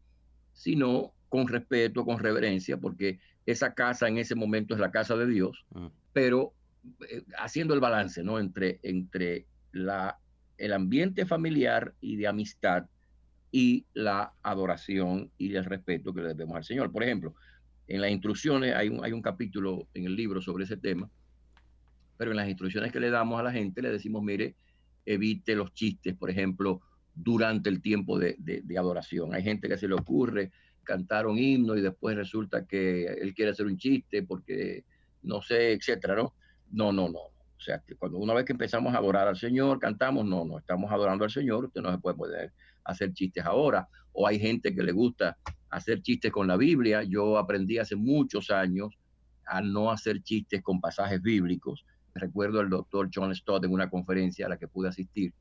sino 0.53 1.13
con 1.29 1.49
respeto, 1.49 2.05
con 2.05 2.19
reverencia, 2.19 2.77
porque 2.77 3.21
esa 3.47 3.75
casa 3.75 4.09
en 4.09 4.19
ese 4.19 4.35
momento 4.35 4.75
es 4.75 4.81
la 4.81 4.91
casa 4.91 5.17
de 5.17 5.27
Dios, 5.27 5.65
ah. 5.75 5.91
pero 6.13 6.53
eh, 7.09 7.23
haciendo 7.39 7.75
el 7.75 7.81
balance 7.81 8.23
¿no? 8.23 8.39
entre, 8.39 8.81
entre 8.83 9.47
la, 9.73 10.19
el 10.59 10.73
ambiente 10.73 11.27
familiar 11.27 11.95
y 12.01 12.17
de 12.17 12.27
amistad 12.27 12.87
y 13.53 13.87
la 13.95 14.33
adoración 14.43 15.31
y 15.39 15.55
el 15.55 15.65
respeto 15.65 16.13
que 16.13 16.23
le 16.23 16.29
debemos 16.29 16.57
al 16.57 16.65
Señor. 16.65 16.93
Por 16.93 17.03
ejemplo, 17.03 17.35
en 17.89 18.01
las 18.01 18.11
instrucciones, 18.11 18.75
hay 18.75 18.89
un, 18.89 19.05
hay 19.05 19.13
un 19.13 19.23
capítulo 19.23 19.89
en 19.95 20.05
el 20.05 20.15
libro 20.15 20.41
sobre 20.41 20.65
ese 20.65 20.77
tema, 20.77 21.11
pero 22.17 22.31
en 22.31 22.37
las 22.37 22.49
instrucciones 22.49 22.93
que 22.93 23.01
le 23.01 23.11
damos 23.11 23.41
a 23.41 23.43
la 23.43 23.53
gente 23.53 23.83
le 23.83 23.91
decimos, 23.91 24.23
mire, 24.23 24.55
evite 25.07 25.55
los 25.55 25.73
chistes, 25.73 26.15
por 26.15 26.31
ejemplo, 26.31 26.83
durante 27.23 27.69
el 27.69 27.81
tiempo 27.81 28.19
de, 28.19 28.37
de 28.39 28.79
adoración. 28.79 29.35
Hay 29.35 29.43
gente 29.43 29.69
que 29.69 29.77
se 29.77 29.89
le 29.89 29.95
ocurre 29.95 30.51
cantar 30.85 31.27
un 31.27 31.39
himno 31.39 31.77
y 31.77 31.81
después 31.81 32.17
resulta 32.17 32.67
que 32.67 33.05
él 33.05 33.35
quiere 33.35 33.53
hacer 33.53 33.67
un 33.67 33.77
chiste 33.77 34.23
porque 34.23 34.85
no 35.23 35.43
sé, 35.43 35.73
etcétera, 35.73 36.17
¿no? 36.17 36.35
No, 36.71 36.93
no, 36.93 37.09
no. 37.09 37.19
O 37.21 37.63
sea, 37.63 37.83
que 37.87 37.95
cuando 37.95 38.19
una 38.19 38.33
vez 38.35 38.45
que 38.45 38.53
empezamos 38.53 38.95
a 38.95 38.99
adorar 38.99 39.29
al 39.29 39.37
Señor, 39.37 39.79
cantamos, 39.79 40.25
no, 40.25 40.45
no 40.45 40.59
estamos 40.59 40.91
adorando 40.91 41.25
al 41.25 41.31
Señor, 41.31 41.67
usted 41.67 41.83
no 41.83 41.93
se 41.93 41.99
puede 41.99 42.17
poder 42.17 42.53
hacer 42.85 43.13
chistes 43.13 43.45
ahora. 43.45 43.87
O 44.13 44.27
hay 44.27 44.39
gente 44.39 44.75
que 44.75 44.83
le 44.83 44.93
gusta 44.93 45.37
hacer 45.69 46.01
chistes 46.01 46.33
con 46.33 46.49
la 46.49 46.57
Biblia. 46.57 47.03
Yo 47.03 47.37
aprendí 47.37 47.79
hace 47.79 47.97
muchos 47.97 48.51
años 48.51 48.99
a 49.47 49.61
no 49.61 49.91
hacer 49.91 50.23
chistes 50.23 50.63
con 50.63 50.81
pasajes 50.81 51.21
bíblicos. 51.21 51.85
Recuerdo 52.15 52.61
al 52.61 52.71
doctor 52.71 53.11
John 53.15 53.35
Stott 53.35 53.65
en 53.65 53.73
una 53.73 53.91
conferencia 53.91 54.47
a 54.47 54.49
la 54.49 54.59
que 54.59 54.67
pude 54.67 54.89
asistir, 54.89 55.35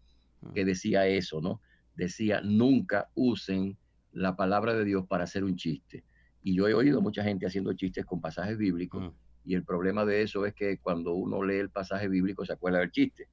que 0.53 0.65
decía 0.65 1.07
eso, 1.07 1.41
¿no? 1.41 1.61
Decía, 1.99 2.39
nunca 2.41 3.09
usen 3.13 3.77
la 4.13 4.38
palabra 4.38 4.73
de 4.73 4.85
Dios 4.85 5.05
para 5.05 5.25
hacer 5.25 5.43
un 5.43 5.57
chiste. 5.57 6.05
Y 6.41 6.55
yo 6.55 6.69
he 6.69 6.73
oído 6.73 7.01
mucha 7.01 7.23
gente 7.23 7.45
haciendo 7.45 7.73
chistes 7.73 8.05
con 8.05 8.21
pasajes 8.21 8.57
bíblicos. 8.57 9.03
Mm. 9.03 9.12
Y 9.43 9.55
el 9.55 9.65
problema 9.65 10.05
de 10.05 10.21
eso 10.21 10.45
es 10.45 10.53
que 10.53 10.78
cuando 10.78 11.13
uno 11.13 11.43
lee 11.43 11.57
el 11.57 11.69
pasaje 11.69 12.07
bíblico 12.07 12.45
se 12.45 12.53
acuerda 12.53 12.80
del 12.80 12.91
chiste. 12.91 13.28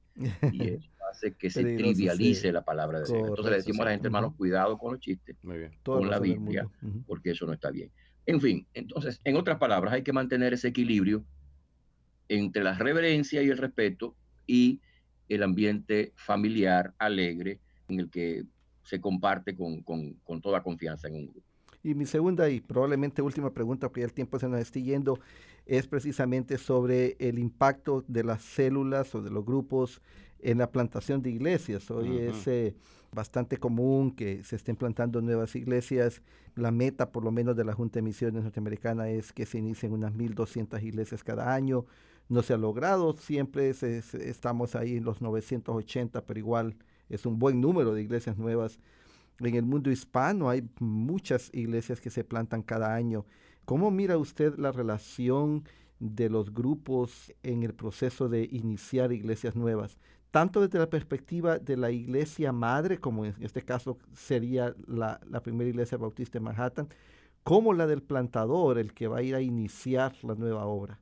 Y 0.51 0.67
eso 0.67 0.89
hace 1.09 1.33
que 1.35 1.49
se 1.49 1.63
trivialice 1.77 2.51
la 2.51 2.65
palabra 2.65 2.99
de 2.99 3.05
Dios. 3.05 3.29
Entonces 3.29 3.51
le 3.51 3.55
decimos 3.55 3.79
a 3.79 3.85
la 3.85 3.91
gente, 3.91 4.07
hermano, 4.07 4.35
cuidado 4.35 4.77
con 4.77 4.91
los 4.93 5.01
chistes, 5.01 5.37
con 5.83 6.09
la 6.09 6.19
Biblia, 6.19 6.67
porque 7.05 7.31
eso 7.31 7.45
no 7.45 7.53
está 7.53 7.71
bien. 7.71 7.89
En 8.25 8.41
fin, 8.41 8.67
entonces, 8.73 9.21
en 9.23 9.37
otras 9.37 9.57
palabras, 9.57 9.93
hay 9.93 10.03
que 10.03 10.11
mantener 10.11 10.53
ese 10.53 10.67
equilibrio 10.67 11.23
entre 12.27 12.61
la 12.65 12.73
reverencia 12.73 13.41
y 13.41 13.47
el 13.49 13.57
respeto 13.57 14.13
y 14.45 14.81
el 15.29 15.43
ambiente 15.43 16.11
familiar, 16.15 16.93
alegre, 16.97 17.61
en 17.87 18.01
el 18.01 18.09
que 18.09 18.43
se 18.87 19.01
comparte 19.01 19.53
con, 19.53 19.81
con, 19.81 20.41
toda 20.41 20.63
confianza 20.63 21.09
en 21.09 21.15
un 21.15 21.25
grupo. 21.25 21.45
Y 21.83 21.93
mi 21.93 22.05
segunda 22.05 22.49
y 22.49 22.61
probablemente 22.61 23.21
última 23.21 23.51
pregunta, 23.51 23.89
porque 23.89 23.99
ya 23.99 24.05
el 24.05 24.13
tiempo 24.13 24.39
se 24.39 24.47
nos 24.47 24.61
está 24.61 24.79
yendo, 24.79 25.19
es 25.65 25.87
precisamente 25.87 26.57
sobre 26.57 27.17
el 27.19 27.37
impacto 27.37 28.05
de 28.07 28.23
las 28.23 28.41
células 28.41 29.13
o 29.13 29.21
de 29.21 29.29
los 29.29 29.45
grupos 29.45 30.01
en 30.39 30.59
la 30.59 30.71
plantación 30.71 31.21
de 31.21 31.31
iglesias. 31.31 31.91
Hoy 31.91 32.17
es 32.17 32.47
eh, 32.47 32.75
bastante 33.11 33.57
común 33.57 34.11
que 34.11 34.41
se 34.45 34.55
estén 34.55 34.77
plantando 34.77 35.21
nuevas 35.21 35.53
iglesias. 35.57 36.21
La 36.55 36.71
meta, 36.71 37.11
por 37.11 37.25
lo 37.25 37.31
menos, 37.31 37.57
de 37.57 37.65
la 37.65 37.73
Junta 37.73 37.95
de 37.95 38.03
Misiones 38.03 38.43
Norteamericana 38.43 39.09
es 39.09 39.33
que 39.33 39.45
se 39.45 39.57
inicien 39.57 39.91
unas 39.91 40.13
1.200 40.13 40.81
iglesias 40.81 41.25
cada 41.25 41.53
año. 41.53 41.85
No 42.29 42.41
se 42.41 42.53
ha 42.53 42.57
logrado, 42.57 43.17
siempre 43.17 43.69
estamos 43.69 44.75
ahí 44.75 44.95
en 44.95 45.03
los 45.03 45.21
980, 45.21 46.25
pero 46.25 46.39
igual 46.39 46.77
es 47.09 47.25
un 47.25 47.39
buen 47.39 47.61
número 47.61 47.93
de 47.93 48.01
iglesias 48.01 48.37
nuevas. 48.37 48.79
En 49.39 49.55
el 49.55 49.63
mundo 49.63 49.91
hispano 49.91 50.49
hay 50.49 50.67
muchas 50.79 51.49
iglesias 51.53 52.01
que 52.01 52.09
se 52.09 52.23
plantan 52.23 52.63
cada 52.63 52.93
año. 52.93 53.25
¿Cómo 53.65 53.91
mira 53.91 54.17
usted 54.17 54.57
la 54.57 54.71
relación 54.71 55.63
de 55.99 56.29
los 56.29 56.53
grupos 56.53 57.33
en 57.43 57.63
el 57.63 57.73
proceso 57.73 58.29
de 58.29 58.47
iniciar 58.51 59.11
iglesias 59.11 59.55
nuevas? 59.55 59.97
Tanto 60.31 60.61
desde 60.61 60.79
la 60.79 60.89
perspectiva 60.89 61.57
de 61.57 61.77
la 61.77 61.91
iglesia 61.91 62.51
madre, 62.51 62.99
como 62.99 63.25
en 63.25 63.35
este 63.39 63.61
caso 63.61 63.97
sería 64.13 64.75
la, 64.85 65.19
primera 65.43 65.69
iglesia 65.69 65.97
bautista 65.97 66.39
de 66.39 66.45
Manhattan, 66.45 66.89
como 67.43 67.73
la 67.73 67.87
del 67.87 68.03
plantador, 68.03 68.77
el 68.77 68.93
que 68.93 69.07
va 69.07 69.17
a 69.17 69.21
ir 69.21 69.35
a 69.35 69.41
iniciar 69.41 70.13
la 70.23 70.35
nueva 70.35 70.65
obra. 70.65 70.99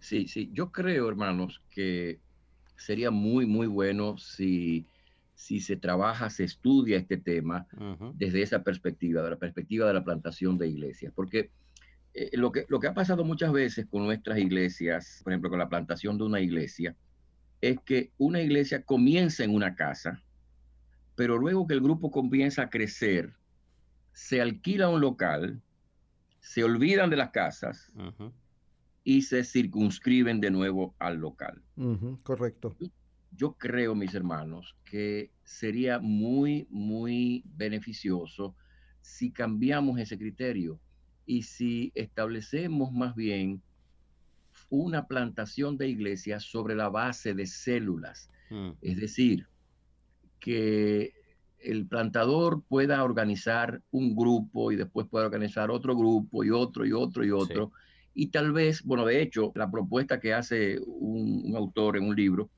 Sí, 0.00 0.26
sí, 0.26 0.50
yo 0.52 0.72
creo, 0.72 1.08
hermanos, 1.08 1.62
que 1.70 2.20
sería 2.76 3.10
muy, 3.10 3.46
muy 3.46 3.66
bueno 3.66 4.18
si, 4.18 4.86
si 5.34 5.60
se 5.60 5.76
trabaja, 5.76 6.30
se 6.30 6.44
estudia 6.44 6.96
este 6.96 7.16
tema 7.16 7.66
desde 8.14 8.42
esa 8.42 8.62
perspectiva, 8.62 9.22
de 9.22 9.30
la 9.30 9.36
perspectiva 9.36 9.86
de 9.86 9.94
la 9.94 10.04
plantación 10.04 10.58
de 10.58 10.68
iglesias. 10.68 11.12
Porque 11.14 11.50
eh, 12.14 12.30
lo, 12.32 12.52
que, 12.52 12.64
lo 12.68 12.80
que 12.80 12.88
ha 12.88 12.94
pasado 12.94 13.24
muchas 13.24 13.52
veces 13.52 13.86
con 13.86 14.04
nuestras 14.04 14.38
iglesias, 14.38 15.20
por 15.22 15.32
ejemplo, 15.32 15.50
con 15.50 15.58
la 15.58 15.68
plantación 15.68 16.16
de 16.18 16.24
una 16.24 16.40
iglesia, 16.40 16.96
es 17.60 17.78
que 17.80 18.10
una 18.18 18.40
iglesia 18.40 18.82
comienza 18.82 19.44
en 19.44 19.54
una 19.54 19.74
casa, 19.74 20.22
pero 21.14 21.38
luego 21.38 21.66
que 21.66 21.74
el 21.74 21.80
grupo 21.80 22.10
comienza 22.10 22.62
a 22.62 22.70
crecer, 22.70 23.32
se 24.12 24.40
alquila 24.40 24.88
un 24.88 25.00
local, 25.00 25.60
se 26.40 26.64
olvidan 26.64 27.10
de 27.10 27.16
las 27.16 27.30
casas 27.30 27.92
y 29.06 29.22
se 29.22 29.44
circunscriben 29.44 30.40
de 30.40 30.50
nuevo 30.50 30.96
al 30.98 31.18
local. 31.18 31.62
correcto. 32.24 32.76
Yo, 33.30 33.52
creo, 33.52 33.94
mis 33.94 34.12
hermanos, 34.14 34.74
que 34.84 35.30
sería 35.44 36.00
muy, 36.00 36.66
muy 36.70 37.44
beneficioso 37.56 38.56
si 39.02 39.30
cambiamos 39.30 40.00
ese 40.00 40.18
criterio 40.18 40.80
y 41.24 41.44
si 41.44 41.92
establecemos 41.94 42.90
más 42.90 43.14
bien 43.14 43.62
una 44.70 45.06
plantación 45.06 45.76
de 45.76 45.88
iglesias 45.88 46.42
sobre 46.42 46.74
la 46.74 46.88
base 46.88 47.32
de 47.32 47.46
células. 47.46 48.28
Mm. 48.50 48.70
Es 48.82 48.96
decir, 48.96 49.46
que 50.40 51.12
el 51.60 51.86
plantador 51.86 52.64
pueda 52.64 53.04
organizar 53.04 53.82
un 53.92 54.16
grupo 54.16 54.72
y 54.72 54.76
después 54.76 55.06
pueda 55.06 55.26
organizar 55.26 55.70
otro 55.70 55.96
grupo 55.96 56.42
y 56.42 56.50
otro 56.50 56.84
y 56.84 56.90
otro 56.90 57.24
y 57.24 57.30
otro. 57.30 57.70
Y 58.18 58.28
tal 58.28 58.50
vez, 58.50 58.82
bueno, 58.82 59.04
de 59.04 59.20
hecho, 59.20 59.52
la 59.54 59.70
propuesta 59.70 60.18
que 60.18 60.32
hace 60.32 60.78
un, 60.86 61.52
autor 61.54 61.98
en 61.98 62.04
un 62.04 62.16
libro 62.16 62.48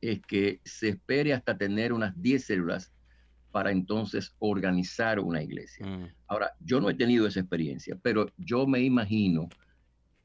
es 0.00 0.20
que 0.20 0.60
se 0.64 0.88
espere 0.88 1.32
hasta 1.32 1.56
tener 1.56 1.92
unas 1.92 2.20
10 2.20 2.44
células 2.44 2.92
para 3.52 3.70
entonces 3.70 4.34
organizar 4.40 5.20
una 5.20 5.44
iglesia. 5.44 5.86
Mm. 5.86 6.08
Ahora, 6.26 6.54
yo 6.58 6.80
no 6.80 6.90
he 6.90 6.94
tenido 6.94 7.28
esa 7.28 7.38
experiencia, 7.38 7.96
pero 8.02 8.32
yo 8.36 8.66
me 8.66 8.80
imagino 8.80 9.48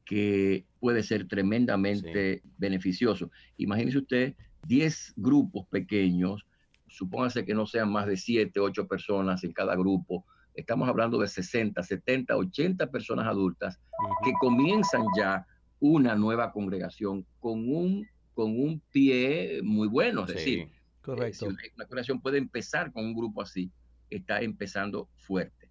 que 0.03 0.65
puede 0.79 1.03
ser 1.03 1.27
tremendamente 1.27 2.41
beneficioso. 2.57 3.29
Imagínese 3.57 3.99
usted 3.99 4.33
10 4.65 5.13
grupos 5.15 5.67
pequeños, 5.67 6.43
supóngase 6.87 7.45
que 7.45 7.53
no 7.53 7.67
sean 7.67 7.91
más 7.91 8.07
de 8.07 8.17
7, 8.17 8.59
8 8.59 8.87
personas 8.87 9.43
en 9.43 9.53
cada 9.53 9.75
grupo, 9.75 10.25
estamos 10.53 10.87
hablando 10.87 11.19
de 11.19 11.27
60, 11.27 11.81
70, 11.81 12.35
80 12.35 12.87
personas 12.91 13.27
adultas 13.27 13.79
que 14.23 14.33
comienzan 14.39 15.03
ya 15.17 15.45
una 15.79 16.15
nueva 16.15 16.51
congregación 16.51 17.25
con 17.39 17.69
un, 17.69 18.07
con 18.33 18.51
un 18.51 18.81
pie 18.91 19.61
muy 19.63 19.87
bueno. 19.87 20.21
Es 20.21 20.35
decir, 20.35 20.59
eh, 20.59 20.71
correcto. 21.01 21.47
una, 21.47 21.57
congregación 21.85 22.21
puede 22.21 22.37
empezar 22.37 22.91
con 22.91 23.05
un 23.05 23.15
grupo 23.15 23.41
así, 23.41 23.71
está 24.09 24.41
empezando 24.41 25.09
fuerte. 25.17 25.69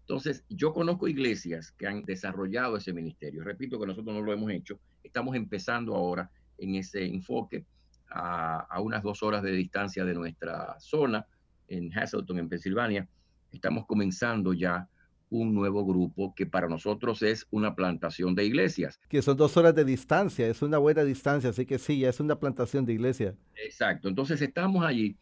Entonces, 0.00 0.44
yo 0.48 0.72
conozco 0.72 1.06
iglesias 1.06 1.72
que 1.72 1.86
han 1.86 2.02
desarrollado 2.02 2.76
ese 2.76 2.92
ministerio. 2.92 3.44
Repito 3.44 3.78
que 3.78 3.86
nosotros 3.86 4.14
no 4.14 4.20
lo 4.20 4.32
hemos 4.32 4.50
hecho. 4.50 4.80
Estamos 5.02 5.36
empezando 5.36 5.94
ahora 5.94 6.28
en 6.58 6.74
ese 6.74 7.04
enfoque 7.04 7.64
a, 8.10 8.60
a 8.68 8.80
unas 8.80 9.02
dos 9.02 9.22
horas 9.22 9.42
de 9.42 9.52
distancia 9.52 10.04
de 10.04 10.14
nuestra 10.14 10.78
zona 10.80 11.24
en 11.68 11.96
Hasselton, 11.96 12.38
en 12.38 12.48
Pensilvania 12.48 13.08
estamos 13.52 13.86
comenzando 13.86 14.52
ya 14.52 14.88
un 15.30 15.54
nuevo 15.54 15.84
grupo 15.86 16.34
que 16.34 16.44
para 16.44 16.68
nosotros 16.68 17.22
es 17.22 17.46
una 17.50 17.74
plantación 17.74 18.34
de 18.34 18.44
iglesias. 18.44 19.00
Que 19.08 19.22
son 19.22 19.36
dos 19.36 19.56
horas 19.56 19.74
de 19.74 19.84
distancia, 19.84 20.46
es 20.46 20.60
una 20.60 20.76
buena 20.76 21.04
distancia, 21.04 21.50
así 21.50 21.64
que 21.64 21.78
sí, 21.78 22.00
ya 22.00 22.10
es 22.10 22.20
una 22.20 22.38
plantación 22.38 22.84
de 22.84 22.92
iglesia. 22.92 23.34
Exacto, 23.56 24.08
entonces 24.08 24.42
estamos 24.42 24.84
allí 24.84 25.16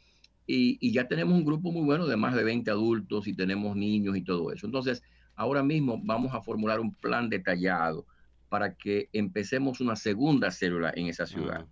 y, 0.52 0.92
ya 0.92 1.06
tenemos 1.06 1.34
un 1.34 1.44
grupo 1.44 1.70
muy 1.70 1.82
bueno 1.82 2.06
de 2.06 2.16
más 2.16 2.34
de 2.34 2.42
20 2.42 2.70
adultos 2.70 3.28
y 3.28 3.34
tenemos 3.34 3.76
niños 3.76 4.16
y 4.16 4.22
todo 4.22 4.52
eso. 4.52 4.66
Entonces, 4.66 5.02
ahora 5.36 5.62
mismo 5.62 6.00
vamos 6.02 6.34
a 6.34 6.42
formular 6.42 6.80
un 6.80 6.92
plan 6.94 7.28
detallado 7.28 8.04
para 8.48 8.74
que 8.74 9.08
empecemos 9.12 9.80
una 9.80 9.94
segunda 9.94 10.50
célula 10.50 10.92
en 10.96 11.06
esa 11.06 11.26
ciudad. 11.26 11.66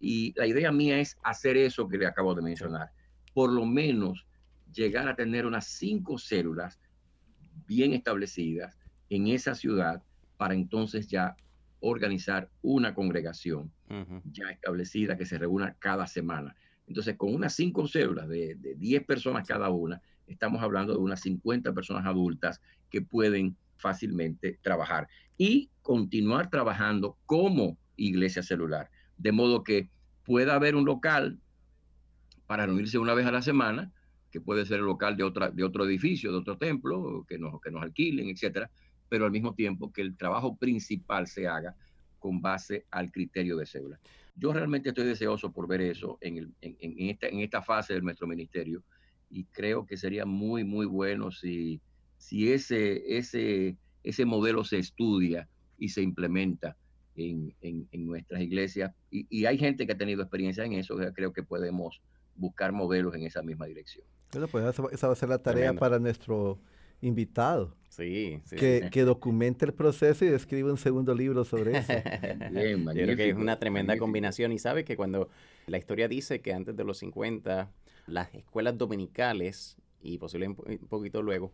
Y 0.00 0.32
la 0.36 0.46
idea 0.46 0.72
mía 0.72 0.98
es 0.98 1.18
hacer 1.22 1.58
eso 1.58 1.86
que 1.88 1.98
le 1.98 2.06
acabo 2.06 2.34
de 2.34 2.42
mencionar, 2.42 2.90
por 3.34 3.52
lo 3.52 3.66
menos 3.66 4.26
llegar 4.72 5.08
a 5.08 5.16
tener 5.16 5.46
unas 5.46 5.66
cinco 5.66 6.18
células 6.18 6.80
bien 7.66 7.92
establecidas 7.92 8.78
en 9.10 9.28
esa 9.28 9.54
ciudad 9.54 10.02
para 10.36 10.54
entonces 10.54 11.06
ya 11.06 11.36
organizar 11.80 12.48
una 12.62 12.94
congregación 12.94 13.70
ya 14.24 14.48
establecida 14.50 15.18
que 15.18 15.26
se 15.26 15.36
reúna 15.36 15.76
cada 15.78 16.06
semana. 16.06 16.56
Entonces, 16.86 17.16
con 17.16 17.34
unas 17.34 17.54
cinco 17.54 17.86
células 17.86 18.26
de, 18.28 18.54
de 18.54 18.74
10 18.76 19.04
personas 19.04 19.46
cada 19.46 19.68
una, 19.68 20.00
estamos 20.26 20.62
hablando 20.62 20.94
de 20.94 20.98
unas 20.98 21.20
50 21.20 21.74
personas 21.74 22.06
adultas 22.06 22.62
que 22.88 23.02
pueden 23.02 23.56
fácilmente 23.76 24.58
trabajar 24.62 25.08
y 25.36 25.70
continuar 25.82 26.48
trabajando 26.48 27.18
como 27.26 27.76
iglesia 27.96 28.42
celular. 28.42 28.90
De 29.18 29.32
modo 29.32 29.62
que 29.62 29.90
pueda 30.24 30.54
haber 30.54 30.74
un 30.74 30.84
local 30.84 31.38
para 32.46 32.66
reunirse 32.66 32.98
una 32.98 33.14
vez 33.14 33.26
a 33.26 33.32
la 33.32 33.42
semana, 33.42 33.92
que 34.32 34.40
puede 34.40 34.64
ser 34.64 34.78
el 34.78 34.86
local 34.86 35.16
de, 35.16 35.22
otra, 35.22 35.50
de 35.50 35.62
otro 35.62 35.84
edificio, 35.84 36.32
de 36.32 36.38
otro 36.38 36.56
templo, 36.56 37.24
que 37.28 37.38
nos, 37.38 37.60
que 37.60 37.70
nos 37.70 37.82
alquilen, 37.82 38.30
etcétera, 38.30 38.70
pero 39.08 39.26
al 39.26 39.30
mismo 39.30 39.54
tiempo 39.54 39.92
que 39.92 40.00
el 40.00 40.16
trabajo 40.16 40.56
principal 40.56 41.26
se 41.26 41.46
haga 41.46 41.76
con 42.18 42.40
base 42.40 42.86
al 42.90 43.12
criterio 43.12 43.56
de 43.56 43.66
cédula. 43.66 44.00
Yo 44.34 44.54
realmente 44.54 44.88
estoy 44.88 45.04
deseoso 45.04 45.52
por 45.52 45.68
ver 45.68 45.82
eso 45.82 46.16
en, 46.22 46.38
el, 46.38 46.50
en, 46.62 47.10
esta, 47.10 47.28
en 47.28 47.40
esta 47.40 47.60
fase 47.60 47.92
del 47.92 48.04
nuestro 48.04 48.26
ministerio 48.26 48.82
y 49.28 49.44
creo 49.44 49.84
que 49.84 49.98
sería 49.98 50.24
muy, 50.24 50.64
muy 50.64 50.86
bueno 50.86 51.30
si, 51.30 51.80
si 52.16 52.50
ese, 52.50 53.02
ese, 53.18 53.76
ese 54.02 54.24
modelo 54.24 54.64
se 54.64 54.78
estudia 54.78 55.46
y 55.78 55.90
se 55.90 56.00
implementa 56.00 56.76
en, 57.16 57.54
en, 57.60 57.86
en 57.92 58.06
nuestras 58.06 58.40
iglesias. 58.40 58.92
Y, 59.10 59.26
y, 59.28 59.44
hay 59.44 59.58
gente 59.58 59.86
que 59.86 59.92
ha 59.92 59.98
tenido 59.98 60.22
experiencia 60.22 60.64
en 60.64 60.72
eso, 60.72 60.96
creo 61.14 61.34
que 61.34 61.42
podemos 61.42 62.00
buscar 62.36 62.72
modelos 62.72 63.14
en 63.14 63.22
esa 63.24 63.42
misma 63.42 63.66
dirección. 63.66 64.04
Bueno, 64.32 64.48
pues 64.48 64.64
esa, 64.64 65.06
va 65.06 65.12
a 65.12 65.16
ser 65.16 65.28
la 65.28 65.38
tarea 65.38 65.74
para 65.74 65.98
nuestro 65.98 66.58
invitado. 67.00 67.76
Sí, 67.88 68.40
sí. 68.44 68.56
Que, 68.56 68.88
que, 68.90 69.02
documente 69.02 69.66
el 69.66 69.74
proceso 69.74 70.24
y 70.24 70.28
escriba 70.28 70.70
un 70.70 70.78
segundo 70.78 71.14
libro 71.14 71.44
sobre 71.44 71.78
eso. 71.78 71.92
Bien, 72.50 72.84
Yo 72.86 72.92
creo 72.92 73.16
que 73.16 73.28
es 73.30 73.36
una 73.36 73.58
tremenda 73.58 73.98
combinación 73.98 74.52
y 74.52 74.58
sabe 74.58 74.84
que 74.84 74.96
cuando 74.96 75.28
la 75.66 75.76
historia 75.76 76.08
dice 76.08 76.40
que 76.40 76.54
antes 76.54 76.74
de 76.74 76.84
los 76.84 76.98
50 76.98 77.70
las 78.06 78.34
escuelas 78.34 78.78
dominicales 78.78 79.76
y 80.00 80.18
posiblemente 80.18 80.62
un 80.62 80.88
poquito 80.88 81.22
luego 81.22 81.52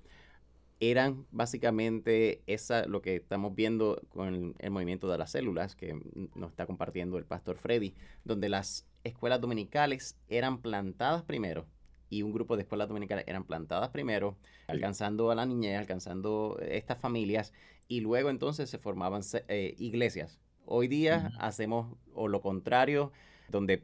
eran 0.81 1.27
básicamente 1.33 2.43
esa 2.47 2.87
lo 2.87 3.03
que 3.03 3.17
estamos 3.17 3.55
viendo 3.55 4.01
con 4.11 4.55
el, 4.59 4.71
movimiento 4.71 5.11
de 5.11 5.19
las 5.19 5.33
células 5.33 5.75
que 5.75 6.01
nos 6.35 6.51
está 6.51 6.67
compartiendo 6.67 7.19
el 7.19 7.25
pastor 7.25 7.59
Freddy, 7.59 7.95
donde 8.25 8.49
las 8.49 8.87
escuelas 9.05 9.41
dominicales 9.41 10.17
eran 10.29 10.61
plantadas 10.61 11.23
primero 11.23 11.67
y 12.11 12.23
un 12.23 12.33
grupo 12.33 12.57
de 12.57 12.63
escuelas 12.63 12.89
dominicales 12.89 13.25
eran 13.27 13.45
plantadas 13.45 13.91
primero, 13.91 14.37
alcanzando 14.67 15.31
a 15.31 15.35
la 15.35 15.47
niñez, 15.47 15.79
alcanzando 15.79 16.59
estas 16.61 16.99
familias, 16.99 17.53
y 17.87 18.01
luego 18.01 18.31
entonces 18.31 18.71
se 18.71 18.79
formaban 18.79 19.23
eh, 19.49 19.75
iglesias. 19.79 20.39
Hoy 20.65 20.89
día 20.89 21.33
hacemos 21.39 21.97
o 22.15 22.29
lo 22.29 22.41
contrario, 22.41 23.13
donde 23.49 23.83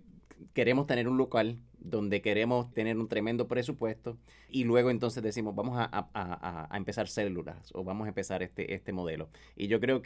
queremos 0.52 0.86
tener 0.86 1.08
un 1.08 1.16
local, 1.16 1.58
donde 1.78 2.22
queremos 2.22 2.72
tener 2.72 2.98
un 2.98 3.08
tremendo 3.08 3.48
presupuesto, 3.48 4.18
y 4.48 4.64
luego 4.64 4.90
entonces 4.90 5.22
decimos, 5.22 5.54
vamos 5.54 5.76
a, 5.78 6.68
empezar 6.74 7.08
células 7.08 7.72
o 7.74 7.84
vamos 7.84 8.06
a 8.06 8.08
empezar 8.08 8.42
este, 8.42 8.74
este 8.74 8.92
modelo. 8.92 9.28
Y 9.56 9.68
yo 9.68 9.80
creo 9.80 10.02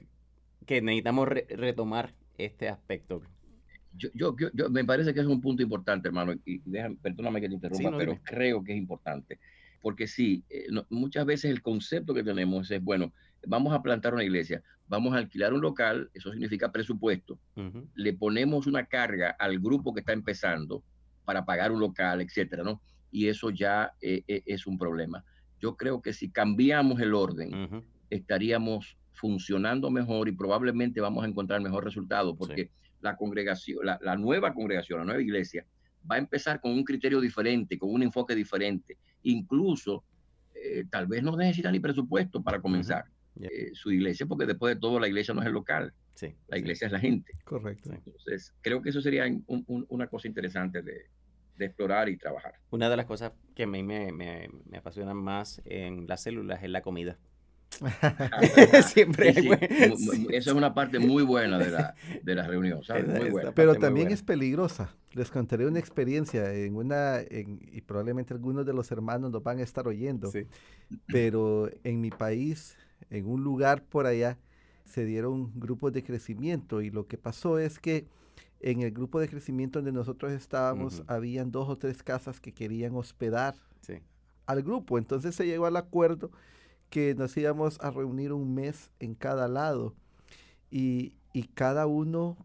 que 0.66 0.82
necesitamos 0.82 1.28
retomar 1.28 2.14
este 2.36 2.68
aspecto 2.68 3.22
Yo, 3.96 4.08
yo, 4.14 4.36
yo, 4.52 4.70
me 4.70 4.84
parece 4.84 5.12
que 5.14 5.20
es 5.20 5.26
un 5.26 5.40
punto 5.40 5.62
importante, 5.62 6.08
hermano, 6.08 6.34
y 6.44 6.60
perdóname 7.02 7.40
que 7.40 7.48
te 7.48 7.54
interrumpa, 7.54 7.96
pero 7.96 8.18
creo 8.22 8.62
que 8.62 8.72
es 8.72 8.78
importante. 8.78 9.38
Porque 9.80 10.06
sí, 10.06 10.44
eh, 10.50 10.66
muchas 10.90 11.24
veces 11.24 11.50
el 11.50 11.62
concepto 11.62 12.12
que 12.12 12.22
tenemos 12.22 12.70
es, 12.70 12.82
bueno, 12.82 13.12
vamos 13.46 13.72
a 13.72 13.82
plantar 13.82 14.14
una 14.14 14.24
iglesia, 14.24 14.62
vamos 14.88 15.14
a 15.14 15.18
alquilar 15.18 15.52
un 15.52 15.60
local, 15.60 16.10
eso 16.14 16.30
significa 16.30 16.72
presupuesto, 16.72 17.38
le 17.94 18.12
ponemos 18.12 18.66
una 18.66 18.86
carga 18.86 19.30
al 19.38 19.58
grupo 19.58 19.94
que 19.94 20.00
está 20.00 20.12
empezando 20.12 20.82
para 21.24 21.44
pagar 21.44 21.72
un 21.72 21.80
local, 21.80 22.20
etcétera, 22.20 22.64
¿no? 22.64 22.80
Y 23.10 23.28
eso 23.28 23.50
ya 23.50 23.92
eh, 24.00 24.22
eh, 24.28 24.42
es 24.46 24.66
un 24.66 24.78
problema. 24.78 25.24
Yo 25.60 25.76
creo 25.76 26.02
que 26.02 26.12
si 26.12 26.30
cambiamos 26.30 27.00
el 27.00 27.14
orden, 27.14 27.84
estaríamos 28.10 28.96
funcionando 29.12 29.90
mejor 29.90 30.28
y 30.28 30.32
probablemente 30.32 31.00
vamos 31.00 31.24
a 31.24 31.28
encontrar 31.28 31.60
mejor 31.60 31.84
resultado 31.84 32.36
porque 32.36 32.70
la 33.00 33.16
congregación, 33.16 33.84
la, 33.84 34.16
nueva 34.16 34.52
congregación, 34.52 35.00
la 35.00 35.04
nueva 35.04 35.22
iglesia, 35.22 35.64
va 36.10 36.16
a 36.16 36.18
empezar 36.18 36.60
con 36.60 36.72
un 36.72 36.84
criterio 36.84 37.20
diferente, 37.20 37.78
con 37.78 37.92
un 37.92 38.02
enfoque 38.02 38.34
diferente. 38.34 38.98
Incluso, 39.22 40.04
eh, 40.54 40.84
tal 40.90 41.06
vez 41.06 41.22
no 41.22 41.36
necesita 41.36 41.70
ni 41.70 41.80
presupuesto 41.80 42.42
para 42.42 42.60
comenzar 42.60 43.04
eh, 43.40 43.70
su 43.72 43.92
iglesia, 43.92 44.26
porque 44.26 44.46
después 44.46 44.74
de 44.74 44.80
todo 44.80 44.98
la 44.98 45.08
iglesia 45.08 45.34
no 45.34 45.40
es 45.40 45.46
el 45.46 45.52
local. 45.52 45.92
Sí, 46.14 46.34
la 46.48 46.58
iglesia 46.58 46.86
es 46.86 46.92
la 46.92 46.98
gente. 46.98 47.32
Correcto. 47.44 47.92
Entonces, 47.92 48.52
creo 48.60 48.82
que 48.82 48.90
eso 48.90 49.00
sería 49.00 49.24
una 49.46 50.06
cosa 50.08 50.26
interesante 50.26 50.82
de, 50.82 51.06
explorar 51.60 52.08
y 52.08 52.16
trabajar. 52.16 52.54
Una 52.70 52.88
de 52.88 52.96
las 52.96 53.06
cosas 53.06 53.32
que 53.56 53.64
a 53.64 53.66
mí 53.66 53.82
me, 53.82 54.12
me, 54.12 54.48
me 54.66 54.78
apasionan 54.78 55.16
más 55.16 55.60
en 55.64 56.06
las 56.06 56.22
células 56.22 56.62
es 56.62 56.70
la 56.70 56.82
comida. 56.82 57.18
Siempre. 58.86 59.30
Esa 59.30 60.50
es 60.50 60.56
una 60.56 60.74
parte 60.74 60.98
muy 60.98 61.22
buena 61.22 61.58
de 61.58 61.70
la, 61.70 61.94
de 62.22 62.34
la 62.34 62.46
reunión, 62.46 62.80
Pero 63.54 63.74
también 63.76 64.10
es 64.10 64.22
peligrosa. 64.22 64.94
Les 65.12 65.30
contaré 65.30 65.66
una 65.66 65.78
experiencia 65.78 66.52
en 66.52 66.76
una, 66.76 67.20
y 67.30 67.80
probablemente 67.82 68.34
algunos 68.34 68.66
de 68.66 68.72
los 68.72 68.90
hermanos 68.90 69.30
nos 69.30 69.42
van 69.42 69.58
a 69.58 69.62
estar 69.62 69.86
oyendo, 69.86 70.30
pero 71.06 71.70
en 71.84 72.00
mi 72.00 72.10
país, 72.10 72.76
en 73.10 73.26
un 73.26 73.42
lugar 73.42 73.82
por 73.84 74.06
allá, 74.06 74.38
se 74.84 75.04
dieron 75.04 75.52
grupos 75.58 75.92
de 75.92 76.02
crecimiento 76.02 76.80
y 76.80 76.90
lo 76.90 77.06
que 77.06 77.18
pasó 77.18 77.58
es 77.58 77.78
que 77.78 78.06
en 78.60 78.80
el 78.80 78.90
grupo 78.90 79.20
de 79.20 79.28
crecimiento 79.28 79.78
donde 79.78 79.92
nosotros 79.92 80.32
estábamos, 80.32 81.02
habían 81.06 81.52
dos 81.52 81.68
o 81.68 81.76
tres 81.76 82.02
casas 82.02 82.40
que 82.40 82.52
querían 82.52 82.94
hospedar 82.96 83.54
al 84.46 84.62
grupo. 84.62 84.98
Entonces 84.98 85.34
se 85.34 85.46
llegó 85.46 85.66
al 85.66 85.76
acuerdo 85.76 86.30
que 86.90 87.14
nos 87.14 87.36
íbamos 87.36 87.78
a 87.80 87.90
reunir 87.90 88.32
un 88.32 88.54
mes 88.54 88.90
en 88.98 89.14
cada 89.14 89.48
lado. 89.48 89.94
Y, 90.70 91.14
cada 91.54 91.86
uno 91.86 92.36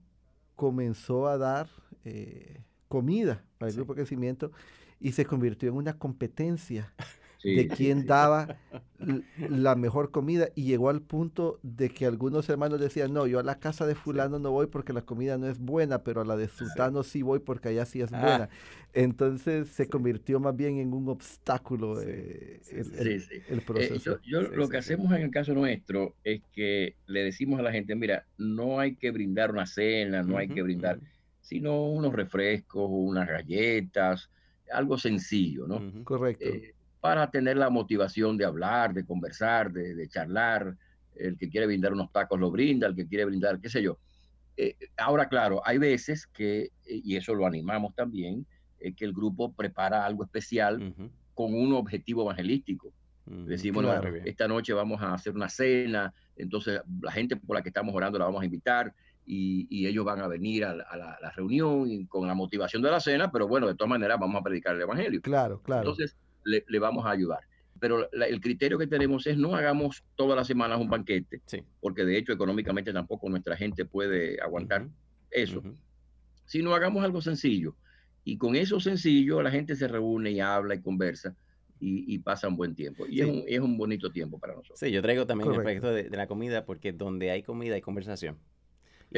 comenzó 0.55 1.27
a 1.27 1.39
dar 1.39 1.67
eh, 2.05 2.61
comida 2.87 3.43
para 3.57 3.71
el 3.71 3.75
grupo 3.75 3.93
de 3.93 4.01
crecimiento 4.01 4.51
y 4.99 5.13
se 5.13 5.25
convirtió 5.25 5.69
en 5.69 5.75
una 5.75 5.97
competencia 5.97 6.93
de 7.43 7.67
quién 7.67 8.05
daba 8.05 8.57
la 9.49 9.75
mejor 9.75 10.11
comida 10.11 10.49
y 10.55 10.63
llegó 10.63 10.89
al 10.89 11.01
punto 11.01 11.59
de 11.61 11.89
que 11.89 12.05
algunos 12.05 12.47
hermanos 12.49 12.79
decían, 12.79 13.13
no, 13.13 13.27
yo 13.27 13.39
a 13.39 13.43
la 13.43 13.59
casa 13.59 13.85
de 13.85 13.95
fulano 13.95 14.39
no 14.39 14.51
voy 14.51 14.67
porque 14.67 14.93
la 14.93 15.01
comida 15.01 15.37
no 15.37 15.47
es 15.47 15.59
buena, 15.59 16.03
pero 16.03 16.21
a 16.21 16.25
la 16.25 16.37
de 16.37 16.47
sultano 16.47 17.03
sí 17.03 17.21
voy 17.21 17.39
porque 17.39 17.69
allá 17.69 17.85
sí 17.85 18.01
es 18.01 18.13
ah. 18.13 18.21
buena. 18.21 18.49
Entonces 18.93 19.69
se 19.69 19.87
convirtió 19.87 20.39
más 20.39 20.55
bien 20.55 20.77
en 20.77 20.93
un 20.93 21.09
obstáculo 21.09 22.01
eh, 22.01 22.61
el, 23.49 23.61
proceso. 23.61 24.19
yo, 24.23 24.41
lo 24.41 24.69
que 24.69 24.77
hacemos 24.77 25.11
en 25.13 25.23
el 25.23 25.31
caso 25.31 25.53
nuestro 25.53 26.15
es 26.23 26.41
que 26.53 26.95
le 27.07 27.23
decimos 27.23 27.59
a 27.59 27.63
la 27.63 27.71
gente, 27.71 27.95
mira, 27.95 28.25
no 28.37 28.79
hay 28.79 28.95
que 28.95 29.11
brindar 29.11 29.51
una 29.51 29.65
cena, 29.65 30.23
no 30.23 30.37
hay 30.37 30.47
que 30.47 30.61
brindar, 30.61 30.99
sino 31.41 31.87
unos 31.87 32.13
refrescos, 32.13 32.87
unas 32.89 33.27
galletas, 33.27 34.29
algo 34.71 34.97
sencillo, 34.97 35.67
¿no? 35.67 36.03
Correcto. 36.03 36.45
Eh, 36.45 36.73
para 37.03 37.29
tener 37.29 37.57
la 37.57 37.69
motivación 37.69 38.37
de 38.37 38.45
hablar, 38.45 38.93
de 38.93 39.03
conversar, 39.03 39.73
de, 39.73 40.07
charlar. 40.07 40.77
El 41.13 41.37
que 41.37 41.49
quiere 41.49 41.67
brindar 41.67 41.91
unos 41.91 42.09
tacos 42.13 42.39
lo 42.39 42.49
brinda, 42.49 42.87
el 42.87 42.95
que 42.95 43.05
quiere 43.05 43.25
brindar, 43.25 43.59
qué 43.59 43.67
sé 43.67 43.83
yo. 43.83 43.97
Eh, 44.55 44.77
ahora, 44.95 45.27
claro, 45.27 45.61
hay 45.65 45.79
veces 45.79 46.27
que, 46.27 46.61
eh, 46.61 47.01
y 47.03 47.17
eso 47.17 47.35
lo 47.35 47.45
animamos 47.45 47.93
también, 47.93 48.45
eh, 48.79 48.93
que 48.93 49.03
el 49.03 49.11
grupo 49.11 49.51
prepara 49.51 50.05
algo 50.05 50.23
especial 50.23 50.95
con 51.33 51.53
un 51.53 51.73
objetivo 51.73 52.21
evangelístico. 52.21 52.93
Decimos, 53.25 53.85
esta 54.23 54.47
noche 54.47 54.71
vamos 54.71 55.01
a 55.01 55.13
hacer 55.13 55.35
una 55.35 55.49
cena, 55.49 56.13
entonces 56.37 56.79
la 57.01 57.11
gente 57.11 57.35
por 57.35 57.57
la 57.57 57.63
que 57.63 57.69
estamos 57.69 57.93
orando 57.93 58.17
la 58.17 58.25
vamos 58.25 58.43
a 58.43 58.45
invitar 58.45 58.93
y, 59.25 59.85
ellos 59.85 60.05
van 60.05 60.21
a 60.21 60.27
venir 60.27 60.63
a, 60.63 60.73
la, 60.73 61.33
reunión 61.35 62.05
con 62.05 62.29
la 62.29 62.33
motivación 62.33 62.81
de 62.81 62.91
la 62.91 63.01
cena, 63.01 63.29
pero 63.29 63.45
bueno, 63.45 63.67
de 63.67 63.75
todas 63.75 63.89
maneras 63.89 64.17
vamos 64.21 64.39
a 64.39 64.43
predicar 64.43 64.73
el 64.75 64.83
Evangelio. 64.83 65.21
Claro, 65.21 65.61
claro. 65.61 65.81
Entonces, 65.81 66.15
le, 66.43 66.79
vamos 66.79 67.05
a 67.05 67.11
ayudar. 67.11 67.39
Pero 67.79 68.09
el 68.11 68.39
criterio 68.39 68.77
que 68.77 68.87
tenemos 68.87 69.27
es 69.27 69.37
no 69.37 69.55
hagamos 69.55 70.03
todas 70.15 70.37
las 70.37 70.47
semanas 70.47 70.79
un 70.79 70.89
banquete, 70.89 71.41
porque 71.81 72.05
de 72.05 72.17
hecho 72.17 72.31
económicamente 72.31 72.93
tampoco 72.93 73.29
nuestra 73.29 73.57
gente 73.57 73.83
puede 73.83 74.41
aguantar 74.41 74.87
eso, 75.31 75.61
sino 76.45 76.73
hagamos 76.73 77.03
algo 77.03 77.21
sencillo. 77.21 77.75
Y 78.23 78.37
con 78.37 78.55
eso 78.55 78.79
sencillo 78.79 79.41
la 79.41 79.51
gente 79.51 79.75
se 79.75 79.87
reúne 79.87 80.31
y 80.31 80.39
habla 80.39 80.75
y 80.75 80.81
conversa. 80.81 81.35
Y, 81.85 82.17
pasa 82.19 82.47
un 82.47 82.55
buen 82.55 82.75
tiempo. 82.75 83.05
Y 83.09 83.19
es, 83.19 83.59
un, 83.59 83.77
bonito 83.77 84.09
tiempo 84.09 84.39
para 84.39 84.53
nosotros. 84.53 84.79
Sí, 84.79 84.89
yo 84.89 85.01
traigo 85.01 85.27
también 85.27 85.51
el 85.51 85.57
aspecto 85.57 85.91
de, 85.91 86.09
la 86.11 86.27
comida, 86.27 86.63
porque 86.63 86.93
donde 86.93 87.29
hay 87.29 87.43
comida 87.43 87.75
hay 87.75 87.81
conversación 87.81 88.37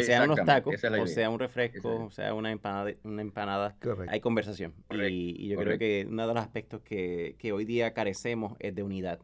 sea 0.03 0.23
unos 0.23 0.43
tacos, 0.45 0.75
o 0.83 1.07
sea 1.07 1.29
un 1.29 1.39
refresco, 1.39 2.05
o 2.05 2.11
sea 2.11 2.33
una 2.33 2.51
empanada, 2.51 2.93
una 3.03 3.21
empanada 3.21 3.77
hay 4.07 4.19
conversación. 4.19 4.73
Y, 4.91 5.47
yo 5.47 5.57
creo 5.57 5.77
que 5.77 6.05
uno 6.07 6.27
de 6.27 6.33
los 6.33 6.43
aspectos 6.43 6.81
que, 6.81 7.51
hoy 7.53 7.65
día 7.65 7.93
carecemos 7.93 8.55
es 8.59 8.75
de 8.75 8.83
unidad 8.83 9.19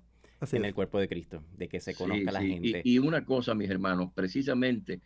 en 0.51 0.65
el 0.65 0.73
cuerpo 0.73 0.99
de 0.99 1.07
Cristo, 1.07 1.43
de 1.55 1.67
que 1.67 1.79
se 1.79 1.93
conozca 1.93 2.31
la 2.31 2.41
gente. 2.41 2.81
Y, 2.83 2.99
una 2.99 3.25
cosa, 3.25 3.53
mis 3.53 3.69
hermanos, 3.69 4.11
precisamente 4.13 5.01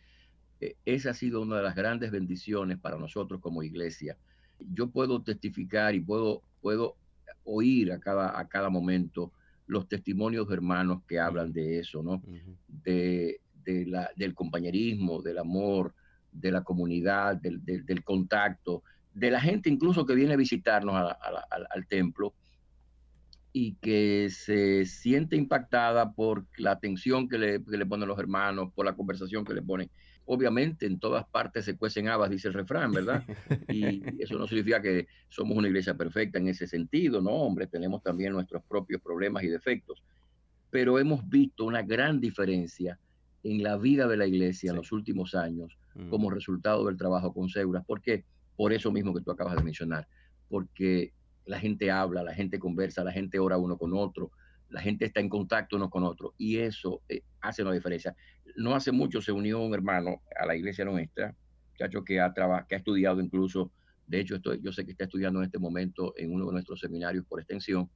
eh, 0.60 0.76
esa 0.84 1.10
ha 1.10 1.14
sido 1.14 1.42
una 1.42 1.58
de 1.58 1.62
las 1.62 1.74
grandes 1.74 2.10
bendiciones 2.10 2.78
para 2.78 2.96
nosotros 2.96 3.40
como 3.40 3.62
iglesia. 3.62 4.16
Yo 4.58 4.90
puedo 4.90 5.22
testificar 5.22 5.94
y 5.94 6.00
puedo, 6.00 6.42
puedo 6.60 6.96
oír 7.44 7.92
a 7.92 8.00
cada, 8.00 8.38
a 8.38 8.48
cada 8.48 8.70
momento 8.70 9.32
los 9.66 9.88
testimonios 9.88 10.48
de 10.48 10.54
hermanos 10.54 11.02
que 11.06 11.18
hablan 11.18 11.52
de 11.52 11.80
eso, 11.80 12.02
¿no? 12.02 12.22
De 12.68 13.40
del 13.72 14.34
compañerismo, 14.34 15.22
del 15.22 15.38
amor, 15.38 15.94
de 16.32 16.52
la 16.52 16.62
comunidad, 16.62 17.36
del, 17.36 18.04
contacto, 18.04 18.82
de 19.14 19.30
la 19.30 19.40
gente 19.40 19.70
incluso 19.70 20.04
que 20.04 20.14
viene 20.14 20.34
a 20.34 20.36
visitarnos 20.36 20.94
al 20.94 21.86
templo 21.86 22.34
y 23.58 23.72
que 23.76 24.28
se 24.28 24.84
siente 24.84 25.34
impactada 25.34 26.12
por 26.12 26.44
la 26.58 26.72
atención 26.72 27.26
que 27.26 27.38
le, 27.38 27.64
que 27.64 27.78
le, 27.78 27.86
ponen 27.86 28.06
los 28.06 28.18
hermanos, 28.18 28.70
por 28.74 28.84
la 28.84 28.94
conversación 28.94 29.46
que 29.46 29.54
le 29.54 29.62
ponen. 29.62 29.88
Obviamente 30.26 30.84
en 30.84 30.98
todas 30.98 31.24
partes 31.26 31.64
se 31.64 31.74
cuecen 31.74 32.06
habas, 32.06 32.28
dice 32.28 32.48
el 32.48 32.54
refrán, 32.54 32.92
¿verdad? 32.92 33.24
Y 33.72 34.02
eso 34.22 34.36
no 34.36 34.46
significa 34.46 34.82
que 34.82 35.06
somos 35.30 35.56
una 35.56 35.68
iglesia 35.68 35.94
perfecta 35.94 36.38
en 36.38 36.48
ese 36.48 36.66
sentido, 36.66 37.22
no, 37.22 37.30
hombre, 37.30 37.66
tenemos 37.66 38.02
también 38.02 38.34
nuestros 38.34 38.62
propios 38.62 39.00
problemas 39.00 39.42
y 39.42 39.48
defectos, 39.48 40.02
pero 40.68 40.98
hemos 40.98 41.26
visto 41.26 41.64
una 41.64 41.80
gran 41.80 42.20
diferencia 42.20 42.98
en 43.52 43.62
la 43.62 43.76
vida 43.76 44.08
de 44.08 44.16
la 44.16 44.26
iglesia 44.26 44.70
en 44.70 44.76
los 44.76 44.90
últimos 44.90 45.34
años 45.34 45.78
mm. 45.94 46.08
como 46.08 46.30
resultado 46.30 46.86
del 46.86 46.96
trabajo 46.96 47.32
con 47.32 47.48
Seguras. 47.48 47.84
¿Por 47.86 48.02
qué? 48.02 48.24
Por 48.56 48.72
eso 48.72 48.90
mismo 48.90 49.14
que 49.14 49.20
tú 49.20 49.30
acabas 49.30 49.56
de 49.56 49.62
mencionar. 49.62 50.08
Porque 50.48 51.12
la 51.44 51.60
gente 51.60 51.90
habla, 51.90 52.24
la 52.24 52.34
gente 52.34 52.58
conversa, 52.58 53.04
la 53.04 53.12
gente 53.12 53.38
ora 53.38 53.56
uno 53.56 53.78
con 53.78 53.92
otro, 53.94 54.32
la 54.68 54.80
gente 54.80 55.04
está 55.04 55.20
en 55.20 55.28
contacto 55.28 55.76
uno 55.76 55.88
con 55.88 56.02
otro 56.02 56.34
y 56.36 56.56
eso 56.58 57.02
eh, 57.08 57.22
hace 57.40 57.62
una 57.62 57.72
diferencia. 57.72 58.16
No 58.56 58.74
hace 58.74 58.90
mucho 58.90 59.20
se 59.20 59.30
unió 59.30 59.60
un 59.60 59.74
hermano 59.74 60.22
a 60.36 60.44
la 60.44 60.56
iglesia 60.56 60.84
nuestra, 60.84 61.34
muchacho 61.70 62.04
que 62.04 62.20
ha, 62.20 62.34
que 62.68 62.74
ha 62.74 62.78
estudiado 62.78 63.20
incluso, 63.20 63.70
de 64.08 64.20
hecho 64.20 64.36
estoy, 64.36 64.60
yo 64.60 64.72
sé 64.72 64.84
que 64.84 64.92
está 64.92 65.04
estudiando 65.04 65.38
en 65.38 65.44
este 65.44 65.58
momento 65.58 66.14
en 66.16 66.32
uno 66.32 66.46
de 66.46 66.52
nuestros 66.52 66.80
seminarios 66.80 67.24
por 67.26 67.38
extensión, 67.38 67.88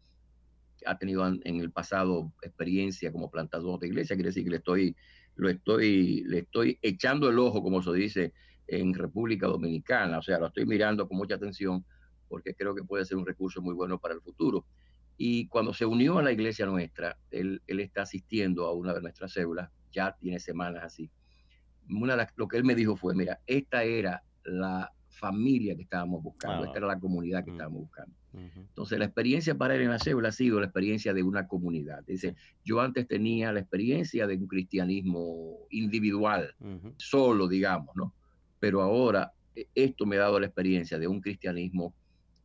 ha 0.87 0.97
tenido 0.97 1.27
en 1.27 1.61
el 1.61 1.73
pasado 1.73 2.33
experiencia 2.41 3.11
como 3.13 3.31
plantador 3.31 3.81
de 3.81 3.89
iglesia, 3.89 4.17
quiere 4.17 4.29
decir 4.29 4.45
que 4.45 4.51
le 4.51 4.57
estoy 4.59 4.97
lo 5.41 5.49
estoy, 5.49 6.23
le 6.27 6.41
estoy 6.41 6.79
echando 6.83 7.29
el 7.31 7.39
ojo, 7.39 7.63
como 7.63 7.83
se 7.83 7.93
dice 7.93 8.35
en 8.67 8.93
República 8.93 9.47
Dominicana, 9.47 10.19
o 10.19 10.23
sea, 10.23 10.39
lo 10.39 10.49
estoy 10.49 10.67
mirando 10.67 11.09
con 11.09 11.17
mucha 11.17 11.37
atención 11.37 11.85
porque 12.29 12.55
creo 12.55 12.75
que 12.75 12.85
puede 12.85 13.07
ser 13.07 13.17
un 13.17 13.27
recurso 13.27 13.63
muy 13.63 13.75
bueno 13.75 13.99
para 13.99 14.15
el 14.15 14.21
futuro. 14.21 14.67
Y 15.17 15.49
cuando 15.49 15.73
se 15.73 15.87
unió 15.87 16.19
a 16.19 16.23
la 16.23 16.31
iglesia 16.31 16.67
nuestra, 16.67 17.17
él, 17.31 17.63
él 17.67 17.81
está 17.81 18.03
asistiendo 18.03 18.67
a 18.67 18.73
una 18.73 18.93
de 18.95 19.01
nuestras 19.01 19.33
células, 19.33 19.71
ya 19.91 20.15
tiene 20.21 20.39
semanas 20.39 20.85
así. 20.85 21.11
Una 21.89 22.17
de 22.17 22.27
lo 22.37 22.47
que 22.47 22.59
él 22.59 22.65
me 22.65 22.75
dijo 22.75 22.97
fue, 22.97 23.15
mira, 23.15 23.41
esta 23.47 23.83
era 23.83 24.23
la 24.45 24.93
familia 25.09 25.75
que 25.75 25.83
estábamos 25.83 26.23
buscando, 26.23 26.67
esta 26.67 26.79
era 26.79 26.87
la 26.87 27.01
comunidad 27.01 27.45
que 27.45 27.51
mm. 27.51 27.55
estábamos 27.55 27.81
buscando. 27.81 28.15
Entonces, 28.33 28.99
la 28.99 29.07
experiencia 29.07 29.57
para 29.57 29.75
él 29.75 29.83
en 29.83 29.91
la 29.91 29.99
célula 29.99 30.29
ha 30.29 30.33
sido 30.33 30.61
la 30.61 30.67
experiencia 30.67 31.13
de 31.13 31.23
una 31.23 31.49
comunidad. 31.49 32.05
Dice, 32.07 32.37
yo 32.65 32.81
antes 32.81 33.09
tenía 33.09 33.53
la 33.53 33.61
experiencia 33.61 34.27
de 34.27 34.37
un 34.37 34.47
cristianismo 34.47 35.59
individual, 35.71 36.55
solo, 36.97 37.49
digamos, 37.49 37.95
¿no? 37.97 38.15
Pero 38.59 38.83
ahora 38.83 39.33
e, 39.55 39.67
esto 39.75 40.07
me 40.07 40.17
ha 40.17 40.21
dado 40.21 40.39
la 40.39 40.47
experiencia 40.47 40.99
de 40.99 41.09
un 41.09 41.21
cristianismo 41.21 41.95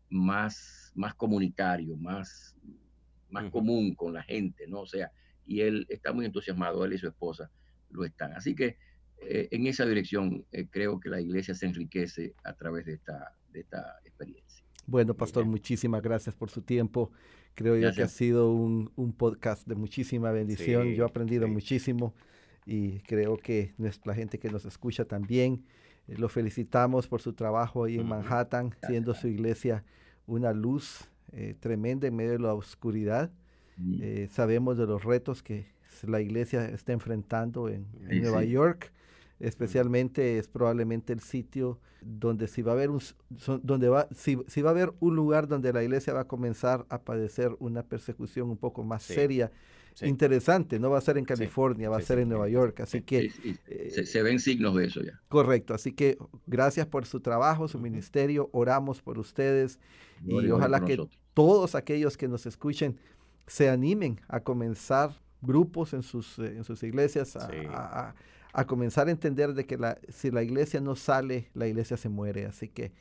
más, 0.09 0.91
más 0.95 1.13
comunitario, 1.13 1.95
más, 1.97 2.55
más 3.29 3.49
común 3.51 3.93
con 3.95 4.13
la 4.13 4.23
gente, 4.23 4.67
¿no? 4.67 4.81
O 4.81 4.87
sea, 4.87 5.11
y 5.45 5.61
él 5.61 5.85
está 5.89 6.13
muy 6.13 6.25
entusiasmado, 6.25 6.83
él 6.85 6.93
y 6.93 6.97
su 6.97 7.07
esposa 7.07 7.51
lo 7.91 8.05
están. 8.05 8.33
Así 8.33 8.55
que 8.55 8.77
eh, 9.19 9.47
en 9.51 9.67
esa 9.67 9.85
dirección 9.85 10.45
eh, 10.51 10.67
creo 10.69 10.99
que 10.99 11.09
la 11.09 11.21
iglesia 11.21 11.53
se 11.53 11.65
enriquece 11.65 12.33
a 12.43 12.53
través 12.53 12.85
de 12.85 12.93
esta, 12.93 13.33
de 13.51 13.61
esta 13.61 13.99
experiencia. 14.03 14.44
Bueno, 14.87 15.13
pastor, 15.13 15.45
muchísimas 15.45 16.01
gracias 16.01 16.35
por 16.35 16.49
su 16.49 16.61
tiempo. 16.61 17.11
Creo 17.55 17.77
yo 17.77 17.91
que 17.93 18.03
ha 18.03 18.07
sido 18.07 18.51
un, 18.51 18.91
un, 18.95 19.13
podcast 19.13 19.67
de 19.67 19.75
muchísima 19.75 20.31
bendición. 20.31 20.93
yo 20.93 21.03
he 21.03 21.07
aprendido 21.07 21.47
muchísimo 21.47 22.13
y 22.65 22.99
creo 22.99 23.37
que 23.37 23.73
nuestra 23.77 24.13
gente 24.13 24.37
que 24.39 24.49
nos 24.49 24.65
escucha 24.65 25.05
también. 25.05 25.63
Eh, 26.07 26.15
lo 26.17 26.29
felicitamos 26.29 27.07
por 27.07 27.21
su 27.21 27.33
trabajo 27.33 27.85
ahí 27.85 27.97
en 27.97 28.07
Manhattan, 28.07 28.75
siendo 28.85 29.13
su 29.13 29.27
iglesia 29.27 29.83
una 30.27 30.53
luz 30.53 31.09
tremenda 31.59 32.07
en 32.07 32.15
medio 32.15 32.31
de 32.33 32.39
la 32.39 32.53
oscuridad. 32.53 33.31
sabemos 34.29 34.77
de 34.77 34.85
los 34.85 35.03
retos 35.03 35.43
que 35.43 35.67
la 36.03 36.21
iglesia 36.21 36.65
está 36.65 36.93
enfrentando 36.93 37.69
en, 37.69 37.87
Nueva 37.99 38.43
York 38.43 38.91
especialmente 39.39 40.37
es 40.37 40.47
probablemente 40.47 41.13
el 41.13 41.19
sitio 41.19 41.79
donde 42.01 42.47
si 42.47 42.61
va 42.61 42.71
a 42.71 42.75
haber 42.75 42.89
un 42.91 43.01
donde 43.63 43.89
va 43.89 44.07
si, 44.13 44.35
va 44.35 44.69
a 44.69 44.71
haber 44.71 44.93
un 44.99 45.15
lugar 45.15 45.47
donde 45.47 45.73
la 45.73 45.83
iglesia 45.83 46.13
va 46.13 46.21
a 46.21 46.27
comenzar 46.27 46.85
a 46.89 47.01
padecer 47.01 47.55
una 47.59 47.83
persecución 47.83 48.49
un 48.49 48.57
poco 48.57 48.83
más 48.83 49.03
seria 49.03 49.51
interesante 50.01 50.77
no 50.77 50.89
va 50.89 50.99
a 50.99 51.01
ser 51.01 51.17
en 51.17 51.25
California 51.25 51.89
va 51.89 51.97
a 51.97 52.01
ser 52.01 52.19
en 52.19 52.29
Nueva 52.29 52.47
York 52.47 52.81
así 52.81 53.01
que 53.01 53.31
eh, 53.67 54.05
se, 54.05 54.21
ven 54.21 54.39
signos 54.39 54.75
de 54.75 54.85
eso 54.85 55.01
ya. 55.01 55.19
correcto 55.29 55.73
así 55.73 55.93
que 55.93 56.17
gracias 56.45 56.85
por 56.85 57.05
su 57.05 57.21
trabajo 57.21 57.67
su 57.67 57.79
ministerio 57.79 58.49
oramos 58.53 59.01
por 59.01 59.17
ustedes 59.17 59.79
y 60.25 60.49
ojalá 60.51 60.85
que 60.85 60.97
todos 61.33 61.75
aquellos 61.75 62.17
que 62.17 62.27
nos 62.27 62.45
escuchen 62.45 62.97
se 63.47 63.69
animen 63.69 64.19
a 64.27 64.41
comenzar 64.41 65.21
grupos 65.41 65.93
en 65.93 66.03
sus, 66.03 66.39
eh, 66.39 66.57
en 66.57 66.63
sus 66.63 66.81
iglesias 66.83 67.35
a, 67.35 67.47
a, 67.69 68.15
comenzar 68.63 69.09
a 69.09 69.11
entender 69.11 69.53
de 69.53 69.65
que 69.65 69.77
la, 69.77 69.99
si 70.07 70.31
la 70.31 70.41
iglesia 70.41 70.79
no 70.79 70.95
sale, 70.95 71.49
la 71.53 71.67
iglesia 71.67 71.97
se 71.97 72.07
muere. 72.07 72.45
Así 72.45 72.69
que 72.69 72.93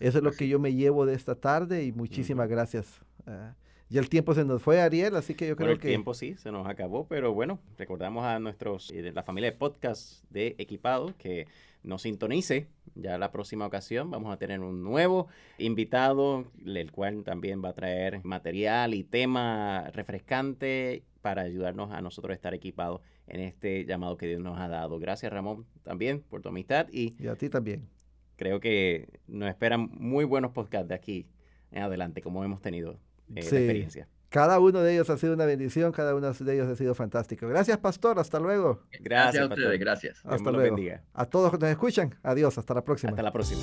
eso 0.00 0.18
es 0.18 0.24
lo 0.24 0.32
que 0.32 0.48
yo 0.48 0.58
me 0.58 0.74
llevo 0.74 1.06
de 1.06 1.14
esta 1.14 1.36
tarde 1.36 1.84
y 1.84 1.92
muchísimas 1.92 2.48
gracias. 2.48 3.00
Uh, 3.24 3.54
ya 3.88 4.00
el 4.00 4.08
tiempo 4.08 4.34
se 4.34 4.44
nos 4.44 4.60
fue, 4.60 4.80
Ariel, 4.80 5.14
así 5.14 5.34
que 5.34 5.46
yo 5.46 5.54
creo 5.54 5.70
el 5.70 5.78
que... 5.78 5.86
El 5.86 5.92
tiempo 5.92 6.12
sí, 6.12 6.34
se 6.38 6.50
nos 6.50 6.66
acabó, 6.66 7.06
pero 7.06 7.32
bueno, 7.32 7.60
recordamos 7.78 8.24
a 8.24 8.40
nuestros, 8.40 8.90
eh, 8.90 9.00
de 9.00 9.12
la 9.12 9.22
familia 9.22 9.52
de 9.52 9.56
podcast 9.56 10.24
de 10.28 10.56
Equipado 10.58 11.14
que 11.18 11.46
nos 11.84 12.02
sintonice. 12.02 12.66
Ya 12.96 13.16
la 13.16 13.30
próxima 13.30 13.64
ocasión 13.64 14.10
vamos 14.10 14.32
a 14.32 14.38
tener 14.38 14.58
un 14.58 14.82
nuevo 14.82 15.28
invitado, 15.58 16.46
el 16.64 16.90
cual 16.90 17.22
también 17.22 17.62
va 17.64 17.68
a 17.68 17.74
traer 17.74 18.24
material 18.24 18.92
y 18.92 19.04
tema 19.04 19.88
refrescante 19.92 21.04
para 21.22 21.42
ayudarnos 21.42 21.92
a 21.92 22.00
nosotros 22.00 22.32
a 22.32 22.34
estar 22.34 22.54
equipados 22.54 23.02
en 23.26 23.40
este 23.40 23.84
llamado 23.84 24.16
que 24.16 24.26
Dios 24.26 24.40
nos 24.40 24.58
ha 24.58 24.68
dado. 24.68 24.98
Gracias 24.98 25.32
Ramón 25.32 25.66
también 25.82 26.20
por 26.20 26.42
tu 26.42 26.48
amistad 26.48 26.86
y, 26.90 27.14
y 27.22 27.28
a 27.28 27.36
ti 27.36 27.48
también. 27.48 27.88
Creo 28.36 28.60
que 28.60 29.08
nos 29.26 29.48
esperan 29.48 29.88
muy 29.92 30.24
buenos 30.24 30.52
podcasts 30.52 30.88
de 30.88 30.94
aquí 30.94 31.26
en 31.70 31.82
adelante, 31.82 32.22
como 32.22 32.44
hemos 32.44 32.60
tenido 32.60 32.92
eh, 33.34 33.40
experiencia. 33.40 34.08
Cada 34.28 34.58
uno 34.60 34.82
de 34.82 34.92
ellos 34.92 35.08
ha 35.08 35.16
sido 35.16 35.34
una 35.34 35.46
bendición, 35.46 35.92
cada 35.92 36.14
uno 36.14 36.32
de 36.32 36.54
ellos 36.54 36.68
ha 36.68 36.76
sido 36.76 36.94
fantástico. 36.94 37.48
Gracias, 37.48 37.78
pastor. 37.78 38.18
Hasta 38.18 38.38
luego. 38.38 38.82
Gracias, 39.00 39.42
a 39.42 39.46
ustedes, 39.46 39.80
gracias. 39.80 40.20
Hasta 40.24 40.50
luego. 40.50 40.76
A 41.14 41.26
todos 41.26 41.52
que 41.52 41.58
nos 41.58 41.70
escuchan, 41.70 42.14
adiós. 42.22 42.58
Hasta 42.58 42.74
la 42.74 42.84
próxima. 42.84 43.10
Hasta 43.10 43.22
la 43.22 43.32
próxima. 43.32 43.62